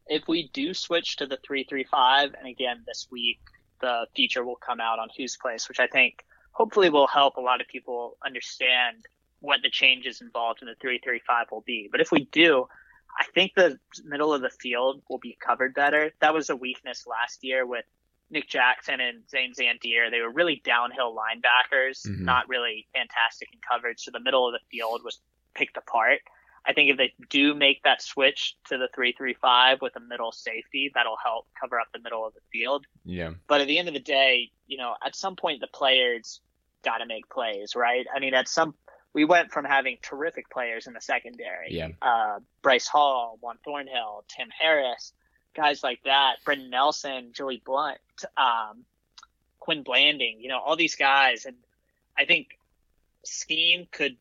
if 0.07 0.29
we 0.29 0.51
do 0.53 0.75
switch 0.75 1.17
to 1.17 1.27
the 1.27 1.39
three 1.45 1.65
three 1.65 1.85
five, 1.85 2.35
and 2.39 2.47
again 2.47 2.85
this 2.87 3.09
week 3.11 3.41
the 3.81 4.07
feature 4.15 4.45
will 4.45 4.57
come 4.57 4.79
out 4.79 4.99
on 4.99 5.09
whose 5.17 5.39
place, 5.39 5.67
which 5.67 5.81
I 5.81 5.87
think 5.87 6.23
hopefully 6.53 6.91
will 6.91 7.07
help 7.07 7.37
a 7.37 7.41
lot 7.41 7.61
of 7.61 7.69
people 7.69 8.17
understand 8.25 9.07
what 9.41 9.61
the 9.63 9.71
changes 9.71 10.21
involved 10.21 10.61
in 10.63 10.69
the 10.69 10.75
335 10.81 11.47
will 11.51 11.63
be. 11.63 11.89
But 11.91 12.01
if 12.01 12.13
we 12.13 12.27
do, 12.27 12.67
I 13.19 13.25
think 13.35 13.55
the 13.55 13.79
middle 14.05 14.33
of 14.33 14.43
the 14.43 14.51
field 14.51 15.03
will 15.09 15.19
be 15.19 15.37
covered 15.45 15.75
better. 15.75 16.13
That 16.21 16.35
was 16.35 16.51
a 16.51 16.57
weakness 16.57 17.07
last 17.07 17.43
year 17.43 17.67
with 17.67 17.85
Nick 18.31 18.49
Jackson 18.49 19.01
and 19.01 19.29
Zane 19.29 19.53
Zandier. 19.55 20.11
They 20.11 20.21
were 20.21 20.31
really 20.31 20.63
downhill 20.65 21.17
linebackers, 21.17 22.07
mm-hmm. 22.07 22.25
not 22.25 22.49
really 22.49 22.87
fantastic 22.95 23.49
in 23.53 23.59
coverage. 23.69 24.01
So 24.01 24.11
the 24.13 24.21
middle 24.21 24.47
of 24.47 24.53
the 24.53 24.61
field 24.71 25.01
was 25.05 25.21
picked 25.55 25.77
apart. 25.77 26.21
I 26.67 26.73
think 26.73 26.91
if 26.91 26.97
they 26.97 27.15
do 27.31 27.55
make 27.55 27.83
that 27.85 28.03
switch 28.03 28.55
to 28.69 28.77
the 28.77 28.89
335 28.95 29.81
with 29.81 29.97
a 29.97 30.01
middle 30.01 30.33
safety, 30.33 30.91
that'll 30.95 31.17
help 31.23 31.47
cover 31.59 31.81
up 31.81 31.89
the 31.93 32.01
middle 32.01 32.27
of 32.27 32.35
the 32.35 32.41
field. 32.53 32.87
Yeah. 33.05 33.33
But 33.47 33.63
at 33.63 33.67
the 33.67 33.79
end 33.79 33.89
of 33.89 33.95
the 33.95 34.01
day, 34.01 34.51
you 34.67 34.77
know, 34.77 34.95
at 35.05 35.17
some 35.17 35.37
point 35.37 35.61
the 35.61 35.69
players 35.69 36.41
got 36.85 36.99
to 36.99 37.07
make 37.07 37.29
plays, 37.29 37.75
right? 37.75 38.07
I 38.15 38.21
mean, 38.21 38.35
at 38.35 38.49
some 38.49 38.75
we 39.13 39.25
went 39.25 39.51
from 39.51 39.65
having 39.65 39.99
terrific 40.03 40.49
players 40.51 40.87
in 40.87 40.93
the 40.93 41.01
secondary. 41.01 41.69
Yeah. 41.71 41.89
Uh, 42.01 42.39
Bryce 42.63 42.87
Hall, 42.87 43.39
Juan 43.41 43.59
Thornhill, 43.65 44.25
Tim 44.29 44.49
Harris, 44.57 45.13
guys 45.55 45.83
like 45.83 46.01
that, 46.05 46.37
Brenton 46.45 46.71
Nelson, 46.71 47.33
Joey 47.33 47.61
Blount, 47.65 47.99
um, 48.37 48.85
Quin 49.59 49.83
Blanding, 49.83 50.41
you 50.41 50.49
know, 50.49 50.61
all 50.61 50.77
these 50.77 50.95
guys. 50.95 51.45
And 51.45 51.57
I 52.17 52.25
think 52.25 52.59
scheme 53.25 53.87
could 53.91 54.17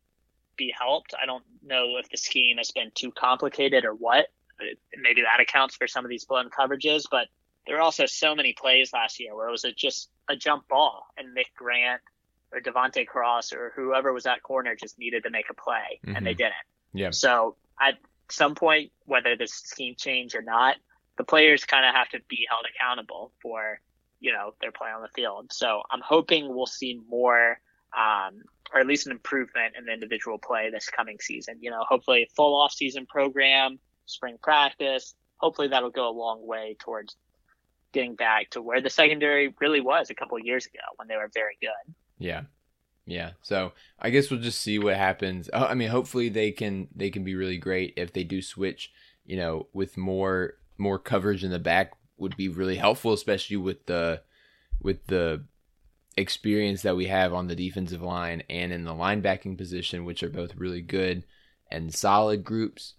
be 0.60 0.72
helped. 0.78 1.16
I 1.20 1.26
don't 1.26 1.44
know 1.66 1.98
if 1.98 2.10
the 2.10 2.18
scheme 2.18 2.58
has 2.58 2.70
been 2.70 2.92
too 2.94 3.12
complicated 3.12 3.84
or 3.86 3.94
what. 3.94 4.28
Maybe 4.96 5.22
that 5.22 5.40
accounts 5.40 5.76
for 5.76 5.88
some 5.88 6.06
of 6.06 6.10
these 6.10 6.26
blown 6.26 6.50
coverages, 6.50 7.06
but 7.10 7.28
there 7.66 7.78
were 7.78 7.82
also 7.82 8.06
so 8.06 8.36
many 8.36 8.54
plays 8.54 8.94
last 8.94 9.20
year 9.20 9.36
where 9.36 9.48
it 9.48 9.52
was 9.52 9.64
a, 9.64 9.72
just 9.72 10.10
a 10.28 10.36
jump 10.36 10.68
ball 10.68 11.08
and 11.18 11.34
Nick 11.34 11.48
Grant 11.56 12.02
or 12.52 12.60
De'Vante 12.60 13.08
Cross 13.08 13.54
or 13.54 13.72
whoever 13.76 14.12
was 14.12 14.26
at 14.26 14.44
corner 14.44 14.76
just 14.76 15.00
needed 15.00 15.24
to 15.24 15.30
make 15.30 15.46
a 15.50 15.54
play 15.54 16.00
mm-hmm. 16.06 16.16
and 16.16 16.26
they 16.26 16.32
mm-hmm. 16.32 16.38
didn't. 16.38 16.54
Yeah. 16.94 17.12
So 17.12 17.56
at 17.80 17.96
some 18.30 18.56
point, 18.56 18.92
whether 19.06 19.36
there's 19.36 19.54
scheme 19.54 19.96
change 19.98 20.36
or 20.36 20.42
not, 20.42 20.76
the 21.18 21.24
players 21.24 21.64
kind 21.66 21.86
of 21.86 21.94
have 21.96 22.10
to 22.10 22.20
be 22.28 22.48
held 22.50 22.66
accountable 22.74 23.32
for, 23.42 23.80
you 24.20 24.32
know, 24.32 24.54
their 24.62 24.72
play 24.72 24.90
on 24.90 25.02
the 25.02 25.10
field. 25.10 25.52
So 25.52 25.84
I'm 25.92 26.02
hoping 26.04 26.54
we'll 26.54 26.66
see 26.66 27.00
more, 27.10 27.60
um, 27.98 28.42
or 28.74 28.80
at 28.80 28.88
least 28.88 29.08
an 29.08 29.12
improvement 29.12 29.76
in 29.78 29.86
the 29.86 29.92
individual 29.92 30.38
play 30.38 30.70
this 30.70 30.90
coming 30.90 31.18
season. 31.20 31.58
You 31.60 31.72
know, 31.72 31.84
hopefully 31.88 32.24
a 32.24 32.36
full 32.36 32.60
off 32.60 32.72
season 32.72 33.06
program, 33.06 33.80
spring 34.06 34.38
practice. 34.42 35.16
Hopefully 35.38 35.70
that'll 35.70 35.90
go 35.90 36.10
a 36.10 36.12
long 36.12 36.46
way 36.46 36.76
towards 36.80 37.16
getting 37.92 38.16
back 38.16 38.52
to 38.52 38.62
where 38.62 38.82
the 38.82 38.90
secondary 38.90 39.54
really 39.60 39.82
was 39.82 40.10
a 40.10 40.16
couple 40.16 40.38
years 40.40 40.66
ago 40.66 40.84
when 40.98 41.08
they 41.08 41.16
were 41.16 41.30
very 41.34 41.58
good. 41.60 41.96
Yeah. 42.18 42.42
Yeah. 43.06 43.32
So 43.42 43.74
I 44.00 44.12
guess 44.12 44.30
we'll 44.30 44.42
just 44.42 44.62
see 44.62 44.78
what 44.78 44.96
happens. 44.96 45.50
Uh, 45.52 45.68
I 45.70 45.74
mean, 45.74 45.90
hopefully 45.90 46.30
they 46.30 46.52
can 46.52 46.88
they 46.96 47.10
can 47.10 47.24
be 47.24 47.36
really 47.36 47.58
great 47.58 47.94
if 47.98 48.14
they 48.14 48.24
do 48.24 48.42
switch. 48.42 48.92
You 49.26 49.38
know, 49.38 49.68
with 49.74 49.98
more 49.98 50.56
more 50.78 51.00
coverage 51.00 51.44
in 51.44 51.52
the 51.52 51.60
back 51.60 51.94
would 52.18 52.38
be 52.38 52.50
really 52.50 52.76
helpful, 52.76 53.14
especially 53.14 53.58
with 53.58 53.86
the 53.88 54.22
with 54.82 55.08
the 55.08 55.46
experience 56.20 56.82
that 56.82 56.96
we 56.96 57.08
have 57.08 57.34
on 57.34 57.48
the 57.48 57.56
defensive 57.56 58.02
line 58.02 58.44
and 58.50 58.72
in 58.72 58.84
the 58.84 58.94
linebacking 58.94 59.58
position, 59.58 60.06
which 60.06 60.22
are 60.22 60.30
both 60.30 60.56
really 60.56 60.82
good 60.82 61.24
and 61.72 61.94
solid 61.94 62.44
groups. 62.44 62.96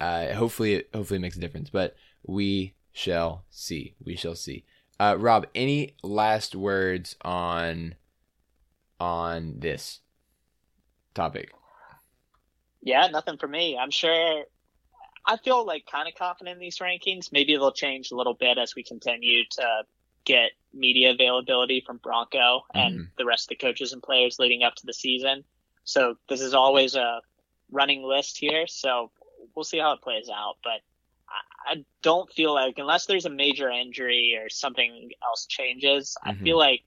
Uh, 0.00 0.32
hopefully, 0.34 0.74
it 0.74 0.90
hopefully 0.94 1.18
it 1.18 1.22
makes 1.22 1.36
a 1.36 1.40
difference, 1.40 1.70
but 1.70 1.96
we 2.26 2.74
shall 2.92 3.44
see. 3.50 3.94
We 4.04 4.16
shall 4.16 4.34
see. 4.34 4.64
Uh, 5.00 5.16
Rob, 5.18 5.46
any 5.54 5.96
last 6.02 6.54
words 6.54 7.16
on 7.22 7.94
on 9.00 9.54
this 9.58 10.00
topic? 11.14 11.52
Yeah, 12.82 13.06
nothing 13.08 13.38
for 13.38 13.48
me. 13.48 13.78
I'm 13.78 13.90
sure. 13.90 14.44
I 15.26 15.36
feel 15.36 15.66
like 15.66 15.84
kind 15.90 16.08
of 16.08 16.14
confident 16.14 16.54
in 16.54 16.60
these 16.60 16.78
rankings. 16.78 17.32
Maybe 17.32 17.54
they'll 17.54 17.72
change 17.72 18.10
a 18.10 18.16
little 18.16 18.34
bit 18.34 18.56
as 18.56 18.74
we 18.74 18.82
continue 18.82 19.42
to 19.50 19.82
get 20.24 20.52
media 20.72 21.10
availability 21.12 21.82
from 21.86 21.98
Bronco 21.98 22.62
and 22.74 22.94
mm-hmm. 22.94 23.04
the 23.16 23.24
rest 23.24 23.44
of 23.44 23.48
the 23.50 23.66
coaches 23.66 23.92
and 23.92 24.02
players 24.02 24.38
leading 24.38 24.62
up 24.62 24.74
to 24.76 24.86
the 24.86 24.92
season. 24.92 25.44
So 25.84 26.16
this 26.28 26.40
is 26.40 26.54
always 26.54 26.94
a 26.94 27.20
running 27.70 28.02
list 28.02 28.38
here. 28.38 28.66
So 28.66 29.10
we'll 29.54 29.64
see 29.64 29.78
how 29.78 29.92
it 29.92 30.02
plays 30.02 30.28
out. 30.28 30.56
But 30.62 30.80
I 31.66 31.84
don't 32.02 32.30
feel 32.32 32.54
like 32.54 32.78
unless 32.78 33.06
there's 33.06 33.26
a 33.26 33.30
major 33.30 33.70
injury 33.70 34.38
or 34.40 34.48
something 34.48 35.10
else 35.22 35.46
changes, 35.46 36.16
mm-hmm. 36.20 36.40
I 36.40 36.44
feel 36.44 36.58
like 36.58 36.82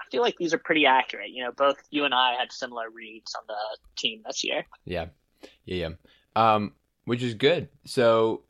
I 0.00 0.04
feel 0.10 0.22
like 0.22 0.36
these 0.36 0.52
are 0.52 0.58
pretty 0.58 0.86
accurate. 0.86 1.30
You 1.30 1.44
know, 1.44 1.52
both 1.52 1.76
you 1.90 2.04
and 2.04 2.14
I 2.14 2.34
had 2.34 2.52
similar 2.52 2.90
reads 2.90 3.34
on 3.34 3.44
the 3.46 3.78
team 3.96 4.22
this 4.26 4.44
year. 4.44 4.64
Yeah, 4.84 5.06
yeah, 5.64 5.88
yeah. 5.88 6.54
Um, 6.54 6.72
which 7.04 7.22
is 7.22 7.34
good. 7.34 7.68
So 7.84 8.42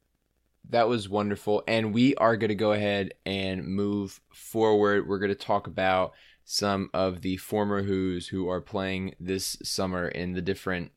that 0.73 0.89
was 0.89 1.09
wonderful, 1.09 1.63
and 1.69 1.93
we 1.93 2.15
are 2.17 2.37
going 2.37 2.49
to 2.49 2.55
go 2.55 2.73
ahead 2.73 3.13
and 3.27 3.67
move 3.67 4.21
forward. 4.33 5.07
We're 5.07 5.19
going 5.19 5.29
to 5.29 5.35
talk 5.35 5.67
about 5.67 6.13
some 6.45 6.89
of 6.95 7.21
the 7.21 7.37
former 7.37 7.83
Hoos 7.83 8.27
who 8.27 8.49
are 8.49 8.63
playing 8.63 9.15
this 9.21 9.59
summer 9.63 10.09
in 10.09 10.33
the 10.33 10.41
different 10.41 10.91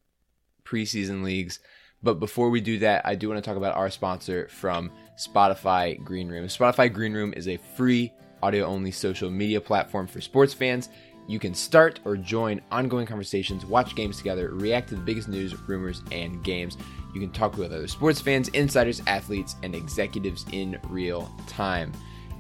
preseason 0.64 1.24
leagues. 1.24 1.60
But 2.02 2.22
before 2.22 2.50
we 2.50 2.62
do 2.62 2.80
that, 2.80 3.06
I 3.06 3.16
do 3.16 3.28
want 3.28 3.44
to 3.44 3.48
talk 3.48 3.58
about 3.58 3.76
our 3.76 3.90
sponsor 3.90 4.48
from 4.48 4.92
Spotify 5.20 6.02
Green 6.02 6.30
Room. 6.30 6.48
Spotify 6.48 6.92
Green 6.92 7.14
Room 7.14 7.34
is 7.36 7.50
a 7.50 7.60
free 7.76 8.14
audio 8.42 8.66
only 8.66 8.92
social 8.92 9.30
media 9.30 9.60
platform 9.60 10.08
for 10.08 10.22
sports 10.22 10.54
fans. 10.54 10.90
You 11.28 11.40
can 11.40 11.54
start 11.54 12.00
or 12.06 12.18
join 12.18 12.62
ongoing 12.72 13.08
conversations, 13.08 13.66
watch 13.66 13.96
games 13.96 14.18
together, 14.18 14.50
react 14.52 14.90
to 14.90 14.96
the 14.96 15.02
biggest 15.02 15.28
news, 15.28 15.60
rumors, 15.68 16.04
and 16.12 16.44
games. 16.44 16.78
You 17.14 17.20
can 17.20 17.32
talk 17.32 17.58
with 17.58 17.72
other 17.72 17.88
sports 17.88 18.22
fans, 18.22 18.50
insiders, 18.50 19.02
athletes, 19.08 19.56
and 19.64 19.74
executives 19.74 20.46
in 20.52 20.80
real 20.90 21.32
time. 21.48 21.92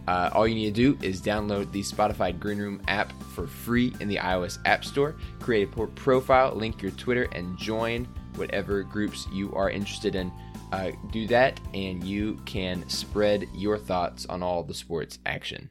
Uh, 0.08 0.30
all 0.34 0.48
you 0.48 0.54
need 0.54 0.76
to 0.76 0.94
do 0.94 1.06
is 1.06 1.20
download 1.20 1.72
the 1.72 1.82
Spotify 1.82 2.38
Green 2.38 2.60
Room 2.60 2.82
app 2.88 3.12
for 3.34 3.48
free 3.48 3.96
in 4.00 4.08
the 4.08 4.18
iOS 4.18 4.60
App 4.66 4.86
Store. 4.86 5.16
Create 5.40 5.68
a 5.76 5.88
profile, 5.88 6.54
link 6.54 6.82
your 6.82 6.92
Twitter, 6.92 7.28
and 7.32 7.58
join 7.58 8.08
whatever 8.36 8.84
groups 8.84 9.28
you 9.32 9.52
are 9.56 9.70
interested 9.70 10.14
in. 10.16 10.32
Uh, 10.72 10.92
do 11.12 11.26
that, 11.28 11.60
and 11.74 12.04
you 12.04 12.40
can 12.46 12.88
spread 12.88 13.48
your 13.54 13.78
thoughts 13.78 14.26
on 14.28 14.44
all 14.44 14.62
the 14.62 14.74
sports 14.74 15.20
action. 15.26 15.70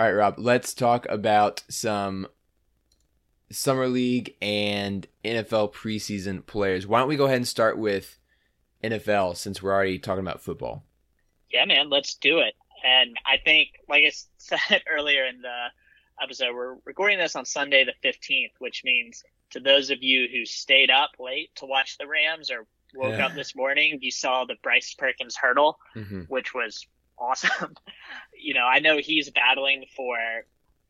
All 0.00 0.06
right, 0.06 0.12
Rob, 0.12 0.36
let's 0.38 0.72
talk 0.72 1.06
about 1.10 1.62
some 1.68 2.26
Summer 3.52 3.86
League 3.86 4.34
and 4.40 5.06
NFL 5.22 5.74
preseason 5.74 6.46
players. 6.46 6.86
Why 6.86 7.00
don't 7.00 7.08
we 7.08 7.18
go 7.18 7.26
ahead 7.26 7.36
and 7.36 7.46
start 7.46 7.76
with 7.76 8.16
NFL 8.82 9.36
since 9.36 9.62
we're 9.62 9.74
already 9.74 9.98
talking 9.98 10.24
about 10.24 10.40
football? 10.40 10.84
Yeah, 11.52 11.66
man, 11.66 11.90
let's 11.90 12.14
do 12.14 12.38
it. 12.38 12.54
And 12.82 13.14
I 13.26 13.36
think, 13.44 13.72
like 13.90 14.04
I 14.04 14.12
said 14.38 14.80
earlier 14.90 15.26
in 15.26 15.42
the 15.42 15.66
episode, 16.22 16.54
we're 16.54 16.76
recording 16.86 17.18
this 17.18 17.36
on 17.36 17.44
Sunday 17.44 17.84
the 17.84 18.08
15th, 18.08 18.52
which 18.58 18.80
means 18.86 19.22
to 19.50 19.60
those 19.60 19.90
of 19.90 20.02
you 20.02 20.28
who 20.32 20.46
stayed 20.46 20.90
up 20.90 21.10
late 21.18 21.50
to 21.56 21.66
watch 21.66 21.98
the 21.98 22.06
Rams 22.06 22.50
or 22.50 22.66
woke 22.94 23.18
yeah. 23.18 23.26
up 23.26 23.34
this 23.34 23.54
morning, 23.54 23.98
you 24.00 24.10
saw 24.10 24.46
the 24.46 24.56
Bryce 24.62 24.94
Perkins 24.94 25.36
hurdle, 25.36 25.78
mm-hmm. 25.94 26.20
which 26.20 26.54
was 26.54 26.86
awesome. 27.18 27.74
you 28.40 28.54
know, 28.54 28.64
I 28.64 28.80
know 28.80 28.98
he's 28.98 29.30
battling 29.30 29.86
for 29.96 30.16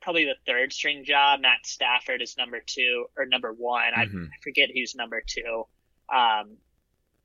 probably 0.00 0.24
the 0.24 0.36
third 0.46 0.72
string 0.72 1.04
job. 1.04 1.40
Matt 1.40 1.64
Stafford 1.64 2.22
is 2.22 2.36
number 2.36 2.60
two 2.64 3.06
or 3.16 3.26
number 3.26 3.52
one. 3.52 3.92
Mm-hmm. 3.96 4.24
I, 4.24 4.26
I, 4.26 4.42
forget 4.42 4.70
who's 4.72 4.94
number 4.94 5.22
two. 5.26 5.66
Um, 6.12 6.56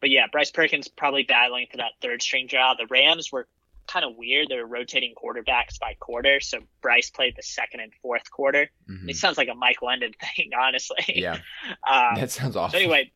but 0.01 0.09
yeah, 0.09 0.27
Bryce 0.31 0.51
Perkins 0.51 0.87
probably 0.87 1.23
battling 1.23 1.67
for 1.71 1.77
that 1.77 1.93
third 2.01 2.21
string 2.21 2.47
job. 2.47 2.77
The 2.77 2.87
Rams 2.87 3.31
were 3.31 3.47
kind 3.87 4.05
of 4.05 4.15
weird. 4.17 4.49
They 4.49 4.57
were 4.57 4.67
rotating 4.67 5.13
quarterbacks 5.15 5.79
by 5.79 5.95
quarter. 5.99 6.39
So 6.39 6.59
Bryce 6.81 7.09
played 7.09 7.35
the 7.35 7.43
second 7.43 7.79
and 7.79 7.93
fourth 8.01 8.29
quarter. 8.29 8.69
Mm-hmm. 8.89 9.09
It 9.09 9.15
sounds 9.15 9.37
like 9.37 9.47
a 9.47 9.55
Mike 9.55 9.81
London 9.81 10.11
thing, 10.35 10.51
honestly. 10.59 11.05
Yeah. 11.15 11.39
Um, 11.89 12.15
that 12.15 12.31
sounds 12.31 12.55
awesome. 12.55 12.77
So 12.77 12.83
anyway, 12.83 13.11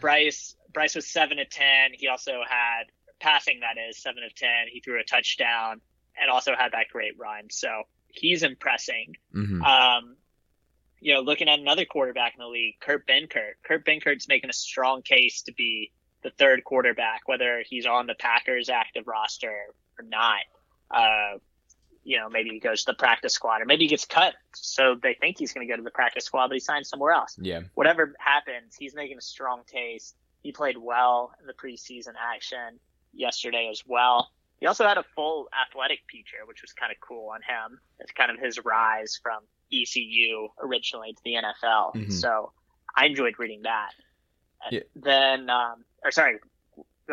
Bryce 0.00 0.56
Bryce 0.72 0.94
was 0.94 1.06
seven 1.06 1.38
of 1.38 1.48
ten. 1.50 1.90
He 1.92 2.08
also 2.08 2.40
had 2.48 2.84
passing 3.20 3.60
that 3.60 3.76
is 3.88 4.02
seven 4.02 4.22
of 4.24 4.34
ten. 4.34 4.66
He 4.70 4.80
threw 4.80 5.00
a 5.00 5.04
touchdown 5.04 5.80
and 6.20 6.30
also 6.30 6.52
had 6.56 6.72
that 6.72 6.86
great 6.92 7.18
run. 7.18 7.50
So 7.50 7.68
he's 8.08 8.42
impressing. 8.42 9.14
Mm-hmm. 9.34 9.62
Um, 9.62 10.16
you 11.00 11.14
know, 11.14 11.20
looking 11.20 11.48
at 11.48 11.58
another 11.58 11.84
quarterback 11.84 12.34
in 12.34 12.40
the 12.40 12.48
league, 12.48 12.76
Kurt 12.80 13.06
Benkert. 13.06 13.54
Kurt 13.64 13.84
Benkert's 13.84 14.28
making 14.28 14.50
a 14.50 14.54
strong 14.54 15.02
case 15.02 15.42
to 15.42 15.52
be 15.52 15.92
the 16.22 16.30
third 16.30 16.64
quarterback, 16.64 17.22
whether 17.26 17.62
he's 17.68 17.86
on 17.86 18.06
the 18.06 18.14
Packers 18.14 18.68
active 18.68 19.06
roster 19.06 19.54
or 19.98 20.04
not. 20.04 20.40
Uh, 20.90 21.38
you 22.02 22.18
know, 22.18 22.28
maybe 22.28 22.50
he 22.50 22.60
goes 22.60 22.84
to 22.84 22.92
the 22.92 22.96
practice 22.96 23.34
squad 23.34 23.60
or 23.62 23.64
maybe 23.64 23.84
he 23.84 23.88
gets 23.88 24.04
cut. 24.04 24.34
So 24.54 24.96
they 25.00 25.14
think 25.14 25.38
he's 25.38 25.52
going 25.52 25.66
to 25.66 25.72
go 25.72 25.76
to 25.76 25.82
the 25.82 25.90
practice 25.90 26.24
squad, 26.24 26.48
but 26.48 26.54
he 26.54 26.60
signs 26.60 26.88
somewhere 26.88 27.12
else. 27.12 27.36
Yeah. 27.40 27.62
Whatever 27.74 28.14
happens, 28.18 28.76
he's 28.78 28.94
making 28.94 29.18
a 29.18 29.22
strong 29.22 29.62
case. 29.70 30.14
He 30.42 30.52
played 30.52 30.76
well 30.78 31.32
in 31.40 31.46
the 31.46 31.52
preseason 31.52 32.14
action 32.16 32.78
yesterday 33.12 33.68
as 33.70 33.82
well. 33.86 34.30
He 34.60 34.66
also 34.66 34.86
had 34.86 34.96
a 34.96 35.04
full 35.14 35.48
athletic 35.68 36.00
feature, 36.10 36.46
which 36.46 36.62
was 36.62 36.72
kind 36.72 36.90
of 36.90 36.98
cool 37.06 37.30
on 37.30 37.40
him. 37.42 37.78
It's 38.00 38.12
kind 38.12 38.30
of 38.30 38.38
his 38.38 38.58
rise 38.64 39.18
from 39.22 39.40
ECU 39.72 40.48
originally 40.62 41.12
to 41.12 41.20
the 41.24 41.34
NFL. 41.34 41.94
Mm-hmm. 41.94 42.10
So 42.10 42.52
I 42.96 43.06
enjoyed 43.06 43.34
reading 43.38 43.62
that. 43.62 43.90
Yeah. 44.70 44.80
Then 44.94 45.50
um, 45.50 45.84
or 46.04 46.10
sorry. 46.10 46.36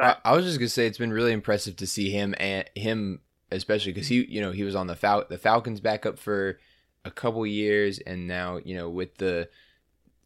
I, 0.02 0.16
I, 0.24 0.36
was 0.36 0.46
just 0.46 0.58
gonna 0.58 0.70
say 0.70 0.88
it's 0.88 0.98
been 0.98 1.14
really 1.14 1.34
impressive 1.34 1.76
to 1.78 1.88
see 1.88 2.10
him 2.10 2.34
and 2.40 2.68
him 2.76 3.22
especially 3.52 3.92
because 3.92 4.08
he 4.08 4.26
you 4.26 4.42
know 4.42 4.52
he 4.52 4.64
was 4.64 4.76
on 4.76 4.88
the 4.88 4.96
Fal- 4.96 5.26
the 5.30 5.38
Falcons 5.38 5.80
backup 5.82 6.18
for 6.18 6.60
a 7.06 7.12
couple 7.12 7.46
years 7.46 8.00
and 8.00 8.28
now 8.28 8.58
you 8.64 8.76
know 8.76 8.90
with 8.90 9.18
the 9.18 9.50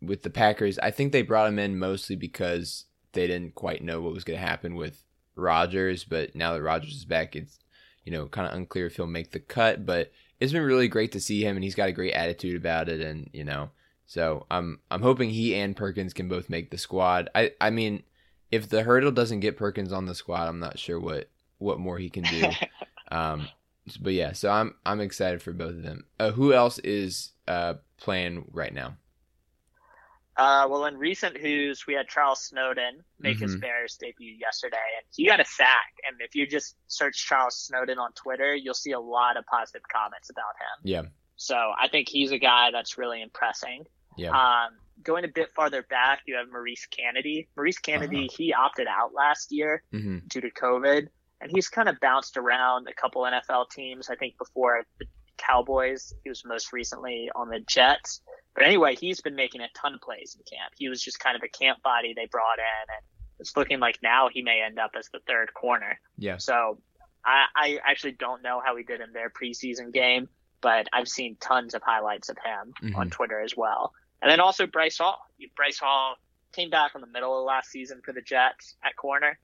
with 0.01 0.23
the 0.23 0.29
Packers 0.29 0.79
I 0.79 0.91
think 0.91 1.11
they 1.11 1.21
brought 1.21 1.49
him 1.49 1.59
in 1.59 1.77
mostly 1.77 2.15
because 2.15 2.85
they 3.11 3.27
didn't 3.27 3.55
quite 3.55 3.83
know 3.83 3.99
what 3.99 4.13
was 4.13 4.23
going 4.23 4.39
to 4.39 4.45
happen 4.45 4.75
with 4.75 5.03
Rodgers 5.37 6.03
but 6.03 6.35
now 6.35 6.53
that 6.53 6.61
Rodgers 6.61 6.95
is 6.95 7.05
back 7.05 7.35
it's 7.35 7.59
you 8.03 8.11
know 8.11 8.27
kind 8.27 8.47
of 8.47 8.53
unclear 8.53 8.87
if 8.87 8.95
he'll 8.95 9.07
make 9.07 9.31
the 9.31 9.39
cut 9.39 9.85
but 9.85 10.11
it's 10.39 10.53
been 10.53 10.63
really 10.63 10.87
great 10.87 11.11
to 11.13 11.19
see 11.19 11.43
him 11.43 11.55
and 11.55 11.63
he's 11.63 11.75
got 11.75 11.89
a 11.89 11.93
great 11.93 12.13
attitude 12.13 12.55
about 12.55 12.89
it 12.89 13.01
and 13.01 13.29
you 13.33 13.43
know 13.43 13.69
so 14.05 14.45
I'm 14.49 14.79
I'm 14.89 15.01
hoping 15.01 15.29
he 15.29 15.55
and 15.55 15.75
Perkins 15.75 16.13
can 16.13 16.27
both 16.27 16.49
make 16.49 16.71
the 16.71 16.77
squad 16.77 17.29
I 17.35 17.51
I 17.59 17.69
mean 17.69 18.03
if 18.51 18.69
the 18.69 18.83
hurdle 18.83 19.11
doesn't 19.11 19.41
get 19.41 19.57
Perkins 19.57 19.91
on 19.91 20.05
the 20.05 20.15
squad, 20.15 20.47
I'm 20.47 20.59
not 20.59 20.79
sure 20.79 20.99
what 20.99 21.29
what 21.57 21.79
more 21.79 21.97
he 21.97 22.09
can 22.09 22.23
do. 22.23 22.49
um, 23.11 23.47
but 23.99 24.13
yeah, 24.13 24.33
so 24.33 24.49
I'm 24.49 24.75
I'm 24.85 25.01
excited 25.01 25.41
for 25.41 25.53
both 25.53 25.71
of 25.71 25.83
them. 25.83 26.05
Uh, 26.19 26.31
who 26.31 26.53
else 26.53 26.79
is 26.79 27.31
uh, 27.47 27.75
playing 27.97 28.45
right 28.51 28.73
now? 28.73 28.97
Uh, 30.37 30.67
well, 30.69 30.85
in 30.85 30.95
recent 30.97 31.35
Hoos, 31.35 31.87
we 31.87 31.95
had 31.95 32.07
Charles 32.07 32.43
Snowden 32.43 33.03
make 33.19 33.37
mm-hmm. 33.37 33.43
his 33.45 33.55
Bears 33.55 33.97
debut 33.99 34.35
yesterday, 34.39 34.77
and 34.77 35.05
he 35.11 35.25
got 35.25 35.39
a 35.39 35.45
sack. 35.45 35.93
And 36.07 36.17
if 36.21 36.35
you 36.35 36.45
just 36.45 36.75
search 36.87 37.25
Charles 37.25 37.57
Snowden 37.57 37.97
on 37.97 38.11
Twitter, 38.13 38.53
you'll 38.53 38.75
see 38.75 38.91
a 38.91 38.99
lot 38.99 39.35
of 39.35 39.45
positive 39.47 39.81
comments 39.91 40.29
about 40.29 40.53
him. 40.59 40.81
Yeah. 40.83 41.01
So 41.37 41.55
I 41.55 41.87
think 41.87 42.07
he's 42.07 42.31
a 42.31 42.37
guy 42.37 42.69
that's 42.71 42.99
really 42.99 43.21
impressing. 43.21 43.85
Yeah. 44.15 44.29
Um, 44.29 44.77
going 45.03 45.25
a 45.25 45.27
bit 45.27 45.51
farther 45.55 45.81
back, 45.81 46.21
you 46.27 46.35
have 46.35 46.49
Maurice 46.51 46.85
Canady. 46.85 47.47
Maurice 47.55 47.79
Canady, 47.79 48.25
uh-huh. 48.25 48.35
he 48.37 48.53
opted 48.53 48.87
out 48.87 49.13
last 49.15 49.51
year 49.51 49.81
mm-hmm. 49.91 50.19
due 50.27 50.41
to 50.41 50.51
COVID, 50.51 51.07
and 51.41 51.51
he's 51.51 51.67
kind 51.67 51.89
of 51.89 51.99
bounced 51.99 52.37
around 52.37 52.87
a 52.87 52.93
couple 52.93 53.23
NFL 53.23 53.71
teams. 53.71 54.09
I 54.09 54.15
think 54.15 54.37
before 54.37 54.83
the 54.99 55.05
Cowboys, 55.37 56.13
he 56.23 56.29
was 56.29 56.43
most 56.45 56.73
recently 56.73 57.29
on 57.35 57.49
the 57.49 57.59
Jets. 57.59 58.21
But 58.53 58.65
anyway, 58.65 58.95
he's 58.95 59.21
been 59.21 59.35
making 59.35 59.61
a 59.61 59.67
ton 59.75 59.93
of 59.95 60.01
plays 60.01 60.35
in 60.37 60.57
camp. 60.57 60.73
He 60.77 60.89
was 60.89 61.01
just 61.01 61.19
kind 61.19 61.35
of 61.35 61.43
a 61.43 61.47
camp 61.47 61.81
body 61.83 62.13
they 62.15 62.25
brought 62.25 62.57
in, 62.57 62.93
and 62.95 63.03
it's 63.39 63.55
looking 63.55 63.79
like 63.79 63.99
now 64.01 64.29
he 64.31 64.41
may 64.41 64.61
end 64.65 64.79
up 64.79 64.91
as 64.97 65.09
the 65.13 65.19
third 65.27 65.53
corner. 65.53 65.99
Yeah. 66.17 66.37
So 66.37 66.79
I, 67.23 67.45
I 67.55 67.79
actually 67.85 68.13
don't 68.13 68.41
know 68.41 68.61
how 68.63 68.75
he 68.75 68.83
did 68.83 69.01
in 69.01 69.13
their 69.13 69.29
preseason 69.29 69.93
game, 69.93 70.29
but 70.61 70.87
I've 70.91 71.07
seen 71.07 71.37
tons 71.39 71.73
of 71.73 71.83
highlights 71.83 72.29
of 72.29 72.37
him 72.37 72.73
mm-hmm. 72.81 72.95
on 72.95 73.09
Twitter 73.09 73.41
as 73.41 73.55
well. 73.55 73.93
And 74.21 74.31
then 74.31 74.39
also 74.39 74.65
Bryce 74.65 74.97
Hall. 74.97 75.19
Bryce 75.55 75.77
Hall 75.77 76.15
came 76.53 76.69
back 76.69 76.91
from 76.91 77.01
the 77.01 77.07
middle 77.07 77.37
of 77.37 77.45
last 77.45 77.69
season 77.69 78.01
for 78.03 78.13
the 78.13 78.21
Jets 78.21 78.75
at 78.83 78.95
corner, 78.95 79.37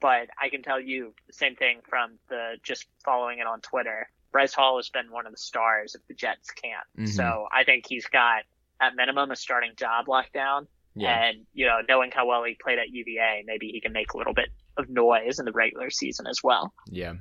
but 0.00 0.28
I 0.40 0.48
can 0.48 0.62
tell 0.62 0.80
you 0.80 1.14
the 1.26 1.32
same 1.32 1.56
thing 1.56 1.80
from 1.88 2.18
the 2.28 2.54
just 2.62 2.86
following 3.04 3.38
it 3.38 3.46
on 3.46 3.60
Twitter. 3.60 4.08
Bryce 4.32 4.54
Hall 4.54 4.78
has 4.78 4.88
been 4.88 5.10
one 5.10 5.26
of 5.26 5.32
the 5.32 5.38
stars 5.38 5.94
of 5.94 6.00
the 6.08 6.14
Jets 6.14 6.50
camp. 6.50 6.84
Mm-hmm. 6.98 7.06
So 7.06 7.46
I 7.52 7.64
think 7.64 7.84
he's 7.86 8.06
got 8.06 8.42
at 8.80 8.96
minimum 8.96 9.30
a 9.30 9.36
starting 9.36 9.72
job 9.76 10.08
locked 10.08 10.32
down. 10.32 10.66
Yeah. 10.94 11.24
And, 11.24 11.46
you 11.54 11.66
know, 11.66 11.78
knowing 11.88 12.10
how 12.10 12.26
well 12.26 12.44
he 12.44 12.56
played 12.60 12.78
at 12.78 12.90
UVA, 12.90 13.44
maybe 13.46 13.68
he 13.68 13.80
can 13.80 13.92
make 13.92 14.12
a 14.12 14.18
little 14.18 14.34
bit 14.34 14.48
of 14.76 14.88
noise 14.88 15.38
in 15.38 15.44
the 15.44 15.52
regular 15.52 15.90
season 15.90 16.26
as 16.26 16.42
well. 16.42 16.74
Yeah. 16.86 17.14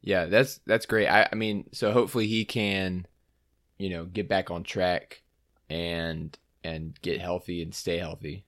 Yeah, 0.00 0.26
that's 0.26 0.60
that's 0.66 0.84
great. 0.84 1.08
I, 1.08 1.28
I 1.32 1.34
mean, 1.34 1.64
so 1.72 1.90
hopefully 1.90 2.26
he 2.26 2.44
can, 2.44 3.06
you 3.78 3.88
know, 3.88 4.04
get 4.04 4.28
back 4.28 4.50
on 4.50 4.62
track 4.62 5.22
and 5.70 6.36
and 6.62 7.00
get 7.00 7.22
healthy 7.22 7.62
and 7.62 7.74
stay 7.74 7.98
healthy. 7.98 8.44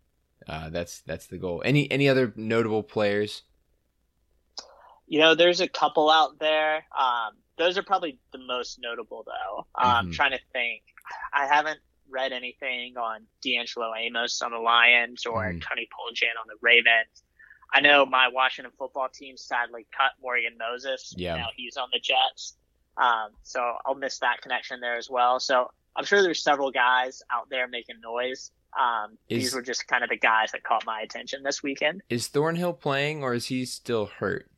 Uh, 0.46 0.68
that's 0.68 1.00
that's 1.00 1.26
the 1.26 1.38
goal. 1.38 1.62
Any 1.64 1.90
any 1.90 2.10
other 2.10 2.32
notable 2.36 2.82
players? 2.82 3.42
You 5.06 5.18
know, 5.20 5.34
there's 5.34 5.60
a 5.60 5.68
couple 5.68 6.10
out 6.10 6.38
there. 6.38 6.84
Um, 6.98 7.32
those 7.58 7.78
are 7.78 7.82
probably 7.82 8.18
the 8.32 8.38
most 8.38 8.78
notable, 8.80 9.24
though. 9.26 9.66
Um, 9.74 9.84
mm-hmm. 9.84 9.96
I'm 9.96 10.12
trying 10.12 10.32
to 10.32 10.40
think. 10.52 10.82
I 11.32 11.46
haven't 11.46 11.78
read 12.08 12.32
anything 12.32 12.96
on 12.96 13.22
D'Angelo 13.42 13.92
Amos 13.96 14.42
on 14.42 14.52
the 14.52 14.58
Lions 14.58 15.26
or 15.26 15.44
mm. 15.44 15.62
Tony 15.62 15.88
Poljan 15.92 16.40
on 16.40 16.46
the 16.46 16.56
Ravens. 16.60 17.22
I 17.72 17.80
know 17.80 18.06
my 18.06 18.28
Washington 18.28 18.72
football 18.78 19.08
team 19.12 19.36
sadly 19.36 19.86
cut 19.96 20.12
Morgan 20.22 20.56
Moses. 20.58 21.12
Yeah. 21.16 21.36
Now 21.36 21.48
he's 21.56 21.76
on 21.76 21.88
the 21.92 21.98
Jets. 21.98 22.56
Um, 22.96 23.30
so 23.42 23.60
I'll 23.84 23.94
miss 23.94 24.18
that 24.20 24.40
connection 24.40 24.80
there 24.80 24.96
as 24.96 25.10
well. 25.10 25.40
So 25.40 25.70
I'm 25.96 26.04
sure 26.04 26.22
there's 26.22 26.42
several 26.42 26.70
guys 26.70 27.22
out 27.32 27.50
there 27.50 27.68
making 27.68 27.96
noise. 28.00 28.52
Um, 28.78 29.18
is, 29.28 29.42
these 29.42 29.54
were 29.54 29.62
just 29.62 29.88
kind 29.88 30.04
of 30.04 30.10
the 30.10 30.16
guys 30.16 30.52
that 30.52 30.62
caught 30.62 30.84
my 30.86 31.00
attention 31.00 31.42
this 31.42 31.62
weekend. 31.62 32.02
Is 32.08 32.28
Thornhill 32.28 32.74
playing 32.74 33.22
or 33.22 33.34
is 33.34 33.46
he 33.46 33.64
still 33.64 34.06
hurt? 34.06 34.48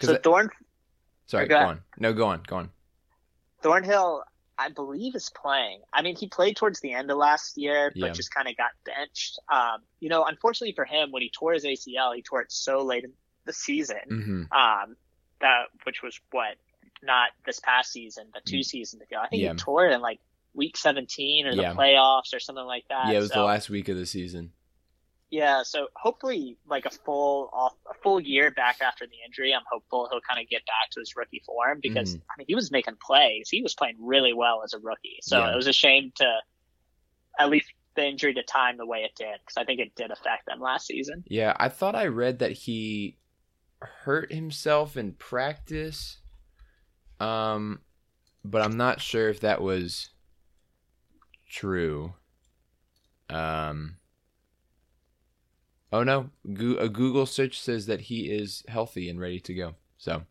So 0.00 0.14
I, 0.14 0.18
Thorn. 0.18 0.50
Sorry, 1.26 1.46
go, 1.46 1.56
on. 1.58 1.80
No, 1.98 2.12
go 2.12 2.26
on. 2.26 2.42
Go 2.46 2.56
on. 2.56 2.70
Thornhill, 3.62 4.24
I 4.58 4.68
believe, 4.70 5.14
is 5.14 5.30
playing. 5.30 5.80
I 5.92 6.02
mean, 6.02 6.16
he 6.16 6.28
played 6.28 6.56
towards 6.56 6.80
the 6.80 6.92
end 6.92 7.10
of 7.10 7.16
last 7.16 7.56
year, 7.56 7.90
but 7.94 8.06
yeah. 8.06 8.12
just 8.12 8.34
kind 8.34 8.48
of 8.48 8.56
got 8.56 8.70
benched. 8.84 9.38
Um, 9.50 9.80
you 10.00 10.08
know, 10.08 10.24
unfortunately 10.24 10.74
for 10.74 10.84
him, 10.84 11.12
when 11.12 11.22
he 11.22 11.30
tore 11.30 11.52
his 11.52 11.64
ACL, 11.64 12.14
he 12.14 12.22
tore 12.22 12.42
it 12.42 12.52
so 12.52 12.82
late 12.82 13.04
in 13.04 13.12
the 13.44 13.52
season. 13.52 13.96
Mm-hmm. 14.10 14.42
Um, 14.52 14.96
that 15.40 15.66
which 15.84 16.02
was 16.02 16.18
what 16.30 16.56
not 17.02 17.30
this 17.44 17.60
past 17.60 17.92
season, 17.92 18.26
but 18.32 18.44
two 18.44 18.58
mm. 18.58 18.64
seasons 18.64 19.02
ago. 19.02 19.16
I 19.22 19.28
think 19.28 19.42
yeah. 19.42 19.52
he 19.52 19.56
tore 19.56 19.86
it 19.86 19.92
in 19.92 20.00
like 20.00 20.20
week 20.54 20.76
17 20.76 21.46
or 21.46 21.54
the 21.54 21.62
yeah. 21.62 21.74
playoffs 21.74 22.34
or 22.34 22.40
something 22.40 22.64
like 22.64 22.84
that. 22.88 23.08
Yeah, 23.08 23.18
it 23.18 23.20
was 23.20 23.30
so, 23.30 23.40
the 23.40 23.44
last 23.44 23.70
week 23.70 23.88
of 23.88 23.96
the 23.96 24.06
season. 24.06 24.52
Yeah, 25.32 25.62
so 25.62 25.88
hopefully, 25.96 26.58
like 26.66 26.84
a 26.84 26.90
full 26.90 27.48
off, 27.54 27.72
a 27.90 27.94
full 28.02 28.20
year 28.20 28.50
back 28.50 28.82
after 28.82 29.06
the 29.06 29.16
injury, 29.26 29.54
I'm 29.54 29.62
hopeful 29.70 30.06
he'll 30.10 30.20
kind 30.20 30.40
of 30.40 30.48
get 30.48 30.64
back 30.66 30.90
to 30.92 31.00
his 31.00 31.16
rookie 31.16 31.42
form 31.46 31.80
because 31.82 32.16
mm. 32.16 32.20
I 32.30 32.32
mean 32.36 32.44
he 32.46 32.54
was 32.54 32.70
making 32.70 32.96
plays, 33.04 33.48
he 33.48 33.62
was 33.62 33.74
playing 33.74 33.96
really 33.98 34.34
well 34.34 34.62
as 34.62 34.74
a 34.74 34.78
rookie. 34.78 35.18
So 35.22 35.38
yeah. 35.38 35.52
it 35.52 35.56
was 35.56 35.66
a 35.66 35.72
shame 35.72 36.12
to 36.16 36.30
at 37.38 37.48
least 37.48 37.72
the 37.96 38.06
injury 38.06 38.34
to 38.34 38.42
time 38.42 38.76
the 38.76 38.86
way 38.86 38.98
it 38.98 39.12
did 39.16 39.40
because 39.40 39.56
I 39.56 39.64
think 39.64 39.80
it 39.80 39.94
did 39.96 40.10
affect 40.10 40.44
them 40.46 40.60
last 40.60 40.86
season. 40.86 41.24
Yeah, 41.26 41.56
I 41.58 41.70
thought 41.70 41.94
I 41.94 42.08
read 42.08 42.40
that 42.40 42.52
he 42.52 43.16
hurt 43.80 44.30
himself 44.30 44.98
in 44.98 45.12
practice 45.14 46.18
um, 47.22 47.80
but 48.44 48.62
I'm 48.62 48.76
not 48.76 49.00
sure 49.00 49.28
if 49.28 49.40
that 49.40 49.62
was 49.62 50.10
true. 51.48 52.14
Um. 53.30 53.96
Oh 55.92 56.02
no, 56.02 56.30
a 56.44 56.88
Google 56.88 57.26
search 57.26 57.60
says 57.60 57.86
that 57.86 58.02
he 58.02 58.30
is 58.30 58.64
healthy 58.66 59.08
and 59.10 59.20
ready 59.20 59.40
to 59.40 59.54
go. 59.54 59.74
So, 59.98 60.22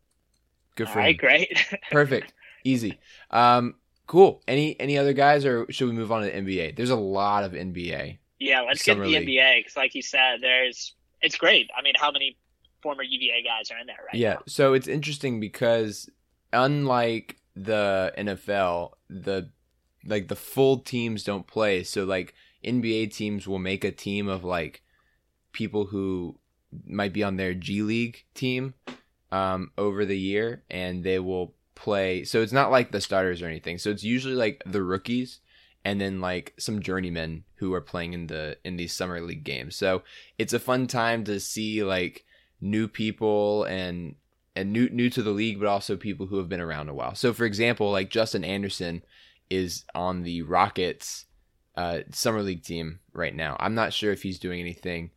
good 0.76 0.88
for 0.88 1.00
All 1.00 1.06
right, 1.06 1.16
him. 1.16 1.18
great. 1.18 1.80
Perfect, 1.92 2.34
easy. 2.64 3.00
Um, 3.30 3.76
cool. 4.08 4.42
Any 4.48 4.80
any 4.80 4.98
other 4.98 5.14
guys, 5.14 5.46
or 5.46 5.72
should 5.72 5.88
we 5.88 5.94
move 5.94 6.12
on 6.12 6.24
to 6.24 6.32
the 6.32 6.38
NBA? 6.38 6.76
There's 6.76 6.90
a 6.90 6.96
lot 6.96 7.44
of 7.44 7.52
NBA. 7.52 8.18
Yeah, 8.40 8.62
let's 8.62 8.82
get 8.82 8.98
the 8.98 9.04
league. 9.06 9.28
NBA 9.28 9.60
because, 9.60 9.78
like 9.78 9.94
you 9.94 10.02
said, 10.02 10.38
there's 10.42 10.96
it's 11.22 11.38
great. 11.38 11.70
I 11.78 11.84
mean, 11.84 11.94
how 11.96 12.12
many 12.12 12.38
former 12.82 13.04
UVA 13.04 13.44
guys 13.44 13.70
are 13.70 13.78
in 13.78 13.86
there 13.86 14.00
right 14.04 14.16
yeah, 14.16 14.34
now? 14.34 14.42
so 14.48 14.74
it's 14.74 14.88
interesting 14.88 15.40
because 15.40 16.10
unlike 16.52 17.38
the 17.56 18.12
NFL, 18.18 18.94
the 19.10 19.52
like 20.06 20.28
the 20.28 20.36
full 20.36 20.80
teams 20.80 21.24
don't 21.24 21.46
play. 21.46 21.84
So 21.84 22.04
like 22.04 22.34
NBA 22.66 23.14
teams 23.14 23.48
will 23.48 23.60
make 23.60 23.84
a 23.84 23.92
team 23.92 24.28
of 24.28 24.44
like 24.44 24.82
people 25.52 25.86
who 25.86 26.38
might 26.86 27.14
be 27.14 27.24
on 27.24 27.38
their 27.38 27.54
G 27.54 27.82
League 27.82 28.26
team 28.34 28.74
um, 29.32 29.72
over 29.78 30.06
the 30.06 30.18
year, 30.18 30.64
and 30.70 31.04
they 31.04 31.20
will 31.20 31.54
play. 31.76 32.24
So 32.24 32.42
it's 32.42 32.54
not 32.54 32.72
like 32.72 32.92
the 32.92 33.02
starters 33.02 33.42
or 33.42 33.48
anything. 33.48 33.78
So 33.78 33.90
it's 33.90 34.04
usually 34.04 34.36
like 34.36 34.62
the 34.66 34.84
rookies 34.84 35.40
and 35.84 36.00
then 36.00 36.22
like 36.22 36.54
some 36.58 36.82
journeymen 36.82 37.44
who 37.56 37.74
are 37.74 37.82
playing 37.82 38.14
in 38.14 38.28
the 38.28 38.58
in 38.64 38.78
these 38.78 38.94
summer 38.94 39.22
league 39.22 39.44
games. 39.44 39.76
So 39.76 40.04
it's 40.38 40.54
a 40.54 40.60
fun 40.60 40.88
time 40.88 41.24
to 41.26 41.40
see 41.40 41.84
like 41.84 42.26
new 42.60 42.88
people 42.88 43.64
and 43.64 44.16
and 44.56 44.72
new 44.72 44.90
new 44.90 45.10
to 45.10 45.24
the 45.24 45.32
league, 45.32 45.60
but 45.60 45.68
also 45.68 45.96
people 45.96 46.28
who 46.28 46.38
have 46.38 46.50
been 46.50 46.62
around 46.62 46.90
a 46.90 46.94
while. 46.94 47.16
So, 47.16 47.34
for 47.34 47.46
example, 47.46 47.92
like 47.92 48.10
Justin 48.10 48.44
Anderson 48.44 49.02
is 49.50 49.86
on 49.96 50.24
the 50.24 50.44
Rockets 50.44 51.26
uh, 51.76 52.00
summer 52.12 52.42
league 52.42 52.64
team 52.64 53.00
right 53.14 53.36
now. 53.36 53.58
I'm 53.60 53.76
not 53.76 53.94
sure 53.94 54.12
if 54.12 54.24
he's 54.24 54.40
doing 54.40 54.60
anything 54.60 55.12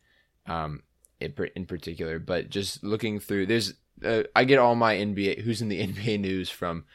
um, 0.47 0.83
in, 1.19 1.33
in 1.55 1.65
particular, 1.65 2.19
but 2.19 2.49
just 2.49 2.83
looking 2.83 3.19
through, 3.19 3.45
there's 3.47 3.73
uh, 4.03 4.23
I 4.35 4.43
get 4.43 4.59
all 4.59 4.75
my 4.75 4.95
NBA 4.95 5.41
Hoos 5.41 5.61
in 5.61 5.69
the 5.69 5.87
NBA 5.87 6.19
news 6.19 6.49
from 6.49 6.85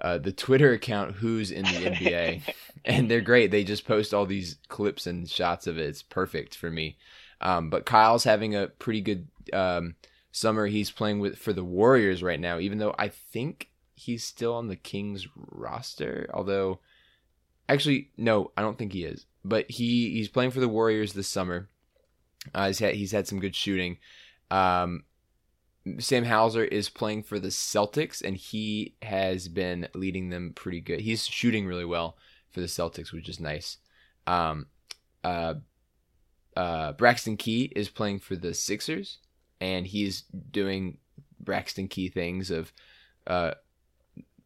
uh, 0.00 0.18
the 0.18 0.32
Twitter 0.32 0.72
account 0.72 1.16
Hoos 1.16 1.50
in 1.50 1.64
the 1.64 1.90
NBA, 1.90 2.42
and 2.84 3.10
they're 3.10 3.20
great. 3.20 3.50
They 3.50 3.64
just 3.64 3.86
post 3.86 4.14
all 4.14 4.26
these 4.26 4.56
clips 4.68 5.06
and 5.06 5.28
shots 5.28 5.66
of 5.66 5.78
it. 5.78 5.86
It's 5.86 6.02
perfect 6.02 6.54
for 6.54 6.70
me. 6.70 6.98
Um, 7.40 7.70
but 7.70 7.86
Kyle's 7.86 8.24
having 8.24 8.54
a 8.54 8.68
pretty 8.68 9.00
good 9.00 9.28
um, 9.52 9.96
summer 10.32 10.66
he's 10.66 10.90
playing 10.90 11.20
with 11.20 11.38
for 11.38 11.52
the 11.52 11.64
Warriors 11.64 12.22
right 12.22 12.40
now, 12.40 12.58
even 12.58 12.78
though 12.78 12.94
I 12.98 13.08
think 13.08 13.70
he's 13.94 14.24
still 14.24 14.54
on 14.54 14.68
the 14.68 14.76
Kings 14.76 15.26
roster. 15.34 16.30
Although, 16.32 16.80
actually, 17.68 18.10
no, 18.16 18.52
I 18.56 18.62
don't 18.62 18.78
think 18.78 18.92
he 18.92 19.04
is. 19.04 19.26
But 19.44 19.70
he 19.70 20.10
he's 20.10 20.28
playing 20.28 20.50
for 20.50 20.60
the 20.60 20.68
Warriors 20.68 21.12
this 21.12 21.28
summer. 21.28 21.68
Uh, 22.54 22.68
he's 22.68 22.78
had 22.78 22.94
he's 22.94 23.12
had 23.12 23.26
some 23.26 23.40
good 23.40 23.54
shooting. 23.54 23.98
Um, 24.50 25.04
Sam 25.98 26.24
Hauser 26.24 26.64
is 26.64 26.88
playing 26.88 27.22
for 27.22 27.38
the 27.38 27.48
Celtics, 27.48 28.22
and 28.22 28.36
he 28.36 28.94
has 29.02 29.48
been 29.48 29.88
leading 29.94 30.30
them 30.30 30.52
pretty 30.54 30.80
good. 30.80 31.00
He's 31.00 31.26
shooting 31.26 31.66
really 31.66 31.84
well 31.84 32.16
for 32.50 32.60
the 32.60 32.66
Celtics, 32.66 33.12
which 33.12 33.28
is 33.28 33.40
nice. 33.40 33.78
Um, 34.26 34.66
uh, 35.24 35.54
uh, 36.56 36.92
Braxton 36.92 37.36
Key 37.36 37.72
is 37.74 37.88
playing 37.88 38.20
for 38.20 38.36
the 38.36 38.54
Sixers, 38.54 39.18
and 39.60 39.86
he's 39.86 40.22
doing 40.50 40.98
Braxton 41.40 41.88
Key 41.88 42.08
things 42.08 42.50
of 42.50 42.72
uh, 43.26 43.52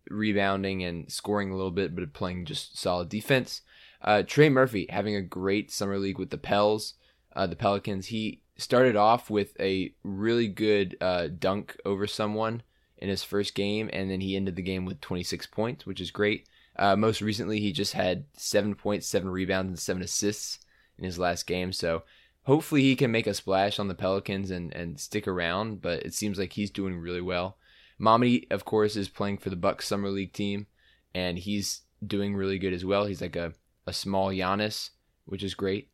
rebounding 0.09 0.84
and 0.84 1.11
scoring 1.11 1.51
a 1.51 1.57
little 1.57 1.70
bit, 1.70 1.95
but 1.97 2.12
playing 2.12 2.45
just 2.45 2.78
solid 2.78 3.09
defense. 3.09 3.62
Uh, 4.01 4.22
Trey 4.22 4.49
Murphy 4.49 4.86
having 4.90 5.14
a 5.14 5.22
great 5.22 5.70
summer 5.70 5.99
league 5.99 6.18
with 6.18 6.30
the 6.30 6.38
Pels, 6.38 6.95
uh, 7.34 7.46
the 7.46 7.56
Pelicans. 7.56 8.06
He 8.06 8.42
started 8.56 8.96
off 8.96 9.30
with 9.30 9.58
a 9.60 9.94
really 10.02 10.48
good 10.48 10.96
uh, 11.00 11.28
dunk 11.38 11.76
over 11.84 12.06
someone 12.06 12.62
in 12.98 13.08
his 13.08 13.22
first 13.22 13.54
game, 13.54 13.90
and 13.92 14.10
then 14.10 14.20
he 14.20 14.36
ended 14.36 14.56
the 14.56 14.62
game 14.62 14.84
with 14.84 15.00
26 15.00 15.46
points, 15.46 15.86
which 15.86 16.00
is 16.00 16.10
great. 16.10 16.46
Uh, 16.76 16.96
most 16.96 17.20
recently, 17.20 17.60
he 17.60 17.72
just 17.72 17.92
had 17.92 18.24
seven 18.36 18.74
points, 18.74 19.06
seven 19.06 19.28
rebounds, 19.28 19.68
and 19.68 19.78
seven 19.78 20.02
assists 20.02 20.60
in 20.98 21.04
his 21.04 21.18
last 21.18 21.46
game. 21.46 21.72
So 21.72 22.02
hopefully 22.44 22.82
he 22.82 22.96
can 22.96 23.10
make 23.10 23.26
a 23.26 23.34
splash 23.34 23.78
on 23.78 23.88
the 23.88 23.94
Pelicans 23.94 24.50
and, 24.50 24.74
and 24.74 24.98
stick 24.98 25.26
around, 25.26 25.82
but 25.82 26.02
it 26.04 26.14
seems 26.14 26.38
like 26.38 26.52
he's 26.52 26.70
doing 26.70 26.98
really 26.98 27.20
well. 27.20 27.58
Mamadi, 28.00 28.50
of 28.50 28.64
course, 28.64 28.96
is 28.96 29.08
playing 29.08 29.38
for 29.38 29.50
the 29.50 29.56
Bucks 29.56 29.86
Summer 29.86 30.08
League 30.08 30.32
team, 30.32 30.66
and 31.14 31.38
he's 31.38 31.82
doing 32.06 32.34
really 32.34 32.58
good 32.58 32.72
as 32.72 32.84
well. 32.84 33.04
He's 33.04 33.20
like 33.20 33.36
a, 33.36 33.52
a 33.86 33.92
small 33.92 34.30
Giannis 34.30 34.90
which 35.26 35.42
is 35.42 35.54
great. 35.54 35.88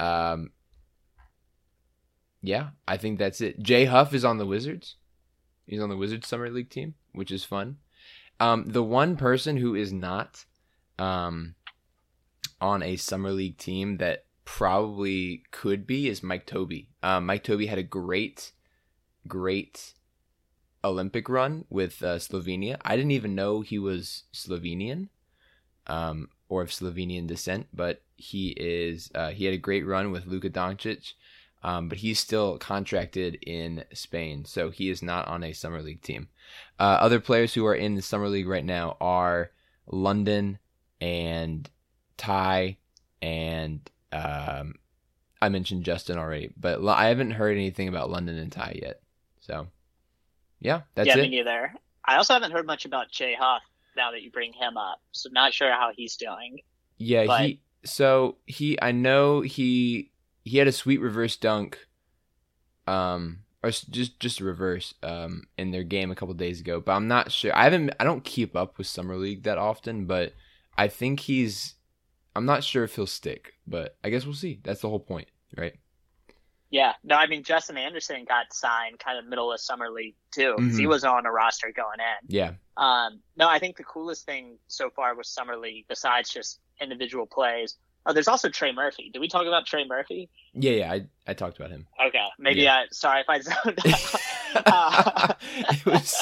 Um, 0.00 0.50
yeah, 2.44 2.68
I 2.86 2.98
think 2.98 3.18
that's 3.18 3.40
it. 3.40 3.62
Jay 3.62 3.86
Huff 3.86 4.12
is 4.12 4.24
on 4.24 4.36
the 4.36 4.44
Wizards. 4.44 4.96
He's 5.66 5.80
on 5.80 5.88
the 5.88 5.96
Wizards 5.96 6.28
summer 6.28 6.50
league 6.50 6.68
team, 6.68 6.94
which 7.12 7.30
is 7.30 7.42
fun. 7.42 7.78
Um, 8.38 8.66
the 8.66 8.82
one 8.82 9.16
person 9.16 9.56
who 9.56 9.74
is 9.74 9.94
not 9.94 10.44
um, 10.98 11.54
on 12.60 12.82
a 12.82 12.96
summer 12.96 13.30
league 13.30 13.56
team 13.56 13.96
that 13.96 14.26
probably 14.44 15.44
could 15.52 15.86
be 15.86 16.06
is 16.06 16.22
Mike 16.22 16.44
Tobey. 16.44 16.90
Um, 17.02 17.24
Mike 17.24 17.44
Tobey 17.44 17.66
had 17.66 17.78
a 17.78 17.82
great, 17.82 18.52
great 19.26 19.94
Olympic 20.84 21.30
run 21.30 21.64
with 21.70 22.02
uh, 22.02 22.16
Slovenia. 22.16 22.76
I 22.82 22.94
didn't 22.94 23.12
even 23.12 23.34
know 23.34 23.62
he 23.62 23.78
was 23.78 24.24
Slovenian 24.34 25.08
um, 25.86 26.28
or 26.50 26.60
of 26.60 26.68
Slovenian 26.68 27.26
descent, 27.26 27.68
but 27.72 28.02
he 28.16 28.48
is. 28.58 29.10
Uh, 29.14 29.30
he 29.30 29.46
had 29.46 29.54
a 29.54 29.58
great 29.58 29.86
run 29.86 30.10
with 30.10 30.26
Luka 30.26 30.50
Doncic. 30.50 31.14
Um, 31.64 31.88
but 31.88 31.96
he's 31.96 32.20
still 32.20 32.58
contracted 32.58 33.38
in 33.40 33.84
Spain, 33.94 34.44
so 34.44 34.68
he 34.68 34.90
is 34.90 35.02
not 35.02 35.26
on 35.28 35.42
a 35.42 35.54
summer 35.54 35.80
league 35.80 36.02
team. 36.02 36.28
Uh, 36.78 36.98
other 37.00 37.20
players 37.20 37.54
who 37.54 37.64
are 37.64 37.74
in 37.74 37.94
the 37.94 38.02
summer 38.02 38.28
league 38.28 38.46
right 38.46 38.64
now 38.64 38.98
are 39.00 39.50
London 39.86 40.58
and 41.00 41.68
Ty, 42.18 42.76
and 43.22 43.80
um, 44.12 44.74
I 45.40 45.48
mentioned 45.48 45.84
Justin 45.84 46.18
already, 46.18 46.52
but 46.54 46.86
I 46.86 47.06
haven't 47.06 47.30
heard 47.30 47.56
anything 47.56 47.88
about 47.88 48.10
London 48.10 48.36
and 48.36 48.52
Ty 48.52 48.80
yet. 48.82 49.00
So, 49.40 49.68
yeah, 50.60 50.82
that's 50.94 51.08
yeah, 51.08 51.16
it. 51.16 51.22
me 51.22 51.28
neither. 51.30 51.72
I 52.04 52.16
also 52.16 52.34
haven't 52.34 52.52
heard 52.52 52.66
much 52.66 52.84
about 52.84 53.10
Jay 53.10 53.34
Huff 53.40 53.62
now 53.96 54.10
that 54.10 54.20
you 54.20 54.30
bring 54.30 54.52
him 54.52 54.76
up, 54.76 55.00
so 55.12 55.30
not 55.32 55.54
sure 55.54 55.70
how 55.72 55.92
he's 55.96 56.16
doing. 56.16 56.58
Yeah, 56.98 57.24
but... 57.24 57.40
he. 57.40 57.60
So 57.86 58.36
he, 58.46 58.80
I 58.80 58.92
know 58.92 59.42
he 59.42 60.10
he 60.44 60.58
had 60.58 60.68
a 60.68 60.72
sweet 60.72 61.00
reverse 61.00 61.36
dunk, 61.36 61.78
um, 62.86 63.40
or 63.62 63.70
just 63.70 64.20
just 64.20 64.40
a 64.40 64.44
reverse, 64.44 64.94
um, 65.02 65.44
in 65.56 65.70
their 65.70 65.84
game 65.84 66.10
a 66.10 66.14
couple 66.14 66.34
days 66.34 66.60
ago. 66.60 66.80
But 66.80 66.92
I'm 66.92 67.08
not 67.08 67.32
sure. 67.32 67.56
I 67.56 67.64
haven't. 67.64 67.92
I 67.98 68.04
don't 68.04 68.24
keep 68.24 68.54
up 68.54 68.78
with 68.78 68.86
summer 68.86 69.16
league 69.16 69.44
that 69.44 69.58
often, 69.58 70.06
but 70.06 70.34
I 70.76 70.88
think 70.88 71.20
he's. 71.20 71.74
I'm 72.36 72.46
not 72.46 72.64
sure 72.64 72.82
if 72.84 72.96
he'll 72.96 73.06
stick, 73.06 73.54
but 73.66 73.96
I 74.02 74.10
guess 74.10 74.24
we'll 74.24 74.34
see. 74.34 74.60
That's 74.62 74.80
the 74.80 74.88
whole 74.88 74.98
point, 75.00 75.28
right? 75.56 75.74
Yeah, 76.70 76.94
no, 77.04 77.14
I 77.14 77.28
mean 77.28 77.44
Justin 77.44 77.76
Anderson 77.76 78.24
got 78.26 78.52
signed 78.52 78.98
kind 78.98 79.16
of 79.16 79.26
middle 79.26 79.52
of 79.52 79.60
summer 79.60 79.88
league 79.88 80.16
too. 80.32 80.56
Mhm. 80.58 80.76
He 80.76 80.88
was 80.88 81.04
on 81.04 81.24
a 81.24 81.30
roster 81.30 81.70
going 81.70 82.00
in. 82.00 82.26
Yeah, 82.34 82.54
Um, 82.76 83.20
no, 83.36 83.48
I 83.48 83.60
think 83.60 83.76
the 83.76 83.84
coolest 83.84 84.26
thing 84.26 84.58
so 84.66 84.90
far 84.90 85.14
with 85.14 85.26
summer 85.28 85.56
league, 85.56 85.84
besides 85.88 86.30
just 86.30 86.58
individual 86.80 87.26
plays, 87.26 87.78
oh, 88.06 88.12
there's 88.12 88.28
also 88.28 88.48
Trey 88.48 88.72
Murphy. 88.72 89.10
Did 89.12 89.18
we 89.20 89.28
talk 89.28 89.46
about 89.46 89.66
Trey 89.66 89.84
Murphy? 89.86 90.28
yeah, 90.54 90.72
yeah. 90.72 90.92
I 90.92 91.06
I 91.26 91.34
talked 91.34 91.56
about 91.58 91.70
him. 91.70 91.86
Okay, 92.06 92.26
maybe. 92.38 92.62
Yeah. 92.62 92.74
I 92.76 92.86
sorry 92.92 93.20
if 93.20 93.28
I 93.28 93.40
zoned 93.40 93.78
out. 94.66 94.66
Uh, 94.66 95.34
it 95.70 95.86
was. 95.86 96.14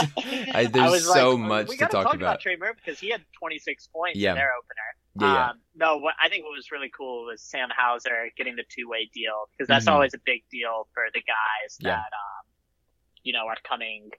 I, 0.55 0.65
there's 0.73 0.91
was 0.91 1.05
so 1.13 1.31
like, 1.33 1.39
much 1.49 1.69
we 1.69 1.77
to 1.77 1.87
talk 1.87 2.05
talk 2.07 2.15
about. 2.15 2.41
Trey 2.41 2.57
Murphy 2.57 2.81
because 2.85 2.99
he 3.01 3.11
had 3.11 3.23
26 3.39 3.89
points 3.89 4.19
Yeah. 4.19 4.31
in 4.31 4.37
their 4.37 4.51
opener. 4.57 5.27
Yeah, 5.27 5.35
yeah. 5.35 5.51
Um, 5.51 5.61
no, 5.75 5.97
what 5.99 6.15
I 6.23 6.29
think 6.29 6.45
what 6.45 6.53
was 6.57 6.71
really 6.71 6.91
cool 6.97 7.27
was 7.27 7.43
Sam 7.43 7.69
Hauser 7.77 8.31
getting 8.37 8.57
the 8.57 8.65
two 8.69 8.89
way 8.89 9.11
deal 9.13 9.49
because 9.53 9.69
that's 9.69 9.85
Mhm. 9.87 9.93
always 9.93 10.15
a 10.15 10.19
big 10.25 10.43
deal 10.51 10.89
for 10.95 11.05
the 11.13 11.21
guys 11.21 11.77
that 11.81 11.97
um, 11.99 12.47
you 13.23 13.33
know 13.35 13.47
are 13.47 13.57
coming 13.69 14.11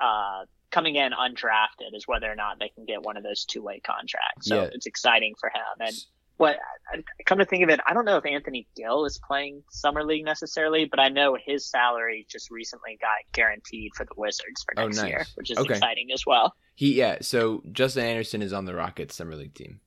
uh, 0.00 0.44
coming 0.70 0.96
in 0.96 1.12
undrafted 1.12 1.94
is 1.94 2.06
whether 2.06 2.30
or 2.30 2.34
not 2.34 2.58
they 2.58 2.68
can 2.70 2.84
get 2.84 3.02
one 3.02 3.16
of 3.16 3.22
those 3.22 3.44
two 3.44 3.62
way 3.62 3.80
contracts. 3.80 4.48
So 4.48 4.62
it's 4.72 4.86
exciting 4.86 5.34
for 5.40 5.48
him. 5.50 5.62
And 5.86 5.94
what 6.42 6.58
I- 6.92 7.02
come 7.24 7.38
to 7.38 7.44
think 7.44 7.62
of 7.62 7.70
it, 7.70 7.80
I 7.86 7.94
don't 7.94 8.04
know 8.04 8.16
if 8.18 8.26
Anthony 8.26 8.66
Gill 8.76 9.04
is 9.06 9.18
playing 9.26 9.62
summer 9.70 10.04
league 10.04 10.24
necessarily, 10.24 10.84
but 10.84 10.98
I 11.00 11.08
know 11.08 11.36
his 11.42 11.70
salary 11.70 12.26
just 12.28 12.50
recently 12.50 12.98
got 13.00 13.10
guaranteed 13.32 13.92
for 13.96 14.04
the 14.04 14.12
Wizards 14.16 14.62
for 14.64 14.74
Oh, 14.78 14.84
next 14.86 14.96
nice. 14.98 15.08
year, 15.08 15.24
which 15.36 15.50
is 15.50 15.58
Okay. 15.58 15.74
exciting 15.74 16.10
as 16.12 16.26
well. 16.26 16.54
He 16.74 16.94
yeah. 16.94 17.18
So 17.22 17.62
Justin 17.72 18.04
Anderson 18.04 18.42
is 18.42 18.52
on 18.52 18.64
the 18.64 18.74
Rockets 18.74 19.14
summer 19.14 19.36
league 19.36 19.54
team, 19.54 19.80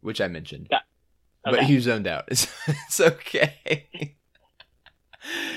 which 0.00 0.20
I 0.20 0.28
mentioned. 0.28 0.68
Yeah. 0.70 0.80
But 1.44 1.54
Okay. 1.54 1.64
he 1.66 1.80
zoned 1.80 2.06
out. 2.06 2.24
It's, 2.30 2.46
it's 2.66 3.00
okay. 3.00 3.88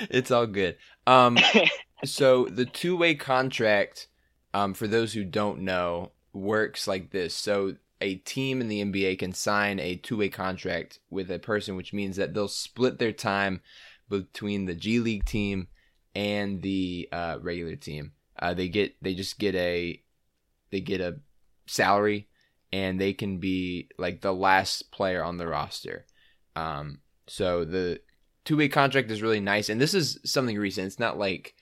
it's 0.09 0.31
all 0.31 0.47
good. 0.47 0.77
Um, 1.07 1.37
so 2.05 2.45
the 2.45 2.65
two 2.65 2.95
way 2.95 3.15
contract, 3.15 4.07
um, 4.53 4.73
for 4.73 4.87
those 4.87 5.13
who 5.13 5.23
don't 5.23 5.61
know, 5.61 6.11
works 6.33 6.87
like 6.87 7.09
this. 7.11 7.33
So 7.35 7.75
a 8.01 8.15
team 8.15 8.61
in 8.61 8.67
the 8.67 8.83
NBA 8.83 9.19
can 9.19 9.33
sign 9.33 9.79
a 9.79 9.95
two 9.95 10.17
way 10.17 10.29
contract 10.29 10.99
with 11.09 11.29
a 11.31 11.39
person, 11.39 11.75
which 11.75 11.93
means 11.93 12.15
that 12.15 12.33
they'll 12.33 12.47
split 12.47 12.99
their 12.99 13.11
time 13.11 13.61
between 14.09 14.65
the 14.65 14.75
G 14.75 14.99
League 14.99 15.25
team 15.25 15.67
and 16.15 16.61
the 16.61 17.09
uh, 17.11 17.37
regular 17.41 17.75
team. 17.75 18.13
Uh, 18.37 18.53
they 18.53 18.69
get 18.69 18.95
they 19.01 19.13
just 19.13 19.37
get 19.37 19.55
a 19.55 20.01
they 20.71 20.81
get 20.81 21.01
a 21.01 21.19
salary 21.67 22.27
and 22.71 22.99
they 22.99 23.13
can 23.13 23.37
be 23.37 23.89
like 23.97 24.21
the 24.21 24.33
last 24.33 24.91
player 24.91 25.23
on 25.23 25.37
the 25.37 25.47
roster. 25.47 26.05
Um, 26.55 26.99
so 27.27 27.65
the 27.65 28.01
two 28.45 28.57
way 28.57 28.69
contract 28.69 29.11
is 29.11 29.21
really 29.21 29.39
nice, 29.39 29.69
and 29.69 29.79
this 29.79 29.93
is 29.93 30.19
something 30.23 30.57
recent. 30.57 30.87
It's 30.87 30.99
not 30.99 31.19
like 31.19 31.55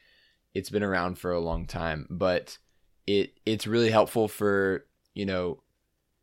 it's 0.54 0.70
been 0.70 0.84
around 0.84 1.18
for 1.18 1.32
a 1.32 1.40
long 1.40 1.66
time, 1.66 2.08
but 2.10 2.58
it 3.06 3.34
it's 3.46 3.68
really 3.68 3.90
helpful 3.90 4.28
for 4.28 4.86
you 5.14 5.26
know 5.26 5.62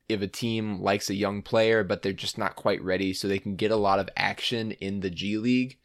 if 0.09 0.21
a 0.21 0.27
team 0.27 0.81
likes 0.81 1.09
a 1.09 1.15
young 1.15 1.43
player 1.43 1.83
but 1.83 2.03
they're 2.03 2.13
just 2.13 2.39
not 2.39 2.57
quite 2.57 2.83
ready, 2.83 3.13
so 3.13 3.27
they 3.27 3.39
can 3.39 3.57
get 3.57 3.71
a 3.71 3.77
lot 3.77 3.99
of 3.99 4.09
action 4.17 4.73
in 4.73 5.01
the 5.01 5.11
G 5.11 5.39
League 5.39 5.79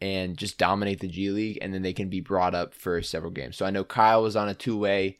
and 0.00 0.36
just 0.36 0.58
dominate 0.58 1.00
the 1.00 1.08
G 1.08 1.30
League, 1.30 1.58
and 1.60 1.72
then 1.72 1.82
they 1.82 1.92
can 1.92 2.08
be 2.08 2.20
brought 2.20 2.54
up 2.54 2.74
for 2.74 3.00
several 3.02 3.32
games. 3.32 3.56
So 3.56 3.64
I 3.64 3.70
know 3.70 3.84
Kyle 3.84 4.22
was 4.22 4.36
on 4.36 4.48
a 4.48 4.54
two 4.54 4.78
way 4.78 5.18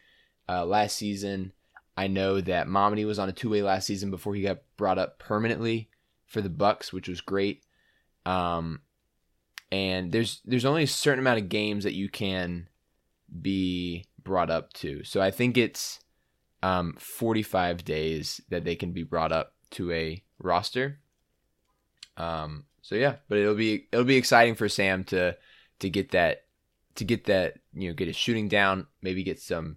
uh, 0.49 0.64
last 0.64 0.97
season. 0.97 1.53
I 1.97 2.09
know 2.09 2.41
that 2.43 2.66
Mamadi 2.66 3.07
was 3.07 3.18
on 3.18 3.28
a 3.28 3.32
two 3.32 3.51
way 3.51 3.62
last 3.62 3.87
season 3.87 4.11
before 4.11 4.34
he 4.34 4.43
got 4.43 4.59
brought 4.76 4.99
up 4.99 5.18
permanently 5.18 5.89
for 6.26 6.43
the 6.43 6.51
Bucks, 6.51 6.93
which 6.93 7.09
was 7.09 7.20
great. 7.20 7.62
Um, 8.26 8.80
and 9.72 10.12
there's 10.12 10.43
there's 10.45 10.64
only 10.64 10.82
a 10.82 10.89
certain 10.89 11.20
amount 11.20 11.41
of 11.41 11.49
games 11.49 11.84
that 11.84 11.95
you 11.95 12.09
can 12.09 12.68
be 13.41 14.05
brought 14.22 14.51
up 14.51 14.72
to. 14.74 15.03
So 15.05 15.20
I 15.20 15.30
think 15.30 15.57
it's 15.57 16.01
um 16.66 16.94
45 16.98 17.84
days 17.84 18.40
that 18.50 18.64
they 18.64 18.76
can 18.76 18.92
be 18.92 19.02
brought 19.02 19.32
up 19.32 19.54
to 19.72 19.92
a 19.92 20.22
roster. 20.38 20.98
Um 22.16 22.64
so 22.82 22.94
yeah, 22.94 23.16
but 23.28 23.38
it'll 23.38 23.54
be 23.54 23.86
it'll 23.92 24.04
be 24.04 24.16
exciting 24.16 24.54
for 24.54 24.68
Sam 24.68 25.04
to 25.04 25.36
to 25.80 25.90
get 25.90 26.12
that 26.12 26.44
to 26.96 27.04
get 27.04 27.24
that, 27.24 27.58
you 27.74 27.88
know, 27.88 27.94
get 27.94 28.08
his 28.08 28.16
shooting 28.16 28.48
down, 28.48 28.86
maybe 29.02 29.22
get 29.22 29.40
some 29.40 29.76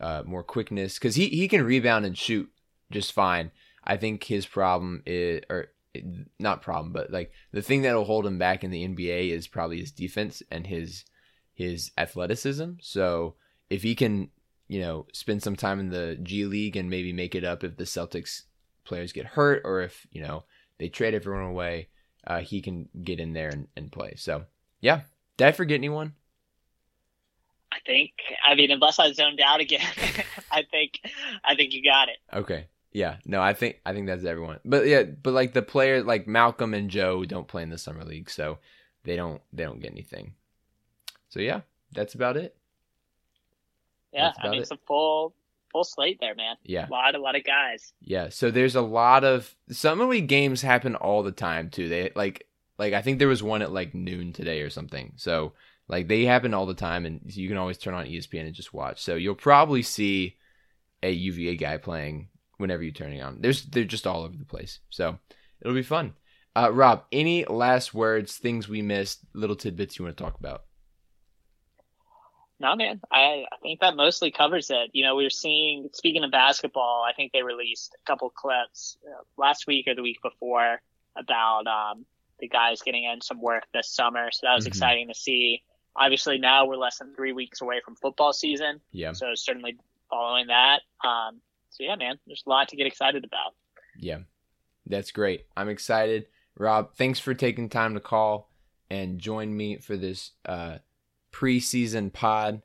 uh 0.00 0.22
more 0.26 0.42
quickness 0.42 0.98
cuz 0.98 1.14
he 1.14 1.28
he 1.28 1.48
can 1.48 1.64
rebound 1.64 2.04
and 2.04 2.18
shoot 2.18 2.50
just 2.90 3.12
fine. 3.12 3.50
I 3.84 3.96
think 3.96 4.24
his 4.24 4.46
problem 4.46 5.02
is 5.06 5.42
or 5.48 5.68
not 6.38 6.62
problem, 6.62 6.92
but 6.92 7.10
like 7.10 7.32
the 7.52 7.62
thing 7.62 7.82
that'll 7.82 8.04
hold 8.04 8.26
him 8.26 8.38
back 8.38 8.64
in 8.64 8.70
the 8.70 8.86
NBA 8.86 9.30
is 9.30 9.46
probably 9.46 9.80
his 9.80 9.92
defense 9.92 10.42
and 10.50 10.66
his 10.66 11.04
his 11.54 11.90
athleticism. 11.96 12.72
So 12.80 13.36
if 13.70 13.82
he 13.82 13.94
can, 13.94 14.30
you 14.68 14.80
know, 14.80 15.06
spend 15.12 15.42
some 15.42 15.56
time 15.56 15.80
in 15.80 15.90
the 15.90 16.18
G 16.22 16.44
League 16.44 16.76
and 16.76 16.90
maybe 16.90 17.12
make 17.12 17.34
it 17.34 17.44
up 17.44 17.64
if 17.64 17.76
the 17.76 17.84
Celtics 17.84 18.42
players 18.84 19.12
get 19.12 19.26
hurt 19.26 19.62
or 19.64 19.82
if 19.82 20.06
you 20.10 20.22
know 20.22 20.44
they 20.78 20.88
trade 20.88 21.14
everyone 21.14 21.44
away, 21.44 21.88
uh, 22.26 22.40
he 22.40 22.60
can 22.60 22.88
get 23.02 23.20
in 23.20 23.32
there 23.32 23.48
and, 23.48 23.68
and 23.76 23.92
play. 23.92 24.14
So 24.16 24.44
yeah, 24.80 25.02
did 25.36 25.48
I 25.48 25.52
forget 25.52 25.76
anyone? 25.76 26.14
I 27.72 27.78
think. 27.84 28.12
I 28.44 28.54
mean, 28.54 28.70
unless 28.70 28.98
I 28.98 29.12
zoned 29.12 29.40
out 29.40 29.60
again, 29.60 29.80
I 30.50 30.62
think. 30.70 31.00
I 31.44 31.54
think 31.54 31.72
you 31.72 31.82
got 31.82 32.08
it. 32.08 32.16
Okay. 32.32 32.66
Yeah, 32.92 33.16
no, 33.26 33.42
I 33.42 33.52
think 33.52 33.80
I 33.84 33.92
think 33.92 34.06
that's 34.06 34.24
everyone. 34.24 34.58
But 34.64 34.86
yeah, 34.86 35.02
but 35.02 35.34
like 35.34 35.52
the 35.52 35.60
player 35.60 36.02
like 36.02 36.26
Malcolm 36.26 36.72
and 36.72 36.88
Joe 36.88 37.24
don't 37.24 37.46
play 37.46 37.62
in 37.62 37.68
the 37.68 37.76
summer 37.76 38.04
league, 38.04 38.30
so 38.30 38.58
they 39.04 39.16
don't 39.16 39.42
they 39.52 39.64
don't 39.64 39.80
get 39.80 39.92
anything. 39.92 40.32
So 41.28 41.40
yeah, 41.40 41.60
that's 41.92 42.14
about 42.14 42.38
it. 42.38 42.56
Yeah, 44.12 44.32
I 44.38 44.48
mean, 44.48 44.58
it. 44.58 44.62
it's 44.62 44.70
a 44.70 44.78
full 44.86 45.34
full 45.72 45.84
slate 45.84 46.18
there, 46.20 46.34
man. 46.34 46.56
Yeah. 46.64 46.88
A 46.88 46.90
lot, 46.90 47.14
a 47.14 47.18
lot 47.18 47.36
of 47.36 47.44
guys. 47.44 47.92
Yeah, 48.00 48.28
so 48.30 48.50
there's 48.50 48.76
a 48.76 48.82
lot 48.82 49.24
of 49.24 49.54
summer 49.70 50.06
league 50.06 50.28
games 50.28 50.62
happen 50.62 50.94
all 50.94 51.22
the 51.22 51.32
time 51.32 51.70
too. 51.70 51.88
They 51.88 52.12
like 52.14 52.46
like 52.78 52.94
I 52.94 53.02
think 53.02 53.18
there 53.18 53.28
was 53.28 53.42
one 53.42 53.62
at 53.62 53.72
like 53.72 53.94
noon 53.94 54.32
today 54.32 54.62
or 54.62 54.70
something. 54.70 55.12
So 55.16 55.52
like 55.88 56.08
they 56.08 56.24
happen 56.24 56.54
all 56.54 56.66
the 56.66 56.74
time, 56.74 57.06
and 57.06 57.20
you 57.24 57.48
can 57.48 57.58
always 57.58 57.78
turn 57.78 57.94
on 57.94 58.06
ESPN 58.06 58.46
and 58.46 58.54
just 58.54 58.74
watch. 58.74 59.02
So 59.02 59.14
you'll 59.14 59.34
probably 59.34 59.82
see 59.82 60.36
a 61.02 61.10
UVA 61.10 61.56
guy 61.56 61.76
playing 61.76 62.28
whenever 62.58 62.82
you're 62.82 62.92
turning 62.92 63.22
on. 63.22 63.40
There's 63.40 63.64
they're 63.64 63.84
just 63.84 64.06
all 64.06 64.22
over 64.22 64.36
the 64.36 64.44
place. 64.44 64.80
So 64.90 65.18
it'll 65.60 65.74
be 65.74 65.82
fun. 65.82 66.14
Uh, 66.56 66.72
Rob, 66.72 67.04
any 67.12 67.44
last 67.44 67.92
words, 67.92 68.36
things 68.36 68.66
we 68.66 68.80
missed, 68.80 69.20
little 69.34 69.56
tidbits 69.56 69.98
you 69.98 70.06
want 70.06 70.16
to 70.16 70.24
talk 70.24 70.38
about? 70.38 70.62
No, 72.58 72.74
man. 72.74 73.00
I, 73.10 73.44
I 73.52 73.56
think 73.62 73.80
that 73.80 73.96
mostly 73.96 74.30
covers 74.30 74.70
it. 74.70 74.90
You 74.92 75.04
know, 75.04 75.14
we 75.14 75.24
were 75.24 75.30
seeing, 75.30 75.90
speaking 75.92 76.24
of 76.24 76.30
basketball, 76.30 77.04
I 77.06 77.12
think 77.12 77.32
they 77.32 77.42
released 77.42 77.94
a 78.02 78.06
couple 78.10 78.30
clips 78.30 78.96
uh, 79.06 79.22
last 79.36 79.66
week 79.66 79.86
or 79.88 79.94
the 79.94 80.02
week 80.02 80.22
before 80.22 80.80
about 81.16 81.66
um, 81.66 82.06
the 82.40 82.48
guys 82.48 82.80
getting 82.82 83.04
in 83.04 83.20
some 83.20 83.40
work 83.42 83.64
this 83.74 83.90
summer. 83.90 84.30
So 84.32 84.46
that 84.46 84.54
was 84.54 84.64
Mhm. 84.64 84.68
exciting 84.68 85.08
to 85.08 85.14
see. 85.14 85.62
Obviously, 85.96 86.38
now 86.38 86.64
we're 86.66 86.76
less 86.76 86.98
than 86.98 87.14
three 87.14 87.32
weeks 87.32 87.60
away 87.60 87.80
from 87.84 87.94
football 87.96 88.32
season. 88.32 88.80
Yeah. 88.90 89.12
So 89.12 89.34
certainly 89.34 89.76
following 90.08 90.46
that. 90.46 90.80
Um, 91.04 91.40
so 91.70 91.84
yeah, 91.84 91.96
man, 91.96 92.18
there's 92.26 92.42
a 92.46 92.50
lot 92.50 92.68
to 92.68 92.76
get 92.76 92.86
excited 92.86 93.24
about. 93.24 93.54
Yeah, 93.98 94.20
that's 94.86 95.10
great. 95.10 95.46
I'm 95.56 95.68
excited. 95.68 96.26
Rob, 96.56 96.94
thanks 96.94 97.18
for 97.18 97.34
taking 97.34 97.68
time 97.68 97.92
to 97.94 98.00
call 98.00 98.50
and 98.88 99.18
join 99.18 99.54
me 99.54 99.76
for 99.78 99.96
this 99.96 100.32
uh, 100.46 100.78
preseason 101.36 102.12
pod. 102.12 102.62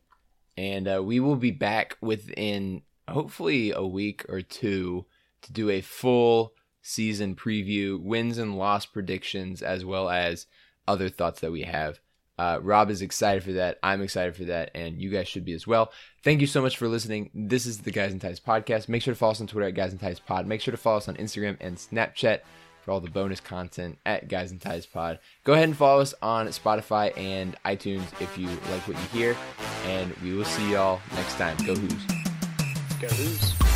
And 0.57 0.87
uh, 0.87 1.01
we 1.03 1.19
will 1.19 1.35
be 1.35 1.51
back 1.51 1.97
within 2.01 2.83
hopefully 3.07 3.71
a 3.71 3.85
week 3.85 4.25
or 4.29 4.41
two 4.41 5.05
to 5.41 5.53
do 5.53 5.69
a 5.69 5.81
full 5.81 6.53
season 6.81 7.35
preview, 7.35 8.01
wins 8.01 8.37
and 8.37 8.57
loss 8.57 8.85
predictions, 8.85 9.61
as 9.61 9.83
well 9.85 10.09
as 10.09 10.45
other 10.87 11.09
thoughts 11.09 11.41
that 11.41 11.51
we 11.51 11.63
have. 11.63 11.99
Uh, 12.37 12.59
Rob 12.61 12.89
is 12.89 13.01
excited 13.01 13.43
for 13.43 13.51
that. 13.53 13.77
I'm 13.83 14.01
excited 14.01 14.35
for 14.35 14.45
that, 14.45 14.71
and 14.73 14.99
you 14.99 15.09
guys 15.09 15.27
should 15.27 15.45
be 15.45 15.53
as 15.53 15.67
well. 15.67 15.91
Thank 16.23 16.41
you 16.41 16.47
so 16.47 16.61
much 16.61 16.77
for 16.77 16.87
listening. 16.87 17.29
This 17.33 17.65
is 17.65 17.79
the 17.79 17.91
Guys 17.91 18.11
and 18.11 18.21
Ties 18.21 18.39
podcast. 18.39 18.89
Make 18.89 19.03
sure 19.03 19.13
to 19.13 19.17
follow 19.17 19.31
us 19.31 19.41
on 19.41 19.47
Twitter 19.47 19.67
at 19.67 19.75
Guys 19.75 19.91
and 19.91 20.01
Ties 20.01 20.19
Pod. 20.19 20.47
Make 20.47 20.61
sure 20.61 20.71
to 20.71 20.77
follow 20.77 20.97
us 20.97 21.07
on 21.07 21.17
Instagram 21.17 21.57
and 21.59 21.77
Snapchat 21.77 22.39
for 22.81 22.91
all 22.91 22.99
the 22.99 23.09
bonus 23.09 23.39
content 23.39 23.97
at 24.05 24.27
Guys 24.27 24.51
and 24.51 24.61
Ties 24.61 24.85
Pod. 24.85 25.19
Go 25.43 25.53
ahead 25.53 25.65
and 25.65 25.77
follow 25.77 26.01
us 26.01 26.13
on 26.21 26.47
Spotify 26.47 27.15
and 27.17 27.55
iTunes 27.63 28.03
if 28.21 28.37
you 28.37 28.47
like 28.47 28.87
what 28.87 28.97
you 28.97 29.19
hear, 29.19 29.37
and 29.85 30.13
we 30.17 30.33
will 30.33 30.45
see 30.45 30.71
y'all 30.71 30.99
next 31.15 31.35
time. 31.35 31.57
Go 31.65 31.75
Hoos. 31.75 32.05
Go 32.99 33.07
Hoos. 33.07 33.70